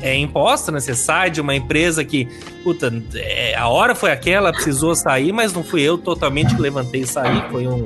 [0.00, 0.78] é imposta, né?
[0.78, 2.28] Você sai de uma empresa que,
[2.62, 7.00] puta, é, a hora foi aquela, precisou sair, mas não fui eu totalmente que levantei
[7.00, 7.82] e saí, foi um,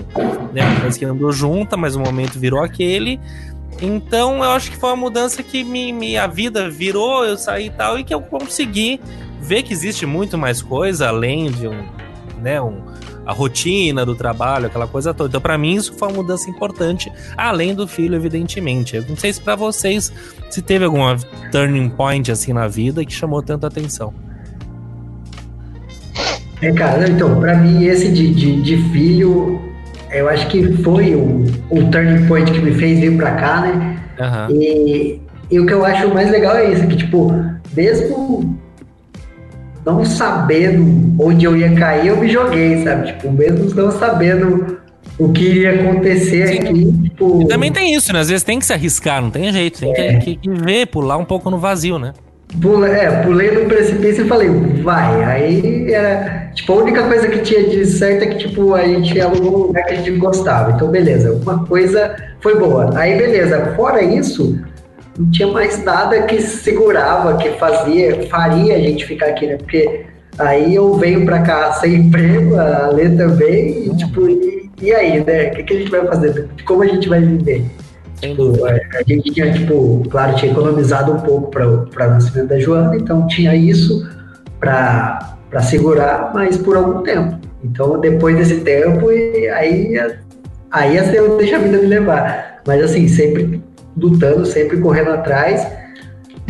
[0.52, 3.18] né, uma coisa que andou junta, mas o momento virou aquele.
[3.80, 7.68] Então eu acho que foi uma mudança que me, me, a vida virou, eu saí
[7.68, 9.00] e tal, e que eu consegui
[9.40, 11.82] ver que existe muito mais coisa além de um,
[12.42, 12.82] né, um,
[13.24, 15.28] a rotina do trabalho, aquela coisa toda.
[15.28, 18.96] Então, para mim, isso foi uma mudança importante, além do filho, evidentemente.
[18.96, 20.12] Eu não sei se para vocês
[20.50, 21.16] se teve alguma
[21.50, 24.12] turning point assim na vida que chamou tanta atenção.
[26.60, 29.60] É, cara, então, para mim, esse de, de, de, filho,
[30.12, 34.00] eu acho que foi o, o turning point que me fez vir para cá, né?
[34.20, 34.62] Uhum.
[34.62, 35.20] E,
[35.50, 37.34] e o que eu acho mais legal é isso, que, tipo,
[37.74, 38.56] mesmo
[39.84, 43.08] não sabendo onde eu ia cair, eu me joguei, sabe?
[43.08, 44.78] Tipo, mesmo não sabendo
[45.18, 46.58] o que iria acontecer Sim.
[46.58, 46.92] aqui.
[47.04, 47.42] Tipo...
[47.42, 48.20] E também tem isso, né?
[48.20, 49.80] Às vezes tem que se arriscar, não tem jeito.
[49.80, 50.18] Tem é.
[50.18, 52.12] que, que, ver, pular um pouco no vazio, né?
[52.60, 54.48] Pula, é, pulei no precipício e falei,
[54.82, 55.24] vai.
[55.24, 56.50] Aí era.
[56.54, 59.66] Tipo, a única coisa que tinha de certo é que, tipo, a gente alugou um
[59.68, 60.72] lugar que a gente gostava.
[60.72, 62.90] Então, beleza, uma coisa foi boa.
[62.94, 63.72] Aí, beleza.
[63.74, 64.58] Fora isso,
[65.18, 69.56] não tinha mais nada que segurava, que fazia, faria a gente ficar aqui, né?
[69.56, 70.06] Porque
[70.38, 75.24] aí eu venho para cá sem emprego, a Lê também, e tipo, e, e aí,
[75.24, 75.48] né?
[75.48, 76.48] O que, que, a gente vai fazer?
[76.64, 77.64] Como a gente vai viver?
[78.20, 82.58] Tipo, a, a, gente tinha, tipo, claro, tinha economizado um pouco para o nascimento da
[82.58, 84.08] Joana, então tinha isso
[84.58, 87.36] para segurar, mas por algum tempo.
[87.64, 89.98] Então, depois desse tempo, aí,
[90.70, 92.60] aí assim, eu deixo a vida me levar.
[92.66, 93.61] Mas assim, sempre
[93.96, 95.66] lutando, sempre correndo atrás,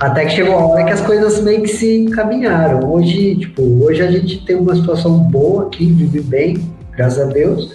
[0.01, 2.91] até que chegou a hora que as coisas meio que se encaminharam.
[2.93, 6.57] Hoje, tipo, hoje a gente tem uma situação boa aqui, vive bem,
[6.97, 7.73] graças a Deus,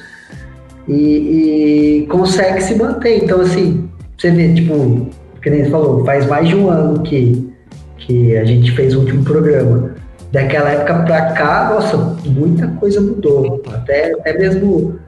[0.88, 3.24] e, e consegue se manter.
[3.24, 5.10] Então, assim, você vê, tipo,
[5.42, 7.50] que nem falou, faz mais de um ano que,
[7.98, 9.96] que a gente fez o último programa.
[10.32, 13.62] Daquela época pra cá, nossa, muita coisa mudou.
[13.74, 15.00] Até, até mesmo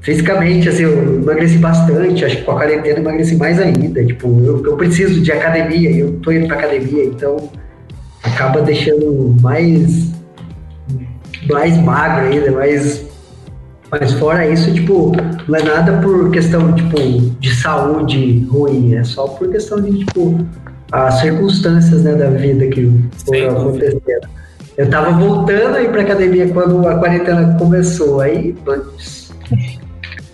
[0.00, 4.28] fisicamente, assim, eu emagreci bastante, acho que com a quarentena eu emagreci mais ainda, tipo,
[4.44, 7.50] eu, eu preciso de academia, eu tô indo pra academia, então
[8.22, 10.08] acaba deixando mais
[11.48, 13.06] mais magro ainda, mais
[13.90, 15.12] mas fora isso, tipo,
[15.46, 16.96] não é nada por questão, tipo,
[17.40, 20.46] de saúde ruim, é só por questão de, tipo,
[20.92, 22.90] as circunstâncias né, da vida que
[23.24, 24.28] foram acontecendo.
[24.76, 28.20] Eu tava voltando aí pra academia quando a quarentena começou.
[28.20, 28.54] Aí,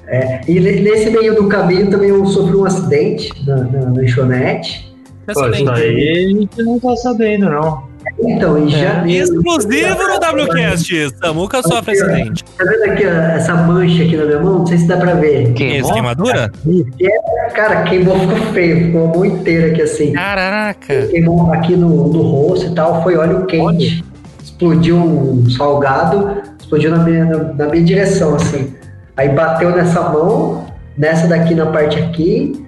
[0.06, 4.94] é, e nesse meio do caminho também eu sofri um acidente na, na lanchonete.
[5.32, 7.94] Pô, isso aí a gente não tá sabendo, não.
[8.20, 9.18] Então, em é.
[9.18, 11.16] Exclusivo no WCast.
[11.18, 12.44] Samuca sofre aqui, acidente.
[12.44, 14.58] Tá vendo aqui ó, essa mancha aqui na minha mão?
[14.58, 15.52] Não sei se dá pra ver.
[15.54, 15.92] Queimou?
[15.92, 16.52] Queimadura?
[17.00, 18.86] É, cara, queimou, ficou feio.
[18.86, 20.12] Ficou a mão inteira aqui assim.
[20.12, 21.06] Caraca.
[21.06, 23.02] Queimou aqui no, no rosto e tal.
[23.02, 24.04] Foi óleo quente.
[24.42, 26.42] Explodiu um salgado.
[26.60, 28.74] Explodiu na minha, na, na minha direção, assim.
[29.16, 30.66] Aí bateu nessa mão,
[30.96, 32.66] nessa daqui na parte aqui,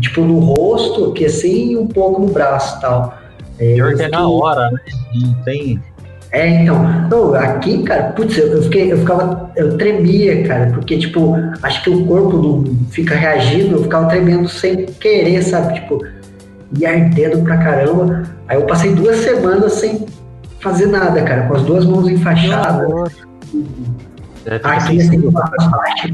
[0.00, 3.14] tipo no rosto, aqui assim, e um pouco no braço e tal.
[3.58, 4.78] É, Pior que é na hora, né?
[5.14, 5.80] Não tem.
[6.32, 6.80] É, então,
[7.10, 11.82] não, aqui, cara, putz, eu, eu, fiquei, eu ficava, eu tremia, cara, porque, tipo, acho
[11.82, 16.04] que o corpo não fica reagindo, eu ficava tremendo sem querer, sabe, tipo,
[16.78, 18.22] e ardendo pra caramba.
[18.46, 20.06] Aí eu passei duas semanas sem
[20.60, 22.88] fazer nada, cara, com as duas mãos enfaixadas.
[24.46, 25.28] Aqui, assim,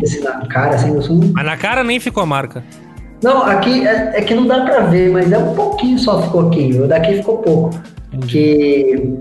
[0.03, 1.17] assim, na cara, assim, eu sou...
[1.33, 2.63] Mas na cara nem ficou a marca.
[3.23, 6.49] Não, aqui é, é, que não dá pra ver, mas é um pouquinho só ficou
[6.49, 6.73] aqui.
[6.79, 7.81] O daqui ficou pouco.
[8.29, 9.19] Que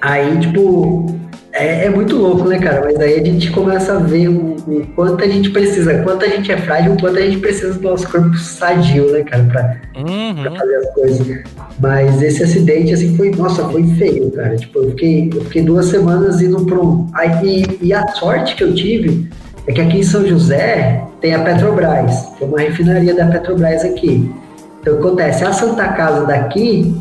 [0.00, 1.06] aí, tipo,
[1.52, 2.80] é, é, muito louco, né, cara?
[2.82, 6.28] Mas aí a gente começa a ver o, o, quanto a gente precisa, quanto a
[6.28, 9.76] gente é frágil, o quanto a gente precisa do nosso corpo sadio, né, cara, pra,
[10.00, 10.42] uhum.
[10.42, 11.42] pra, fazer as coisas.
[11.78, 14.56] Mas esse acidente, assim, foi, nossa, foi feio, cara.
[14.56, 17.06] Tipo, eu fiquei, eu fiquei duas semanas indo pra um.
[17.12, 19.28] Aí, e, e a sorte que eu tive
[19.66, 24.32] é que aqui em São José tem a Petrobras, tem uma refinaria da Petrobras aqui.
[24.80, 25.44] Então, o que acontece?
[25.44, 26.96] A Santa Casa daqui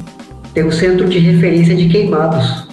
[0.54, 2.71] tem um centro de referência de queimados.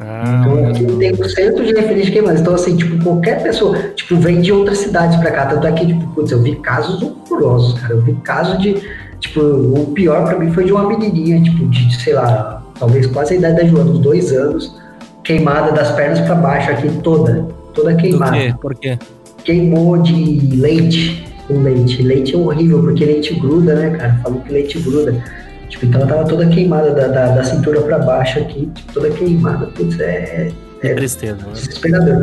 [0.00, 2.40] Ah, então, aqui tem um centro de referência de queimados.
[2.40, 5.46] Então, assim, tipo, qualquer pessoa, tipo, vem de outras cidades pra cá.
[5.46, 7.94] Tanto aqui, é tipo, putz, eu vi casos horrorosos, cara.
[7.94, 8.76] Eu vi casos de,
[9.20, 13.34] tipo, o pior pra mim foi de uma menininha, tipo, de, sei lá, talvez quase
[13.34, 14.74] a idade da Joana, uns dois anos,
[15.22, 18.32] queimada das pernas pra baixo aqui, toda, toda queimada.
[18.32, 18.54] Por quê?
[18.60, 18.98] Por quê?
[19.44, 22.02] queimou de leite com leite.
[22.02, 24.20] Leite é horrível, porque leite gruda, né, cara?
[24.22, 25.22] Falou que leite gruda.
[25.70, 29.08] Tipo, então ela tava toda queimada da, da, da cintura para baixo aqui, tipo, toda
[29.10, 29.66] queimada.
[29.66, 30.50] Putz, é.
[30.82, 31.52] É, é tristeza, né?
[31.52, 32.16] Desesperador.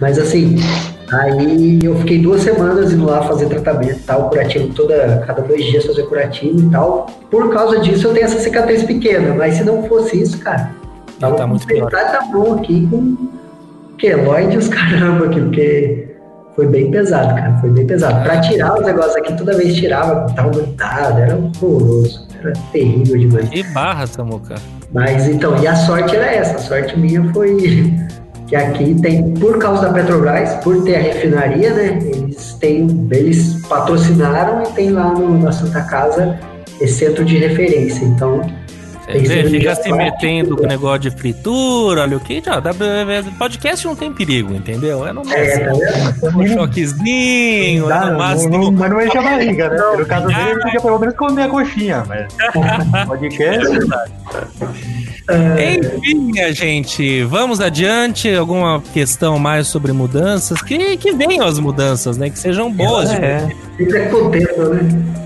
[0.00, 0.56] Mas assim,
[1.10, 5.84] aí eu fiquei duas semanas indo lá fazer tratamento tal, curativo toda, cada dois dias
[5.84, 7.06] fazer curativo e tal.
[7.30, 10.70] Por causa disso eu tenho essa cicatriz pequena, mas se não fosse isso, cara,
[11.18, 11.90] tava tá muito pior.
[11.90, 13.16] Tá bom aqui com
[13.98, 16.08] queloide os caramba aqui, porque
[16.54, 17.58] foi bem pesado, cara.
[17.60, 18.22] Foi bem pesado.
[18.22, 22.31] Pra tirar os negócios aqui, toda vez tirava, tava grudado, era horroroso.
[22.42, 23.48] Era terrível demais.
[23.48, 24.54] Que barra, Samuca.
[24.92, 26.56] Mas então, e a sorte era essa.
[26.56, 27.56] A sorte minha foi
[28.46, 31.98] que aqui tem, por causa da Petrobras, por ter a refinaria, né?
[32.02, 36.38] Eles têm, eles patrocinaram e tem lá no, na Santa Casa
[36.80, 38.04] esse centro de referência.
[38.04, 38.42] Então,
[39.20, 42.60] você fica se metendo com negócio de fritura, olha o que, já,
[43.38, 45.06] podcast não tem perigo, entendeu?
[45.06, 48.58] É no máximo é, tá um choquezinho, é no máximo.
[48.58, 49.76] Não, mas não enche a barriga, né?
[49.98, 52.34] No caso dele, ele fica pelo menos comer a coxinha, mas
[53.06, 53.78] podcast.
[55.28, 58.32] É Enfim, a gente, vamos adiante.
[58.34, 60.60] Alguma questão mais sobre mudanças?
[60.60, 62.28] Que, que venham as mudanças, né?
[62.28, 63.10] Que sejam boas.
[63.10, 65.21] É, fica contento, né?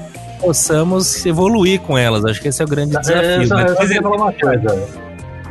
[0.47, 2.24] Possamos evoluir com elas.
[2.24, 3.20] Acho que esse é o grande desafio.
[3.20, 4.89] É, eu só, eu só queria falar uma coisa.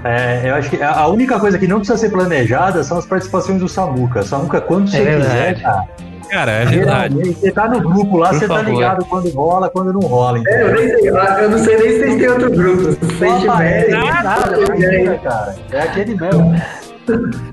[0.05, 3.59] É, eu acho que a única coisa que não precisa ser planejada são as participações
[3.59, 4.23] do Samuca.
[4.23, 5.87] Samuca, quando você é quiser, cara.
[6.29, 7.33] Cara, é verdade.
[7.33, 8.65] Você tá no grupo lá, Por você tá favor.
[8.65, 10.41] tá ligado quando rola, quando não rola.
[10.47, 12.83] É, eu, nem sei, eu não sei nem se vocês têm outro grupo.
[12.93, 13.91] Se tiverem.
[13.91, 15.55] Nada, nada, nada, cara.
[15.71, 16.55] É aquele mesmo.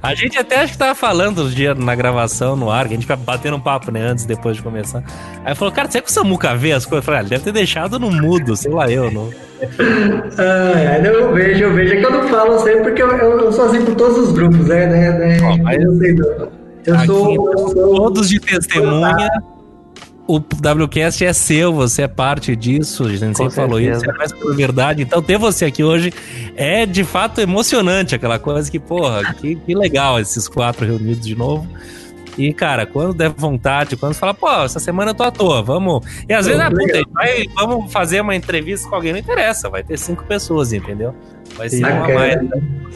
[0.03, 2.97] A gente até acho que tava falando os dias na gravação, no ar, que a
[2.97, 5.03] gente fica batendo um papo, né, antes depois de começar.
[5.45, 7.03] Aí falou, cara, você que o Samuca vê as coisas?
[7.03, 9.31] Eu falei, ah, ele deve ter deixado no mudo, sei lá, eu, não.
[10.39, 11.95] Ah, eu vejo, eu vejo.
[11.95, 14.33] É que eu não falo sempre porque eu, eu, eu sou assim por todos os
[14.33, 14.87] grupos, né?
[14.87, 16.63] né, né mas eu sei, não.
[16.85, 17.95] Eu sou, eu sou.
[17.95, 19.31] Todos de testemunha
[20.27, 24.33] o WCast é seu, você é parte disso, a gente sempre falou isso, é mais
[24.33, 25.03] por verdade.
[25.03, 26.13] Então, ter você aqui hoje
[26.57, 31.35] é de fato emocionante, aquela coisa que, porra, que, que legal esses quatro reunidos de
[31.35, 31.67] novo.
[32.39, 35.63] E, cara, quando der vontade, quando você fala, pô, essa semana eu tô à toa,
[35.63, 36.07] vamos.
[36.27, 39.83] E às vezes, ah, puta, vai, vamos fazer uma entrevista com alguém, não interessa, vai
[39.83, 41.15] ter cinco pessoas, entendeu?
[41.57, 42.41] Vai ser uma mais.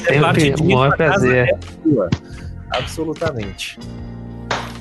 [0.06, 1.48] É parte disso, um prazer.
[1.48, 1.58] É
[2.70, 3.78] Absolutamente.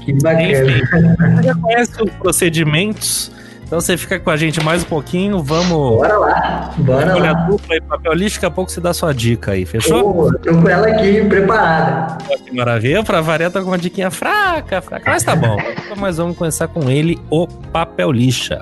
[0.06, 0.44] Que bacana.
[0.44, 3.32] Enfim, já conhece os procedimentos.
[3.64, 5.98] Então você fica com a gente mais um pouquinho, vamos.
[5.98, 7.34] Bora lá, bora lá.
[7.34, 10.28] dupla aí, papel lixo, daqui a pouco você dá sua dica aí, fechou?
[10.28, 12.16] Oh, tô com ela aqui preparada.
[12.46, 15.58] Que maravilha, pra variar, tá com uma diquinha fraca, fraca, mas tá bom.
[15.60, 18.62] Então, mas vamos começar com ele, o papel lixa.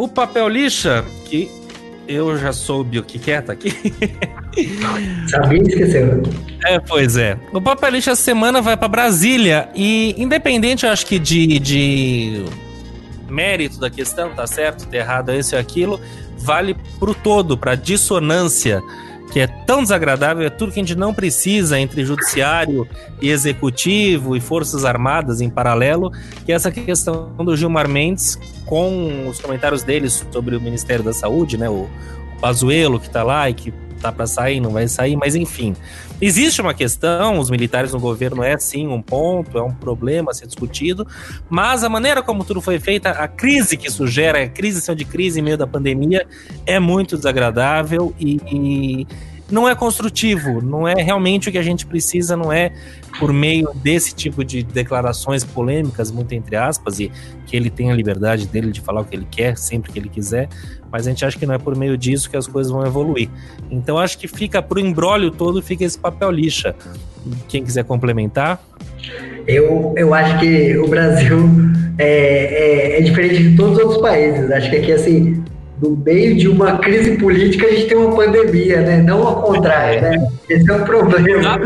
[0.00, 1.50] o papel lixa, que
[2.10, 3.70] eu já soube o que, que é, tá aqui.
[5.30, 6.22] Sabia esqueceu.
[6.66, 7.38] É, pois é.
[7.52, 12.44] O papel lixa essa semana vai para Brasília e, independente, eu acho que de, de
[13.28, 16.00] mérito da questão, tá certo, tá errado, esse ou aquilo,
[16.36, 18.82] vale pro todo, pra dissonância
[19.30, 22.88] que é tão desagradável, é tudo que a gente não precisa entre judiciário
[23.22, 26.10] e executivo e forças armadas em paralelo,
[26.44, 31.12] que é essa questão do Gilmar Mendes com os comentários dele sobre o Ministério da
[31.12, 31.88] Saúde, né, o,
[32.40, 35.76] Pazuello que tá lá e que tá para sair, não vai sair, mas enfim.
[36.20, 40.34] Existe uma questão, os militares no governo é sim um ponto, é um problema a
[40.34, 41.06] ser discutido,
[41.48, 45.04] mas a maneira como tudo foi feita, a crise que isso gera, a crise de
[45.04, 46.26] crise em meio da pandemia,
[46.66, 49.06] é muito desagradável e, e
[49.50, 52.72] não é construtivo, não é realmente o que a gente precisa, não é
[53.18, 57.10] por meio desse tipo de declarações polêmicas, muito entre aspas, e
[57.46, 60.08] que ele tem a liberdade dele de falar o que ele quer, sempre que ele
[60.08, 60.48] quiser,
[60.90, 63.28] mas a gente acha que não é por meio disso que as coisas vão evoluir.
[63.70, 66.74] Então acho que fica pro embrólio todo, fica esse papel lixa.
[67.48, 68.62] Quem quiser complementar?
[69.46, 71.48] Eu, eu acho que o Brasil
[71.98, 74.50] é, é, é diferente de todos os outros países.
[74.50, 75.44] Acho que aqui, assim,
[75.80, 78.98] no meio de uma crise política, a gente tem uma pandemia, né?
[78.98, 80.28] Não ao contrário, né?
[80.48, 81.60] Esse é o problema.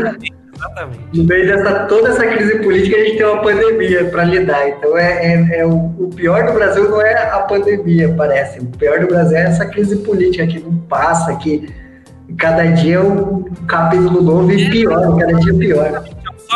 [0.55, 1.11] Exatamente.
[1.13, 4.69] No meio dessa toda essa crise política, a gente tem uma pandemia para lidar.
[4.69, 8.59] Então, é, é, é o, o, pior do Brasil não é a pandemia, parece.
[8.59, 11.67] O pior do Brasil é essa crise política que não passa, que
[12.37, 16.03] cada dia é um capítulo novo e pior, cada dia pior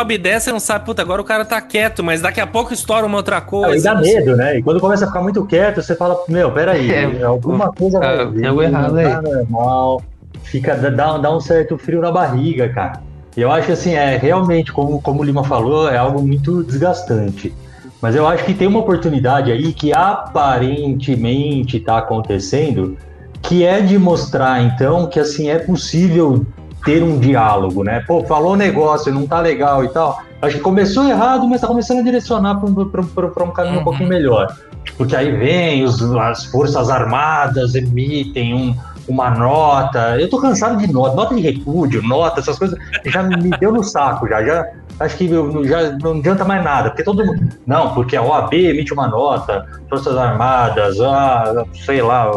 [0.00, 2.46] sobe e desce e não sabe, puta, agora o cara tá quieto, mas daqui a
[2.46, 3.76] pouco estoura uma outra coisa.
[3.76, 4.58] e dá medo, né?
[4.58, 8.20] E quando começa a ficar muito quieto, você fala, meu, peraí, é, alguma coisa vai
[8.20, 9.08] é, vir, algo errado aí.
[9.08, 10.02] Tá normal.
[10.42, 13.00] Fica, dá, dá um certo frio na barriga, cara.
[13.36, 16.64] E eu acho que assim, é realmente, como, como o Lima falou, é algo muito
[16.64, 17.54] desgastante.
[18.00, 22.96] Mas eu acho que tem uma oportunidade aí que aparentemente está acontecendo,
[23.42, 26.46] que é de mostrar, então, que assim é possível
[26.84, 28.02] ter um diálogo, né?
[28.06, 30.22] Pô, falou negócio, não tá legal e tal.
[30.40, 33.80] Acho que começou errado, mas tá começando a direcionar para um caminho uhum.
[33.80, 34.56] um pouquinho melhor.
[34.96, 38.74] Porque aí vem os, as Forças Armadas, emitem um,
[39.06, 40.18] uma nota.
[40.18, 42.78] Eu tô cansado de nota, nota de repúdio, nota, essas coisas.
[43.04, 44.42] Já me deu no saco, já.
[44.42, 44.66] já
[44.98, 47.48] acho que eu, já não adianta mais nada, porque todo mundo.
[47.66, 52.30] Não, porque a OAB emite uma nota, Forças Armadas, a, sei lá,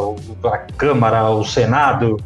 [0.45, 2.17] a Câmara, o Senado,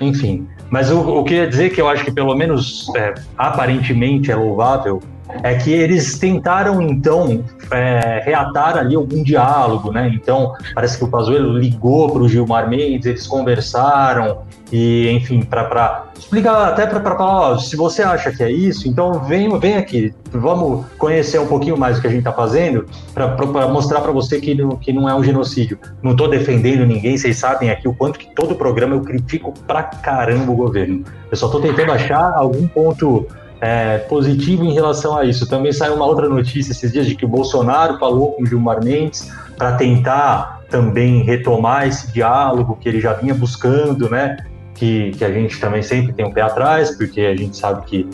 [0.00, 0.48] enfim.
[0.70, 4.30] Mas o, o que eu ia dizer que eu acho que pelo menos é, aparentemente
[4.30, 5.02] é louvável
[5.42, 10.10] é que eles tentaram então é, reatar ali algum diálogo, né?
[10.14, 14.42] Então parece que o Pazuello ligou para o Gilmar Mendes, eles conversaram
[14.72, 19.58] e enfim para explicar até para falar, se você acha que é isso, então vem
[19.58, 24.00] vem aqui, vamos conhecer um pouquinho mais o que a gente está fazendo para mostrar
[24.00, 25.78] para você que não, que não é um genocídio.
[26.02, 29.82] Não estou defendendo ninguém, vocês sabem aqui o quanto que todo programa eu critico pra
[29.82, 31.04] caramba o governo.
[31.30, 33.26] Eu só estou tentando achar algum ponto
[33.60, 35.48] é, positivo em relação a isso.
[35.48, 38.82] Também saiu uma outra notícia esses dias de que o Bolsonaro falou com o Gilmar
[38.82, 44.36] Mendes para tentar também retomar esse diálogo que ele já vinha buscando, né?
[44.74, 48.08] Que, que a gente também sempre tem um pé atrás, porque a gente sabe que,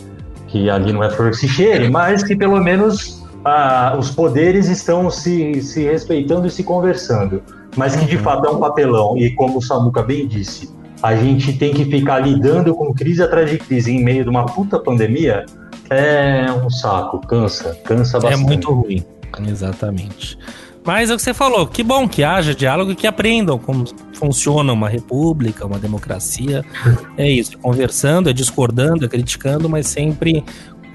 [0.49, 4.69] que ali não é flor que se cheire, mas que pelo menos ah, os poderes
[4.69, 7.43] estão se, se respeitando e se conversando.
[7.77, 8.23] Mas que de uhum.
[8.23, 10.75] fato é um papelão, e como o Samuca bem disse,
[11.07, 14.45] a gente tem que ficar lidando com crise atrás de crise em meio de uma
[14.45, 15.47] puta pandemia,
[15.89, 18.43] é um saco, cansa, cansa é bastante.
[18.43, 19.05] É muito ruim,
[19.47, 20.37] exatamente.
[20.85, 23.85] Mas é o que você falou, que bom que haja diálogo e que aprendam como
[24.15, 26.65] funciona uma república, uma democracia.
[27.17, 30.45] É isso, é conversando, é discordando, é criticando, mas sempre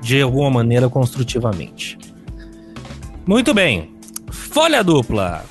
[0.01, 1.97] de alguma maneira construtivamente.
[3.25, 3.95] Muito bem.
[4.29, 5.43] Folha dupla.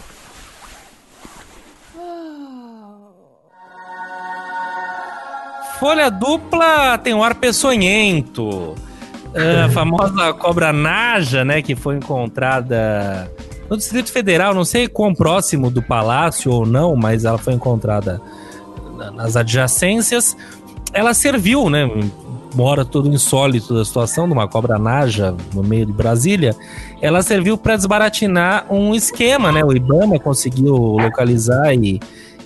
[5.80, 8.74] Folha dupla tem um ar peçonhento.
[9.32, 13.32] É, a famosa cobra Naja, né, que foi encontrada
[13.70, 18.20] no Distrito Federal, não sei quão próximo do palácio ou não, mas ela foi encontrada
[19.14, 20.36] nas adjacências.
[20.92, 21.88] Ela serviu, né,
[22.54, 26.54] mora todo insólito da situação de uma cobra Naja no meio de Brasília.
[27.00, 29.64] Ela serviu para desbaratinar um esquema, né?
[29.64, 31.98] O IBAMA conseguiu localizar e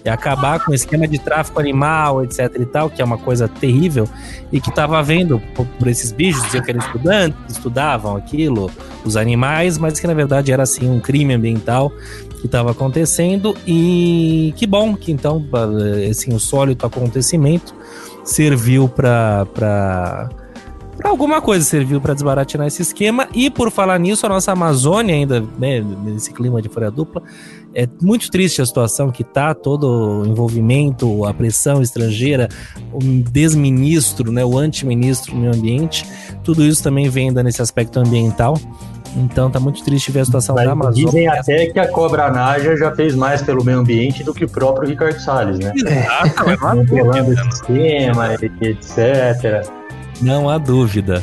[0.04, 3.48] e acabar com o esquema de tráfico animal, etc e tal, que é uma coisa
[3.48, 4.06] terrível
[4.52, 8.70] e que estava vendo por, por, esses bichos, diziam que eram estudantes, estudavam aquilo,
[9.04, 11.90] os animais, mas que na verdade era assim um crime ambiental
[12.40, 15.42] que estava acontecendo e que bom que então
[16.02, 17.74] esse insólito acontecimento
[18.22, 20.28] serviu para para
[21.02, 25.40] alguma coisa serviu para desbaratinar esse esquema e por falar nisso a nossa Amazônia ainda
[25.58, 27.22] né, nesse clima de folha dupla
[27.74, 32.48] é muito triste a situação que tá, todo o envolvimento, a pressão estrangeira,
[32.92, 36.06] o desministro, né, o antiministro do meio ambiente,
[36.44, 38.58] tudo isso também vem dando esse aspecto ambiental.
[39.16, 41.06] Então tá muito triste ver a situação Mas da Amazônia.
[41.06, 44.48] Dizem até que a Cobra Naja já fez mais pelo meio ambiente do que o
[44.48, 45.72] próprio Ricardo Salles, né?
[45.74, 49.68] Exato, é dúvida, o sistema, etc.
[50.20, 51.22] não há dúvida.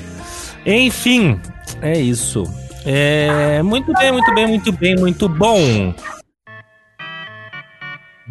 [0.65, 1.40] Enfim,
[1.82, 2.44] é isso.
[2.86, 5.94] É, muito bem, muito bem, muito bem, muito bom.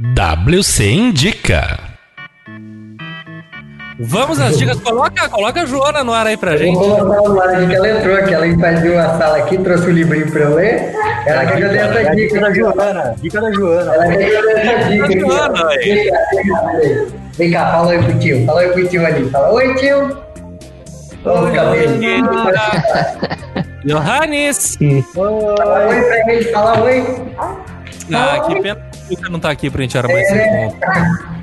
[0.01, 1.79] WC Indica.
[3.99, 4.81] Vamos às dicas.
[4.81, 6.75] Coloca, coloca a Joana no ar aí pra Eu gente.
[6.79, 9.91] vou colocar o lado que ela entrou, que ela invadiu a sala aqui, trouxe o
[9.91, 10.95] livrinho pra eu ler.
[11.27, 12.17] Ela quer que eu dê essa dica.
[12.17, 12.59] dica da aqui.
[12.61, 13.15] Joana.
[13.21, 13.95] Dica da Joana.
[13.95, 15.05] Ela quer que eu dê essa dica.
[15.05, 15.29] aqui, ó.
[15.29, 15.79] Joana, aí.
[15.85, 17.07] Vem cá, vem cá, peraí.
[17.37, 18.47] Vem cá, fala oi pro tio.
[18.47, 19.31] Fala oi pro tio ali.
[19.31, 20.19] Fala oi, tio.
[21.27, 22.01] Ô, cabelo.
[23.85, 24.79] Johannes!
[25.15, 27.05] Fala oi pra ele, fala oi.
[28.13, 30.67] Ah, que pena Luca não tá aqui pra gente armar esse É.
[30.67, 30.81] encontro.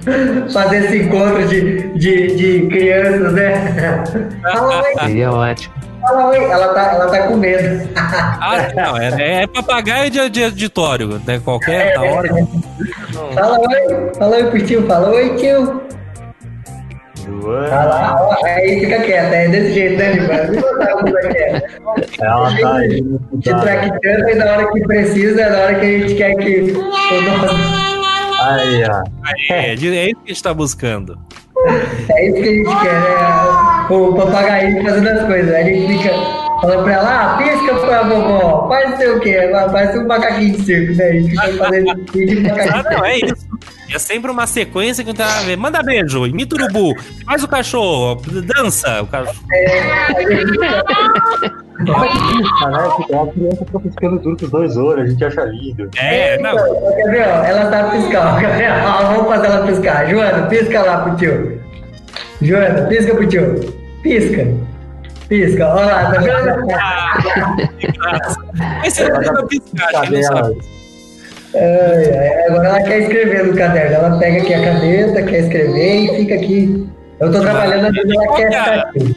[0.53, 4.03] Fazer esse encontro de, de, de crianças, né?
[4.41, 5.73] Fala oi, Seria ótimo.
[6.01, 6.43] fala oi.
[6.45, 7.89] Ela tá, ela tá com medo.
[8.39, 11.41] Ah, não, é, é papagaio de, de auditório, né?
[11.43, 12.29] Qualquer da hora.
[13.33, 14.11] Fala oi.
[14.17, 14.87] Fala oi pro tio.
[14.87, 15.81] Fala oi, tio.
[17.27, 17.67] Joana.
[17.69, 19.35] Fala, ó, aí fica quieta.
[19.35, 21.63] É desse jeito, né, quieta.
[22.21, 23.03] Ela tá aí.
[23.41, 26.73] Te traquitando e na hora que precisa, na hora que a gente quer que
[28.41, 29.03] Aí, ó.
[29.49, 31.17] É, é isso que a gente tá buscando.
[32.09, 33.87] É isso que a gente quer, né?
[33.89, 35.53] O papagaio fazendo as coisas.
[35.53, 39.19] Aí a gente fica falando pra ela, ah, pisca pra vovó, faz não sei o
[39.19, 39.49] quê.
[39.71, 41.05] Parece um macaquinho de circo, né?
[41.05, 43.47] A gente fica fazendo vídeo de Ah, não, é isso.
[43.93, 45.57] É sempre uma sequência que a ver.
[45.57, 46.93] Manda beijo, imita o urubu,
[47.25, 49.39] faz o cachorro, dança o cachorro.
[52.63, 52.89] Ah, né?
[52.95, 55.89] Porque a criança fica piscando duro com os dois olhos, a gente acha lindo.
[55.97, 56.55] É, não.
[56.95, 57.43] Quer ver, ó?
[57.43, 58.39] Ela tá piscando.
[58.39, 58.71] Quer ver?
[58.71, 60.09] Ó, vamos fazer ela piscar.
[60.09, 61.61] Joana, pisca lá pro tio.
[62.41, 63.73] Joana, pisca pro tio.
[64.01, 64.47] Pisca.
[65.27, 65.67] Pisca.
[65.67, 66.71] Olha lá, tá vendo?
[66.73, 68.39] Ah, que graça.
[68.79, 70.57] Mas você não precisa piscar, não sabe.
[71.55, 73.95] Ai, ai, agora ela quer escrever no caderno.
[73.95, 76.87] Ela pega aqui a caneta, quer escrever e fica aqui.
[77.19, 79.15] Eu tô trabalhando, mas ela quer ficar aqui.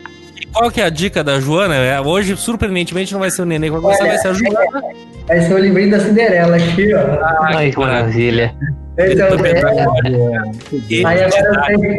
[0.53, 1.77] Qual que é a dica da Joana?
[1.77, 4.82] É, Hoje, surpreendentemente, não vai ser o neném que vai começar, vai ser a Joana.
[5.28, 7.55] Vai ser o livrinho da Cinderela aqui, ó.
[7.55, 8.53] Ai, que maravilha.
[8.99, 9.95] Esse é o dela.
[10.89, 11.99] E- Aí agora eu tenho...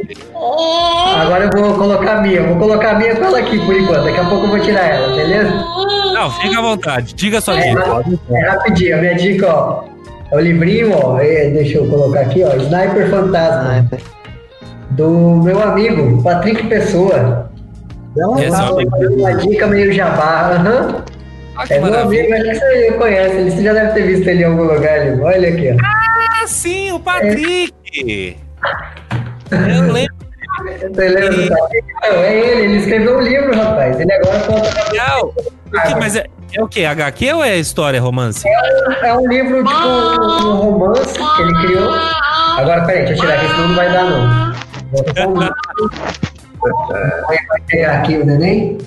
[1.21, 2.43] Agora eu vou colocar a minha.
[2.43, 4.03] Vou colocar a minha com ela aqui por enquanto.
[4.03, 5.51] Daqui a pouco eu vou tirar ela, beleza?
[6.13, 7.13] Não, fica à vontade.
[7.15, 8.03] Diga a sua É, dica.
[8.31, 8.95] é rapidinho.
[8.97, 9.83] A minha dica, ó.
[10.31, 11.19] É o livrinho, ó.
[11.19, 12.55] é, deixa eu colocar aqui, ó.
[12.55, 13.87] Sniper Fantasma.
[14.91, 17.49] Do meu amigo, Patrick Pessoa.
[18.39, 18.71] Esse é
[19.07, 20.51] o uma dica meio jabá.
[20.55, 21.03] Aham.
[21.57, 22.35] Ah, É meu maravilha.
[22.35, 23.51] amigo, acho que você conhece ele.
[23.51, 25.21] Você já deve ter visto ele em algum lugar ali.
[25.21, 25.77] Olha aqui, ó.
[25.85, 26.10] Ah,
[26.47, 28.37] sim, o Patrick!
[29.51, 30.15] Eu lembro.
[30.93, 31.49] Você lembra?
[31.49, 32.61] Não, é ele.
[32.63, 33.99] Ele escreveu um livro, rapaz.
[33.99, 34.91] Ele agora conta.
[34.91, 35.27] Legal.
[35.27, 35.33] O
[35.81, 36.85] que- Mas é, é o quê?
[36.85, 38.43] HQ ou é história, romance?
[39.01, 41.91] É um livro, tipo, um romance que ele criou.
[42.57, 44.51] Agora, peraí, deixa eu tirar aqui, senão não vai dar, não.
[45.29, 45.49] Um.
[47.47, 48.77] Vai pegar aqui o neném.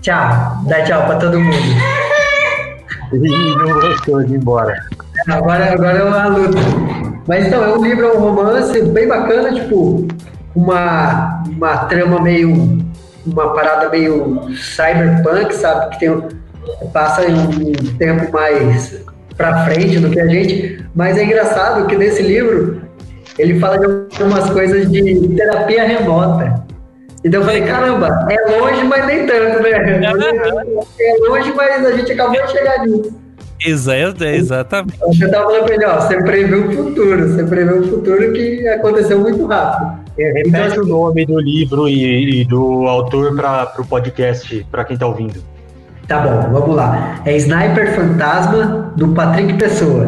[0.00, 0.56] Tchau.
[0.66, 1.56] Dá tchau pra todo mundo.
[3.12, 4.74] Ih, não gostou de ir embora.
[5.28, 6.58] Agora, agora é uma luta.
[7.26, 10.06] Mas então, é um livro, é um romance bem bacana, tipo,
[10.54, 12.78] uma, uma trama meio.
[13.26, 15.90] uma parada meio cyberpunk, sabe?
[15.90, 16.22] Que tem,
[16.92, 19.02] passa em um tempo mais
[19.36, 20.84] pra frente do que a gente.
[20.94, 22.82] Mas é engraçado que nesse livro
[23.38, 26.67] ele fala de algumas coisas de terapia remota.
[27.24, 30.00] Então eu falei, caramba, é longe, mas nem tanto, né?
[31.00, 33.12] É longe, mas a gente acabou de chegar nisso.
[33.60, 34.98] Exa- é- exatamente.
[35.00, 38.68] Você tava falando pra ele, ó, você previu o futuro, você previu o futuro que
[38.68, 39.98] aconteceu muito rápido.
[40.16, 45.06] Repete o nome do livro e, e do autor para o podcast, para quem tá
[45.06, 45.42] ouvindo.
[46.06, 47.20] Tá bom, vamos lá.
[47.24, 50.06] É Sniper Fantasma, do Patrick Pessoa.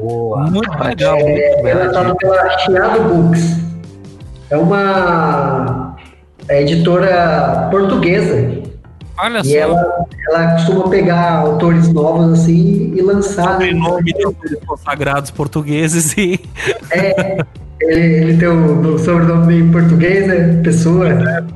[0.00, 0.42] Boa.
[0.50, 1.16] Muito legal.
[1.18, 3.56] É, é lançado pela Chiado Books.
[4.50, 5.81] É uma
[6.48, 8.62] é editora portuguesa.
[9.18, 9.56] Olha E só.
[9.58, 13.58] ela, ela costuma pegar autores novos assim e lançar.
[13.58, 16.40] Tem nome de autores consagrados portugueses e.
[16.90, 17.38] É,
[17.80, 20.60] ele, ele tem o, o sobrenome em português, né?
[20.64, 21.06] Pessoa.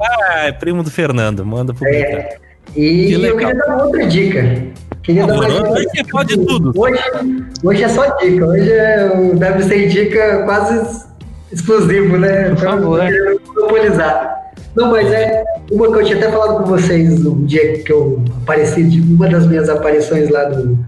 [0.01, 1.45] Ah, é primo do Fernando.
[1.47, 1.97] Manda publicar.
[2.19, 2.37] É,
[2.77, 3.39] e Que eu legal.
[3.39, 4.63] queria dar uma outra dica.
[5.03, 5.71] Queria dar Por uma dica.
[5.73, 6.73] hoje pode tudo.
[6.77, 7.01] Hoje,
[7.65, 8.47] hoje é só dica.
[8.47, 11.05] Hoje é o WC Dica quase
[11.51, 12.51] exclusivo, né?
[12.51, 13.01] Por favor.
[13.55, 14.36] Monopolizar.
[14.77, 15.43] Não, mas é,
[15.73, 19.27] uma que eu tinha até falado com vocês no dia que eu apareci, de uma
[19.27, 20.79] das minhas aparições lá no,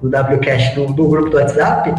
[0.00, 1.92] no WCast, do, do grupo do WhatsApp,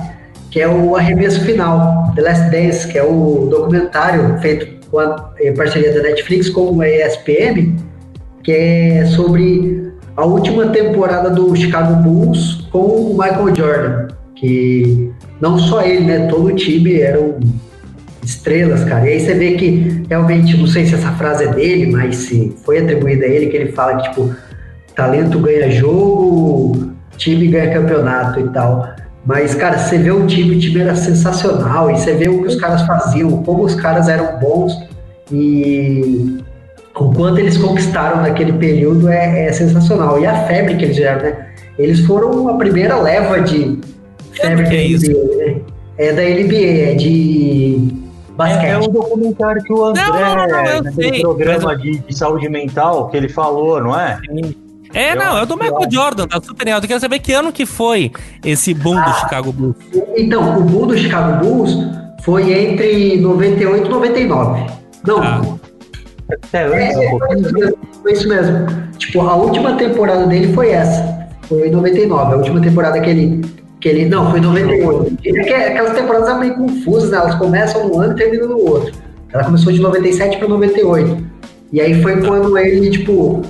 [0.49, 5.33] que é o Arremesso Final, The Last Dance, que é o documentário feito com a,
[5.41, 7.75] em parceria da Netflix com a ESPN,
[8.41, 15.59] que é sobre a última temporada do Chicago Bulls com o Michael Jordan, que não
[15.59, 17.37] só ele, né, todo o time eram
[18.27, 19.07] estrelas, cara.
[19.07, 22.53] E aí você vê que realmente, não sei se essa frase é dele, mas se
[22.63, 24.35] foi atribuída a ele, que ele fala que, tipo,
[24.93, 28.87] talento ganha jogo, time ganha campeonato e tal.
[29.25, 32.47] Mas, cara, você vê o time, o time era sensacional, e você vê o que
[32.47, 34.73] os caras faziam, como os caras eram bons
[35.31, 36.37] e
[36.95, 40.19] o quanto eles conquistaram naquele período é, é sensacional.
[40.19, 41.47] E a febre que eles geraram, né?
[41.77, 43.79] Eles foram a primeira leva de
[44.33, 45.11] febre que é isso?
[45.11, 45.61] NBA, né?
[45.97, 47.76] É da NBA, é de
[48.37, 48.65] basquete.
[48.65, 51.81] É, é um documentário que o André, Não, não, não, eu naquele sei, programa mas
[51.81, 54.19] de, de saúde mental, que ele falou, não é?
[54.93, 55.91] É, Eu não, é do Michael é.
[55.91, 56.85] Jordan, tá super alto.
[56.85, 58.11] Eu quero saber que ano que foi
[58.45, 59.75] esse boom do Chicago Bulls.
[60.15, 61.71] Então, o Bull do Chicago Bulls
[62.23, 64.71] foi entre 98 e 99.
[65.05, 65.41] Não, Ah.
[66.29, 68.67] Até é, antes, é, mesmo, foi isso mesmo.
[68.97, 71.29] Tipo, a última temporada dele foi essa.
[71.43, 72.33] Foi em 99.
[72.33, 73.41] A última temporada que ele.
[73.79, 75.17] Que ele não, foi em 98.
[75.25, 77.17] É que aquelas temporadas são meio confusas, né?
[77.17, 78.91] Elas começam num ano e terminam no outro.
[79.31, 81.23] Ela começou de 97 para 98.
[81.71, 83.41] E aí foi quando ele, tipo,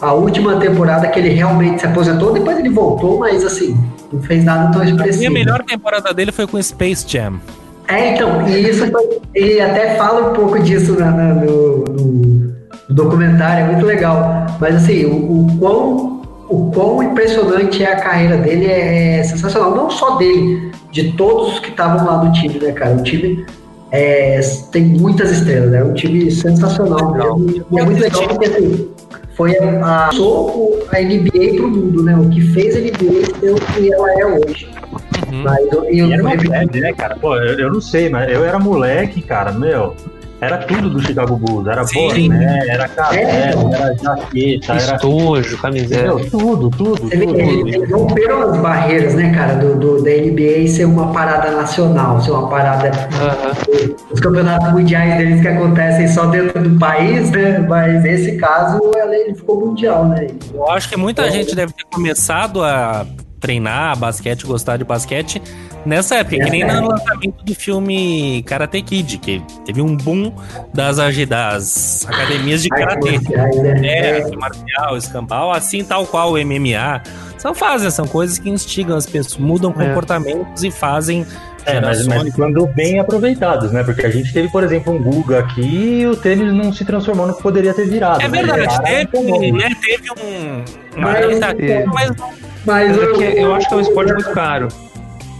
[0.00, 3.76] a última temporada que ele realmente se aposentou, depois ele voltou, mas assim,
[4.12, 5.32] não fez nada tão A minha expressivo.
[5.32, 7.40] melhor temporada dele foi com Space Jam.
[7.88, 12.52] É, então, e isso foi- ele até fala um pouco disso na- na- no, no-
[12.88, 14.46] no documentário, é muito legal.
[14.60, 16.11] Mas assim, o, o quão,
[16.52, 19.74] o quão impressionante é a carreira dele é, é sensacional.
[19.74, 22.94] Não só dele, de todos os que estavam lá no time, né, cara?
[22.94, 23.46] O time
[23.90, 24.38] é,
[24.70, 25.78] tem muitas estrelas, né?
[25.78, 27.66] É um time sensacional mesmo.
[27.70, 28.88] E é muito legal porque assim,
[29.34, 32.14] foi a, a, sou a NBA pro mundo, né?
[32.16, 34.68] O que fez a NBA ser o que ela é hoje.
[35.32, 35.42] Uhum.
[35.44, 37.16] Mas eu, eu, era eu- febre, né, cara?
[37.16, 39.96] Pô, eu, eu não sei, mas eu era moleque, cara, meu.
[40.42, 41.68] Era tudo do Chicago Bulls.
[41.68, 43.76] Era boné, era cabelo, É.
[43.76, 44.94] era jaqueta, era.
[44.96, 46.02] Estojo, camiseta.
[46.02, 47.34] Meu, tudo, tudo, Você vê tudo.
[47.36, 52.20] que eles, romperam as barreiras, né, cara, do, do- da NBA ser uma parada nacional,
[52.20, 52.90] ser uma parada.
[52.90, 53.94] Aham.
[54.10, 57.60] Os campeonatos mundiais deles que acontecem só dentro do país, né?
[57.68, 60.26] Mas nesse caso, ele ficou mundial, né?
[60.52, 63.06] Eu acho que muita gente deve ter começado a
[63.42, 65.42] treinar basquete, gostar de basquete
[65.84, 70.32] nessa época, que nem no lançamento do filme Karate Kid, que teve um boom
[70.72, 70.96] das,
[71.28, 73.18] das academias de karatê.
[73.18, 74.20] né?
[74.20, 77.02] É, marcial, escampal, assim tal qual o MMA.
[77.36, 79.86] São fases, são coisas que instigam as pessoas, mudam É.
[79.88, 81.26] comportamentos e fazem
[81.66, 82.24] É, mas, gerações.
[82.26, 83.82] mas quando bem aproveitados, né?
[83.82, 85.60] Porque a gente teve, por exemplo, um Guga aqui
[86.02, 88.20] e o tênis não se transformou no que poderia ter virado.
[88.22, 88.38] É né?
[88.42, 90.64] verdade, Cara, teve, né, teve um,
[90.96, 92.32] uma Mas- tentativa, mas não
[92.64, 94.68] Mas Mas é eu, porque eu acho que é um esporte muito caro.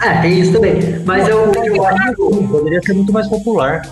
[0.01, 1.01] Ah, tem isso também.
[1.05, 2.15] Mas eu, eu acho.
[2.49, 3.83] Poderia ser muito mais popular.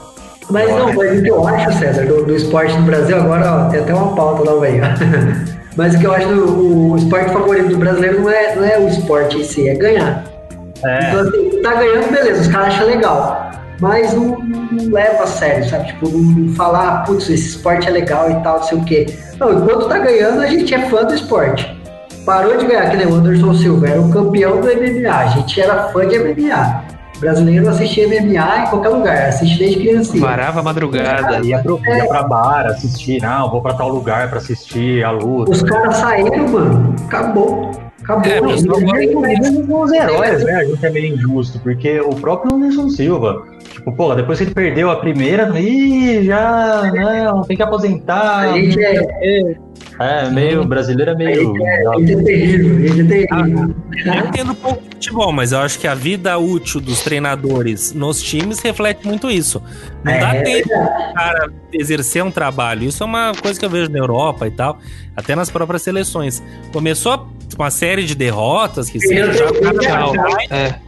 [0.51, 3.69] Mas não, mas o que eu acho, César, do, do esporte no Brasil, agora ó,
[3.70, 4.85] tem até uma pauta aí, ó.
[5.77, 8.78] Mas o que eu acho do o esporte favorito do brasileiro não é, não é
[8.78, 10.24] o esporte em si, é ganhar.
[10.85, 13.51] É, Então, assim, tá ganhando, beleza, os caras acham legal.
[13.81, 15.86] Mas não, não- leva a sério, sabe?
[15.86, 18.85] Tipo, não, não falar, ah, putz, esse esporte é legal e tal, não sei o
[18.85, 19.07] quê.
[19.39, 21.80] Não, enquanto tá ganhando, a gente é fã do esporte.
[22.24, 25.14] Parou de ganhar, que nem o Anderson Silva, era o campeão do MMA.
[25.14, 26.84] A gente era fã de MMA.
[27.20, 30.24] Brasileiro assistia MMA em qualquer lugar, assiste desde criancinha.
[30.24, 31.44] Varava a madrugada.
[31.44, 35.51] ia, pro, ia pra bar assistir, não, vou pra tal lugar pra assistir a luta.
[35.51, 37.70] Os caras saíram, mano, acabou.
[38.02, 38.32] Acabou.
[38.32, 40.55] É, mas Não os heróis, né?
[40.55, 44.55] A gente é meio injusto, porque o próprio Anderson Silva, tipo, pô, depois que ele
[44.55, 48.38] perdeu a primeira, ih, já, não, tem que aposentar.
[48.38, 49.55] A gente é,
[50.01, 51.52] É, meio, brasileiro é meio.
[51.55, 53.74] gente é, é terrível, gente é terrível.
[54.06, 57.93] Eu entendo um pouco de futebol, mas eu acho que a vida útil dos treinadores
[57.93, 59.62] nos times reflete muito isso.
[60.02, 62.85] Não dá É, tempo pro cara exercer um trabalho.
[62.85, 64.78] Isso é uma coisa que eu vejo na Europa e tal,
[65.14, 66.43] até nas próprias seleções.
[66.72, 67.28] Começou
[67.59, 69.47] uma série de derrotas que seja, já
[69.82, 70.02] já
[70.51, 70.68] É.
[70.68, 70.78] já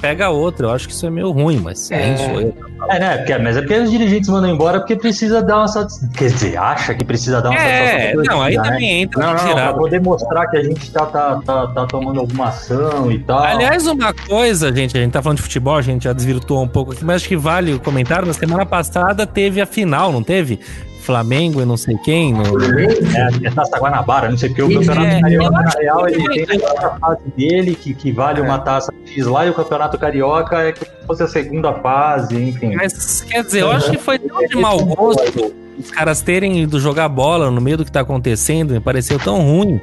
[0.00, 0.66] pega outra.
[0.68, 2.16] Eu acho que isso é meio ruim, mas É.
[2.16, 2.54] sou eu?
[2.90, 3.16] É, né?
[3.18, 6.08] Porque, mas é porque os dirigentes mandam embora porque precisa dar uma satisfação.
[6.16, 8.34] Quer dizer, acha que precisa dar uma É, satisfação.
[8.36, 8.62] não, aí né?
[8.62, 11.86] também entra Não, no não, pra poder mostrar que a gente tá, tá, tá, tá
[11.86, 13.38] tomando alguma ação e tal.
[13.38, 16.68] Aliás, uma coisa, gente, a gente tá falando de futebol, a gente já desvirtuou um
[16.68, 18.26] pouco aqui, mas acho que vale o comentário.
[18.26, 20.60] Na semana passada teve a final, não teve?
[21.04, 22.32] Flamengo e não sei quem.
[22.32, 22.42] No...
[22.42, 26.42] É, é Taça Guanabara, não sei o Isso, Campeonato é, Carioca, na real, que ele
[26.42, 26.46] é.
[26.46, 28.42] tem a fase dele, que, que vale É.
[28.42, 32.74] uma taça X lá, e o Campeonato Carioca é que fosse a segunda fase, enfim.
[32.74, 36.78] Mas, quer dizer, eu acho que foi tão de mau gosto os caras terem ido
[36.78, 39.80] jogar bola no meio do que tá acontecendo me pareceu tão ruim.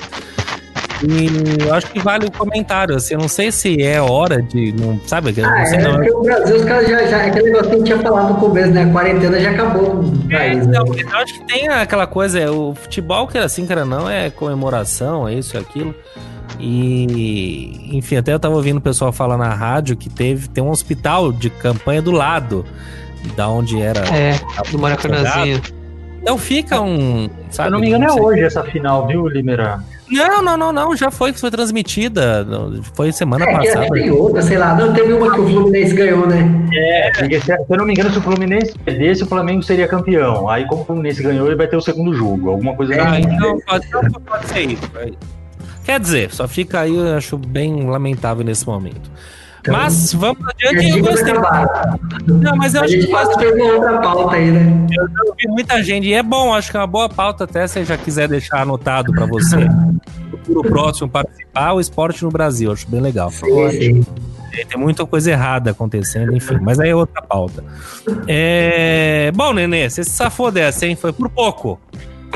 [1.03, 4.71] E eu acho que vale o comentário, assim, eu não sei se é hora de.
[4.73, 5.33] Não, sabe?
[5.41, 5.95] Ah, não sei, é, não.
[5.95, 7.25] porque o Brasil, os caras já, já.
[7.25, 8.83] Aquele negócio que a gente tinha falado no começo, né?
[8.83, 10.67] A quarentena já acabou no É, país.
[10.67, 10.77] né?
[10.79, 13.83] então, eu acho que tem aquela coisa, é, o futebol, que era assim, que era
[13.83, 15.95] não, é comemoração, é isso, é aquilo.
[16.59, 20.69] E, enfim, até eu tava ouvindo o pessoal falar na rádio que teve, tem um
[20.69, 22.63] hospital de campanha do lado
[23.35, 24.01] da onde era.
[24.15, 24.39] É,
[24.71, 25.61] do Maracanãzinho.
[26.21, 27.27] Então fica um.
[27.49, 29.79] Se Sabe, eu não me engano, é hoje essa final, viu, Limeira?
[30.11, 32.45] Não, não, não, não, já foi que foi transmitida.
[32.93, 33.87] Foi semana É, passada.
[33.91, 34.75] tem outra, sei lá.
[34.75, 36.67] Não, teve uma que o Fluminense ganhou, né?
[36.73, 40.49] É, se, se eu não me engano, se o Fluminense perdesse, o Flamengo seria campeão.
[40.49, 42.49] Aí, como o Fluminense ganhou, ele vai ter o segundo jogo.
[42.49, 43.21] Alguma coisa assim.
[43.21, 44.91] então pode, então pode ser isso.
[45.83, 49.09] Quer dizer, só fica aí, eu acho bem lamentável nesse momento.
[49.61, 50.97] Então, mas vamos E adiante.
[50.97, 51.33] Eu gostei.
[52.27, 54.87] Não, mas eu A acho gente que por uma outra pauta aí, né?
[54.91, 57.67] Eu já ouvi muita gente, e é bom, acho que é uma boa pauta até
[57.67, 59.57] se já quiser deixar anotado para você.
[60.31, 63.29] Futuro próximo participar, o esporte no Brasil, acho bem legal.
[63.29, 64.05] Sim, sim.
[64.51, 67.63] Tem tem muita coisa errada acontecendo, enfim, mas aí é outra pauta.
[68.27, 69.31] É...
[69.33, 70.95] Bom, Nenê, você se safou dessa, hein?
[70.95, 71.79] Foi por pouco.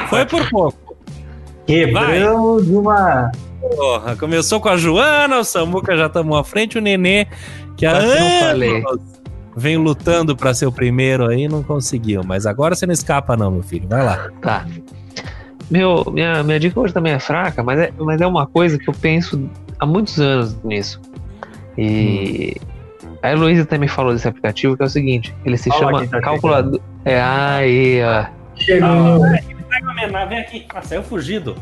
[0.07, 0.95] Foi por pouco.
[1.65, 3.31] Quebramos de uma.
[3.59, 7.27] Porra, começou com a Joana, o Samuca já tomou à frente, o Nenê,
[7.75, 8.77] que há falei.
[8.77, 9.15] anos
[9.55, 12.21] vem lutando para ser o primeiro aí, não conseguiu.
[12.25, 13.87] Mas agora você não escapa, não, meu filho.
[13.87, 14.29] Vai lá.
[14.41, 14.65] Tá.
[15.71, 18.87] Meu, minha, minha dica hoje também é fraca, mas é, mas é uma coisa que
[18.89, 19.49] eu penso
[19.79, 21.01] há muitos anos nisso.
[21.77, 22.55] E
[23.23, 26.21] a Heloísa também falou desse aplicativo, que é o seguinte: ele se Fala chama tá
[26.21, 26.79] calculador.
[27.03, 28.25] É aí, ó.
[28.55, 29.19] Chegou.
[29.19, 30.65] Tá homenagem, vem aqui.
[30.73, 31.55] Ah, saiu fugido.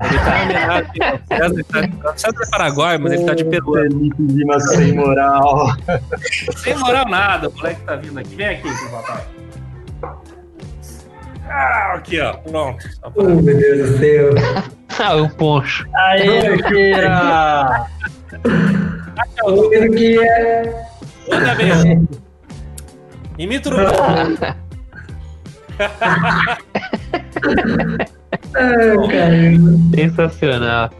[0.00, 1.18] Ele tá homenagem ao
[2.18, 3.90] César, tá é Paraguai, mas ele tá de peruano.
[3.90, 5.68] Felipe Lima sem moral.
[6.56, 8.34] Sem moral nada, o moleque tá vindo aqui.
[8.34, 9.24] Vem aqui, seu papai.
[11.48, 12.34] Ah, aqui, ó.
[12.34, 12.86] Pronto.
[13.14, 14.30] Oh, meu Deus do céu.
[14.98, 15.86] Ah, o poncho.
[15.94, 17.86] Aê, Cheira!
[19.44, 20.86] O que é.
[21.28, 22.08] Manda bem.
[23.36, 23.72] Imita o
[28.32, 29.78] Ah, caramba.
[29.94, 30.90] Sensacional.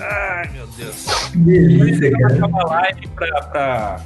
[0.00, 1.30] Ai, meu Deus.
[1.34, 2.46] Delícia, cara.
[2.46, 4.00] uma live pra, pra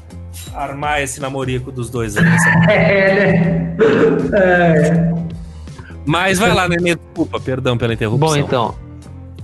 [0.55, 2.25] armar esse namorico dos dois aí.
[2.69, 3.77] É, né?
[4.35, 5.13] É.
[6.05, 8.29] Mas vai lá, Nenê, desculpa, perdão pela interrupção.
[8.29, 8.75] Bom, então,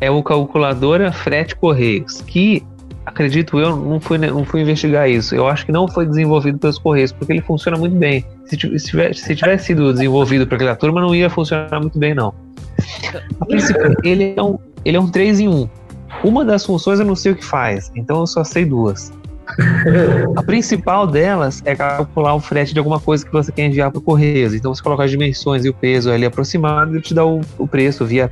[0.01, 2.65] é o calculadora Frete Correios, que,
[3.09, 5.35] acredito eu, não fui, não fui investigar isso.
[5.35, 8.25] Eu acho que não foi desenvolvido pelos Correios, porque ele funciona muito bem.
[8.47, 11.99] Se tiv- se tivesse, se tivesse sido desenvolvido para aquela turma, não ia funcionar muito
[11.99, 12.35] bem, não.
[13.41, 15.69] A princípio, ele é um, ele é um 3 em 1.
[16.25, 19.13] Uma das funções eu não sei o que faz, então eu só sei duas.
[20.37, 23.99] A principal delas é calcular o frete de alguma coisa que você quer enviar para
[23.99, 24.55] o Correios.
[24.55, 27.67] Então você coloca as dimensões e o peso ali aproximado e te dá o, o
[27.67, 28.31] preço via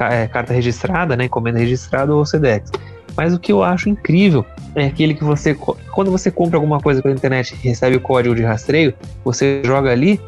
[0.00, 2.70] é, carta registrada, né, encomenda registrada ou Sedex.
[3.16, 4.44] Mas o que eu acho incrível
[4.74, 8.34] é aquele que você, quando você compra alguma coisa pela internet e recebe o código
[8.34, 8.92] de rastreio,
[9.24, 10.20] você joga ali,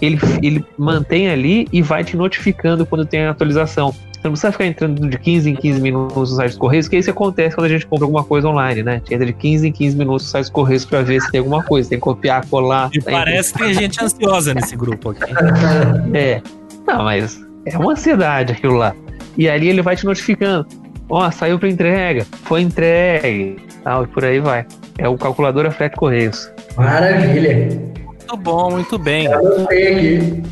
[0.00, 3.94] ele, ele mantém ali e vai te notificando quando tem a atualização.
[4.18, 6.96] Você não precisa ficar entrando de 15 em 15 minutos no site dos Correios, que
[6.96, 8.94] isso acontece quando a gente compra alguma coisa online, né?
[8.94, 11.30] A gente entra de 15 em 15 minutos no site dos Correios pra ver se
[11.30, 11.88] tem alguma coisa.
[11.88, 12.90] Tem que copiar, colar.
[12.92, 15.32] E tá parece que tem gente ansiosa nesse grupo aqui.
[16.14, 16.42] é.
[16.84, 18.92] Não, mas é uma ansiedade aquilo lá.
[19.36, 20.66] E ali ele vai te notificando.
[21.08, 24.66] Ó, saiu pra entrega, foi entregue, tal, e por aí vai.
[24.98, 26.50] É o calculadora frete correios.
[26.76, 27.80] Maravilha.
[28.06, 29.26] Muito bom, muito bem.
[29.32, 30.42] Anotei aqui.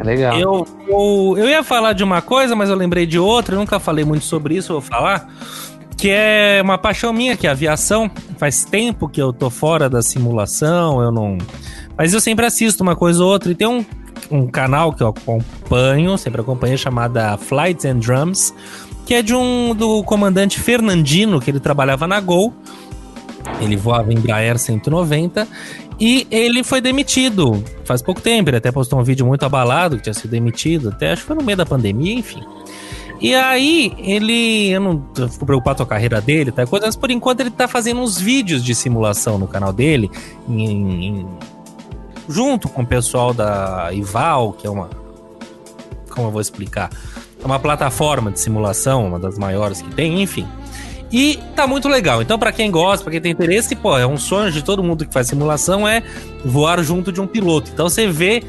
[0.00, 0.38] É legal.
[0.38, 3.80] Eu, eu, eu ia falar de uma coisa, mas eu lembrei de outra, eu nunca
[3.80, 5.28] falei muito sobre isso, eu vou falar.
[5.96, 8.10] Que é uma paixão minha, que é a aviação.
[8.36, 11.38] Faz tempo que eu tô fora da simulação, eu não.
[11.96, 13.50] Mas eu sempre assisto uma coisa ou outra.
[13.50, 13.84] E tem um,
[14.30, 18.52] um canal que eu acompanho, sempre acompanho, chamada Flights and Drums,
[19.06, 22.52] que é de um do comandante Fernandino, que ele trabalhava na Gol.
[23.60, 25.46] Ele voava em Embraer 190
[26.00, 28.48] e ele foi demitido faz pouco tempo.
[28.50, 31.36] Ele até postou um vídeo muito abalado que tinha sido demitido, até acho que foi
[31.36, 32.42] no meio da pandemia, enfim.
[33.20, 34.70] E aí, ele.
[34.70, 36.66] Eu não eu fico preocupado com a carreira dele, tá?
[36.66, 40.10] Coisa, mas por enquanto ele tá fazendo uns vídeos de simulação no canal dele,
[40.48, 41.26] em- em-
[42.28, 44.90] junto com o pessoal da Ival, que é uma.
[46.10, 46.90] Como eu vou explicar?
[47.44, 50.48] É uma plataforma de simulação, uma das maiores que tem, enfim.
[51.12, 52.22] E tá muito legal.
[52.22, 55.06] Então, pra quem gosta, pra quem tem interesse, pô, é um sonho de todo mundo
[55.06, 56.02] que faz simulação é
[56.42, 57.70] voar junto de um piloto.
[57.72, 58.42] Então você vê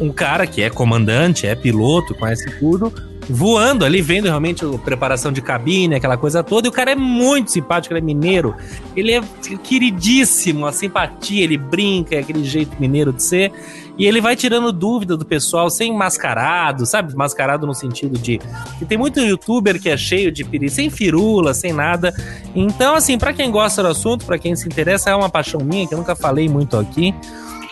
[0.00, 2.92] um cara que é comandante, é piloto, conhece tudo,
[3.28, 6.66] voando ali, vendo realmente a preparação de cabine, aquela coisa toda.
[6.66, 8.54] E o cara é muito simpático, ele é mineiro.
[8.96, 9.22] Ele é
[9.62, 13.52] queridíssimo, a simpatia, ele brinca, é aquele jeito mineiro de ser.
[14.00, 17.14] E ele vai tirando dúvida do pessoal sem mascarado, sabe?
[17.14, 18.40] Mascarado no sentido de.
[18.78, 22.14] que tem muito youtuber que é cheio de piri, sem firula, sem nada.
[22.54, 25.86] Então, assim, para quem gosta do assunto, para quem se interessa, é uma paixão minha,
[25.86, 27.14] que eu nunca falei muito aqui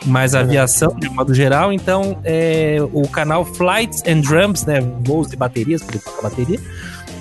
[0.06, 1.72] mas aviação de modo geral.
[1.72, 6.60] Então, é, o canal Flights and Drums, né, voos de baterias, porque toca bateria,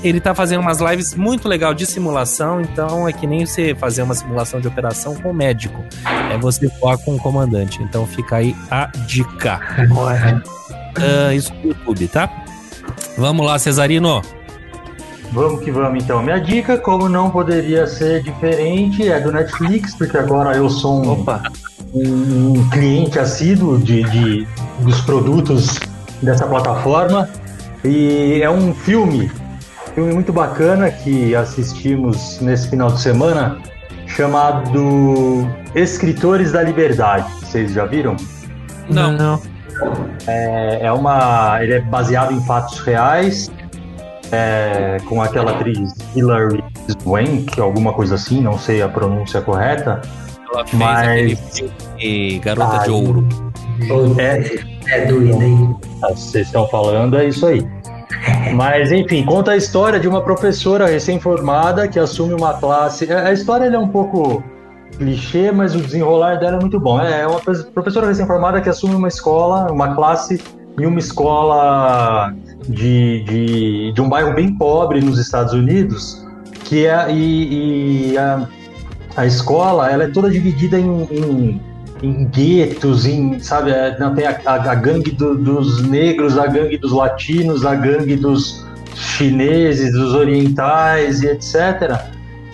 [0.03, 4.03] ele tá fazendo umas lives muito legal de simulação, então é que nem você fazer
[4.03, 5.83] uma simulação de operação com o médico.
[6.31, 7.81] É você voar com o comandante.
[7.81, 9.59] Então fica aí a dica.
[10.97, 12.29] Uh, isso no YouTube, tá?
[13.17, 14.21] Vamos lá, Cesarino.
[15.31, 16.23] Vamos que vamos então.
[16.23, 21.11] Minha dica, como não poderia ser diferente, é do Netflix, porque agora eu sou um,
[21.11, 21.43] Opa
[21.93, 24.47] um cliente assíduo de, de,
[24.79, 25.79] dos produtos
[26.21, 27.29] dessa plataforma.
[27.83, 29.31] E é um filme,
[29.97, 33.57] filme muito bacana que assistimos nesse final de semana,
[34.05, 37.27] chamado Escritores da Liberdade.
[37.39, 38.15] Vocês já viram?
[38.87, 39.11] Não.
[39.13, 39.41] Não.
[40.27, 43.51] É, é uma, ele é baseado em fatos reais,
[44.31, 46.63] é, com aquela atriz Hilary
[47.01, 49.99] Swank, alguma coisa assim, não sei a pronúncia correta.
[50.53, 51.07] Ela fez Mas...
[51.07, 53.27] aquele filme Garota Ai, de Ouro.
[54.19, 55.75] É, é doido, hein?
[56.03, 57.76] Ah, vocês estão falando, é isso aí.
[58.53, 63.11] Mas, enfim, conta a história de uma professora recém-formada que assume uma classe.
[63.11, 64.43] A história é um pouco
[64.97, 66.99] clichê, mas o desenrolar dela é muito bom.
[66.99, 70.41] É uma professora recém-formada que assume uma escola, uma classe
[70.79, 72.33] em uma escola
[72.67, 76.25] de, de, de um bairro bem pobre nos Estados Unidos,
[76.65, 78.47] que é e, e a,
[79.15, 81.61] a escola ela é toda dividida em, em,
[82.01, 86.47] em guetos, em, sabe, é, não, tem a, a, a gangue do, dos negros, a
[86.47, 88.65] gangue dos latinos, a gangue dos
[88.95, 91.99] chineses, dos orientais e etc.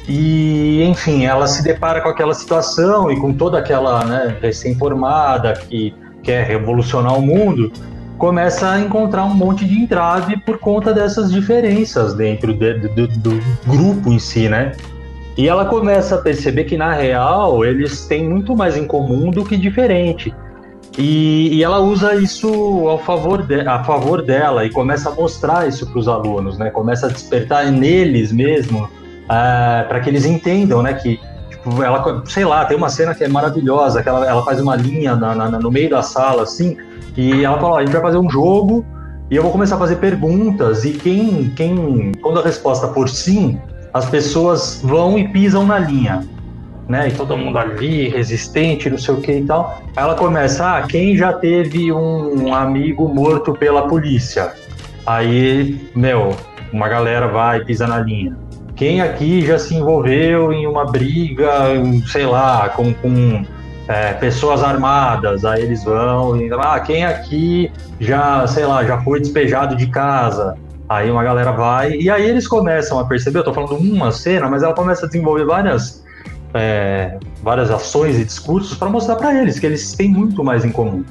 [0.08, 5.94] E, enfim, ela se depara com aquela situação e com toda aquela né, recém-formada que
[6.22, 7.72] quer revolucionar o mundo,
[8.18, 13.42] começa a encontrar um monte de entrave por conta dessas diferenças dentro de, do, do
[13.66, 14.74] grupo em si, né?
[15.38, 19.44] E ela começa a perceber que, na real, eles têm muito mais em comum do
[19.44, 20.34] que diferente.
[20.98, 22.48] E, e ela usa isso
[22.88, 26.70] ao favor de, a favor dela e começa a mostrar isso para os alunos, né?
[26.70, 28.88] Começa a despertar neles mesmo,
[29.24, 30.94] é, para que eles entendam, né?
[30.94, 31.20] Que
[31.50, 34.76] tipo, ela, sei lá, tem uma cena que é maravilhosa, que ela, ela faz uma
[34.76, 36.78] linha na, na, no meio da sala, assim,
[37.18, 38.86] e ela fala: a gente vai fazer um jogo
[39.32, 43.60] e eu vou começar a fazer perguntas e quem, quem, quando a resposta for sim,
[43.94, 46.26] as pessoas vão e pisam na linha,
[46.88, 47.10] né?
[47.10, 49.82] E todo mundo ali, resistente, não sei o que e tal.
[49.96, 54.54] Ela começa, ah, quem já teve um amigo morto pela polícia?
[55.06, 56.36] Aí, meu,
[56.72, 58.36] uma galera vai e pisa na linha.
[58.76, 61.52] Quem aqui já se envolveu em uma briga,
[62.08, 63.46] sei lá, com, com
[63.88, 65.46] é, pessoas armadas?
[65.46, 70.56] Aí eles vão e, ah, quem aqui já, sei lá, já foi despejado de casa?
[70.88, 74.50] Aí uma galera vai, e aí eles começam a perceber, eu tô falando uma cena,
[74.50, 76.04] mas ela começa a desenvolver várias,
[76.54, 80.72] é, várias ações e discursos para mostrar para eles que eles têm muito mais em
[80.72, 81.04] comum.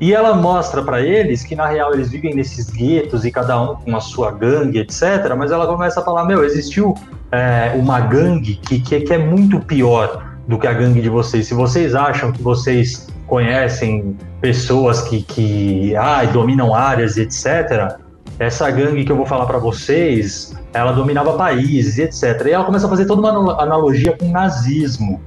[0.00, 3.76] E ela mostra para eles que na real eles vivem nesses guetos e cada um
[3.76, 5.34] com a sua gangue, etc.
[5.36, 6.94] Mas ela começa a falar: meu, existiu
[7.32, 11.48] é, uma gangue que, que, que é muito pior do que a gangue de vocês.
[11.48, 15.94] Se vocês acham que vocês conhecem pessoas que, que
[16.32, 17.98] dominam áreas, etc
[18.38, 22.46] essa gangue que eu vou falar para vocês, ela dominava países etc.
[22.46, 25.20] E ela começa a fazer toda uma analogia com o nazismo.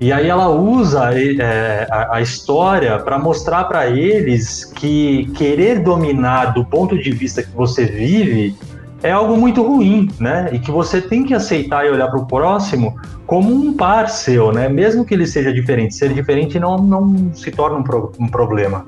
[0.00, 6.52] E aí ela usa é, a, a, história para mostrar para eles que querer dominar
[6.52, 8.56] do ponto de vista que você vive
[9.02, 10.48] é algo muito ruim, né?
[10.52, 14.50] E que você tem que aceitar e olhar para o próximo como um par seu,
[14.50, 14.68] né?
[14.68, 15.94] Mesmo que ele seja diferente.
[15.94, 18.86] Ser diferente não, não se torna um, pro, um problema.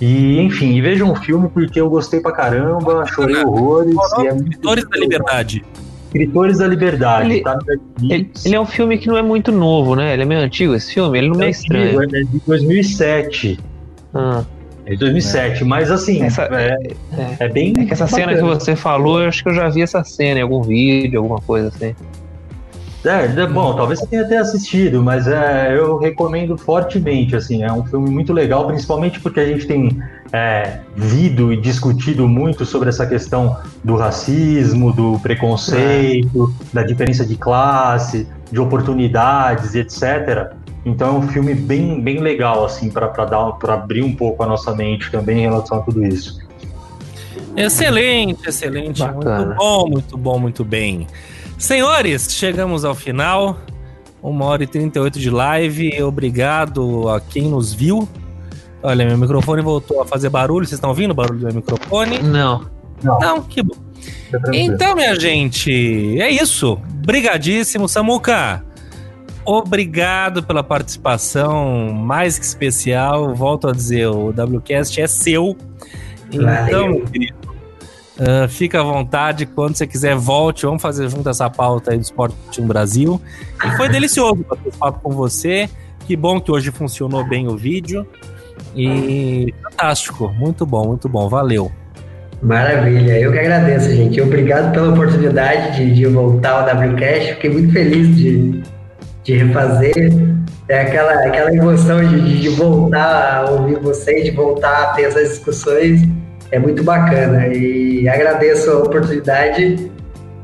[0.00, 3.94] E, enfim, e vejam o filme porque eu gostei pra caramba, chorei horrores.
[4.18, 5.64] É Escritores da Liberdade.
[6.06, 7.58] Escritores da Liberdade, ele, tá
[8.02, 10.12] ele, ele, é um filme que não é muito novo, né?
[10.12, 12.02] Ele é meio antigo, esse filme, ele não é, é estranho.
[12.02, 13.60] É de 2007.
[14.12, 14.42] Ah.
[14.86, 15.64] É de 2007, é.
[15.64, 16.76] mas assim, essa, é,
[17.16, 17.74] é, é, bem.
[17.78, 18.32] É que essa bacana.
[18.32, 21.20] cena que você falou, eu acho que eu já vi essa cena em algum vídeo,
[21.20, 21.94] alguma coisa assim.
[23.04, 27.72] É, é, bom, talvez você tenha até assistido, mas é, eu recomendo fortemente, assim, é
[27.72, 30.02] um filme muito legal, principalmente porque a gente tem
[30.32, 36.74] é, vido e discutido muito sobre essa questão do racismo, do preconceito, é.
[36.74, 40.52] da diferença de classe, de oportunidades, etc.
[40.84, 43.10] Então é um filme bem, bem legal, assim, para
[43.68, 46.38] abrir um pouco a nossa mente também em relação a tudo isso.
[47.56, 49.00] Excelente, excelente.
[49.00, 49.46] Bacana.
[49.46, 51.06] Muito bom, muito bom, muito bem.
[51.60, 53.60] Senhores, chegamos ao final.
[54.22, 56.02] Uma hora e 38 de live.
[56.02, 58.08] Obrigado a quem nos viu.
[58.82, 60.64] Olha, meu microfone voltou a fazer barulho.
[60.64, 62.18] Vocês estão ouvindo o barulho do meu microfone?
[62.20, 62.64] Não.
[63.02, 63.74] Não, Não que bom.
[64.54, 66.76] Então, minha gente, é isso.
[67.04, 68.64] Brigadíssimo, Samuca.
[69.44, 73.34] Obrigado pela participação mais que especial.
[73.34, 75.54] Volto a dizer, o WCast é seu.
[76.32, 77.39] Então, meu querido,
[78.20, 79.46] uh, fica à vontade.
[79.46, 80.66] Quando você quiser, volte.
[80.66, 83.20] Vamos fazer junto essa pauta aí do Esporte no Brasil.
[83.64, 85.68] E foi delicioso bater papo com você.
[86.06, 88.06] Que bom que hoje funcionou bem o vídeo.
[88.76, 90.28] E fantástico.
[90.28, 91.28] Muito bom, muito bom.
[91.28, 91.70] Valeu.
[92.42, 94.20] Maravilha, eu que agradeço, gente.
[94.20, 97.34] Obrigado pela oportunidade de, de voltar ao WCast.
[97.34, 98.62] Fiquei muito feliz de,
[99.22, 99.94] de refazer.
[100.66, 105.30] É aquela, aquela emoção de, de voltar a ouvir vocês, de voltar a ter essas
[105.30, 106.00] discussões.
[106.52, 107.48] É muito bacana.
[107.48, 109.90] E agradeço a oportunidade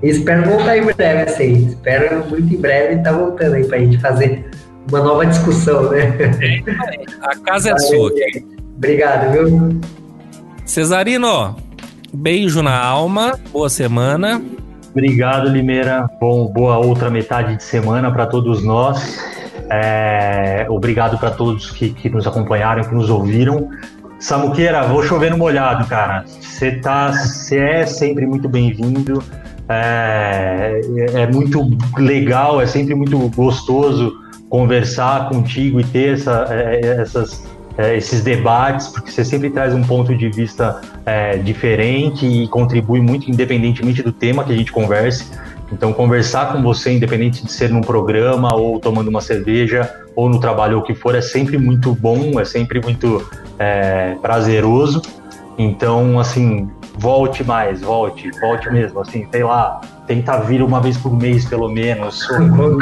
[0.03, 1.69] e espero voltar em breve, assim.
[1.69, 4.51] Espero muito em breve estar tá voltando aí para a gente fazer
[4.89, 6.13] uma nova discussão, né?
[7.23, 8.13] A casa é Valeu, sua.
[8.77, 9.81] Obrigado, viu?
[10.65, 11.57] Cesarino,
[12.13, 14.43] Beijo na alma, boa semana.
[14.91, 16.09] Obrigado, Limeira.
[16.19, 19.19] Bom, boa outra metade de semana para todos nós.
[19.69, 23.69] É, obrigado para todos que, que, nos acompanharam, que nos ouviram.
[24.27, 26.25] Samuqueira, vou chover no molhado, cara.
[26.27, 27.13] Você tá,
[27.53, 29.23] é sempre muito bem-vindo.
[29.69, 30.81] É,
[31.15, 34.21] é muito legal, é sempre muito gostoso
[34.51, 37.47] conversar contigo e ter essa, é, essas
[37.79, 43.01] é, esses debates, porque você sempre traz um ponto de vista é, diferente e contribui
[43.01, 45.31] muito, independentemente do tema que a gente converse.
[45.71, 50.41] Então, conversar com você, independente de ser num programa ou tomando uma cerveja ou no
[50.41, 53.25] trabalho ou o que for, é sempre muito bom, é sempre muito
[53.59, 55.03] é, prazeroso.
[55.59, 56.69] Então, assim,
[56.99, 61.69] volte mais, volte, volte mesmo, assim, sei lá, tenta vir uma vez por mês, pelo
[61.69, 62.27] menos.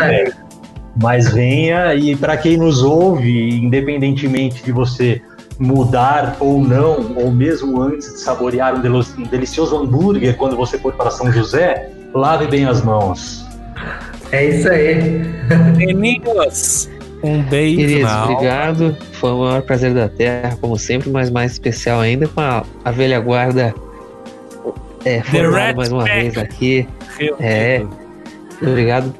[0.00, 0.32] É,
[1.00, 5.22] mas venha e para quem nos ouve, independentemente de você
[5.58, 11.10] mudar ou não, ou mesmo antes de saborear um delicioso hambúrguer quando você for para
[11.10, 13.44] São José, lave bem as mãos.
[14.32, 15.22] É isso aí.
[15.76, 16.90] Meninos,
[17.24, 17.76] um beijo.
[17.76, 18.96] Queridos, obrigado.
[19.12, 22.90] Foi o maior prazer da Terra, como sempre, mas mais especial ainda com a, a
[22.90, 23.74] velha guarda
[25.04, 26.86] é, formada mais uma vez aqui.
[27.40, 27.84] É,
[28.60, 29.14] obrigado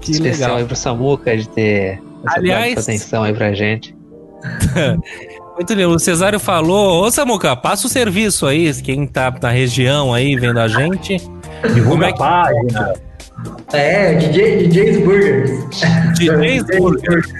[0.00, 0.56] que especial legal.
[0.58, 3.94] aí pro Samuca de ter Aliás, atenção aí pra gente.
[5.54, 10.12] Muito bem, o Cesário falou, ô Samuca, passa o serviço aí, quem tá na região
[10.12, 11.16] aí vendo a gente.
[11.74, 12.22] Divulga é que...
[12.22, 12.94] a página.
[13.72, 15.50] É, DJ, DJs Burgers.
[16.18, 17.32] DJs Burgers.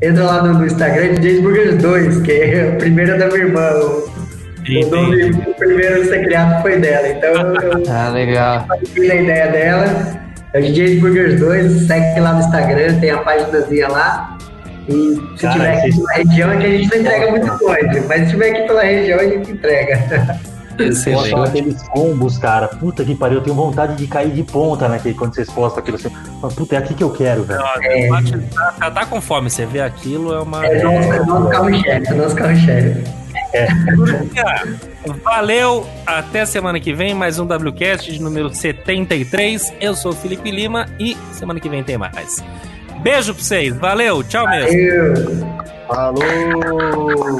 [0.00, 3.70] Entra lá no, Instagram, DJs Burgers 2, que é a primeira da minha irmã.
[3.70, 4.18] O,
[4.68, 7.08] o nome o primeiro a ser criado foi dela.
[7.08, 8.66] Então eu, ah, legal.
[8.96, 10.28] eu a ideia dela.
[10.54, 14.38] É o DJ Burgers 2, segue lá no Instagram, tem a páginazinha lá.
[14.88, 18.00] E se Cara, tiver aqui pela região, é que a gente não entrega muito longe,
[18.08, 20.40] mas se tiver aqui pela região, a gente entrega.
[20.78, 21.34] Excelente.
[21.34, 22.68] aqueles combos, cara.
[22.68, 25.96] Puta que pariu, eu tenho vontade de cair de ponta naquele quando vocês postam aquilo
[25.96, 26.10] assim.
[26.54, 27.60] Puta, é aqui que eu quero, velho.
[27.82, 28.08] É.
[28.78, 30.64] Tá, tá, com fome, você vê aquilo, é uma.
[30.66, 33.04] É nosso, é nosso carro-chefe, é nosso carro-chefe.
[33.52, 33.68] É.
[35.24, 39.74] Valeu, até semana que vem, mais um WCast de número 73.
[39.80, 42.44] Eu sou o Felipe Lima e semana que vem tem mais.
[43.02, 44.68] Beijo pra vocês, valeu, tchau mesmo.
[44.68, 45.58] Valeu.
[45.88, 47.38] Falou!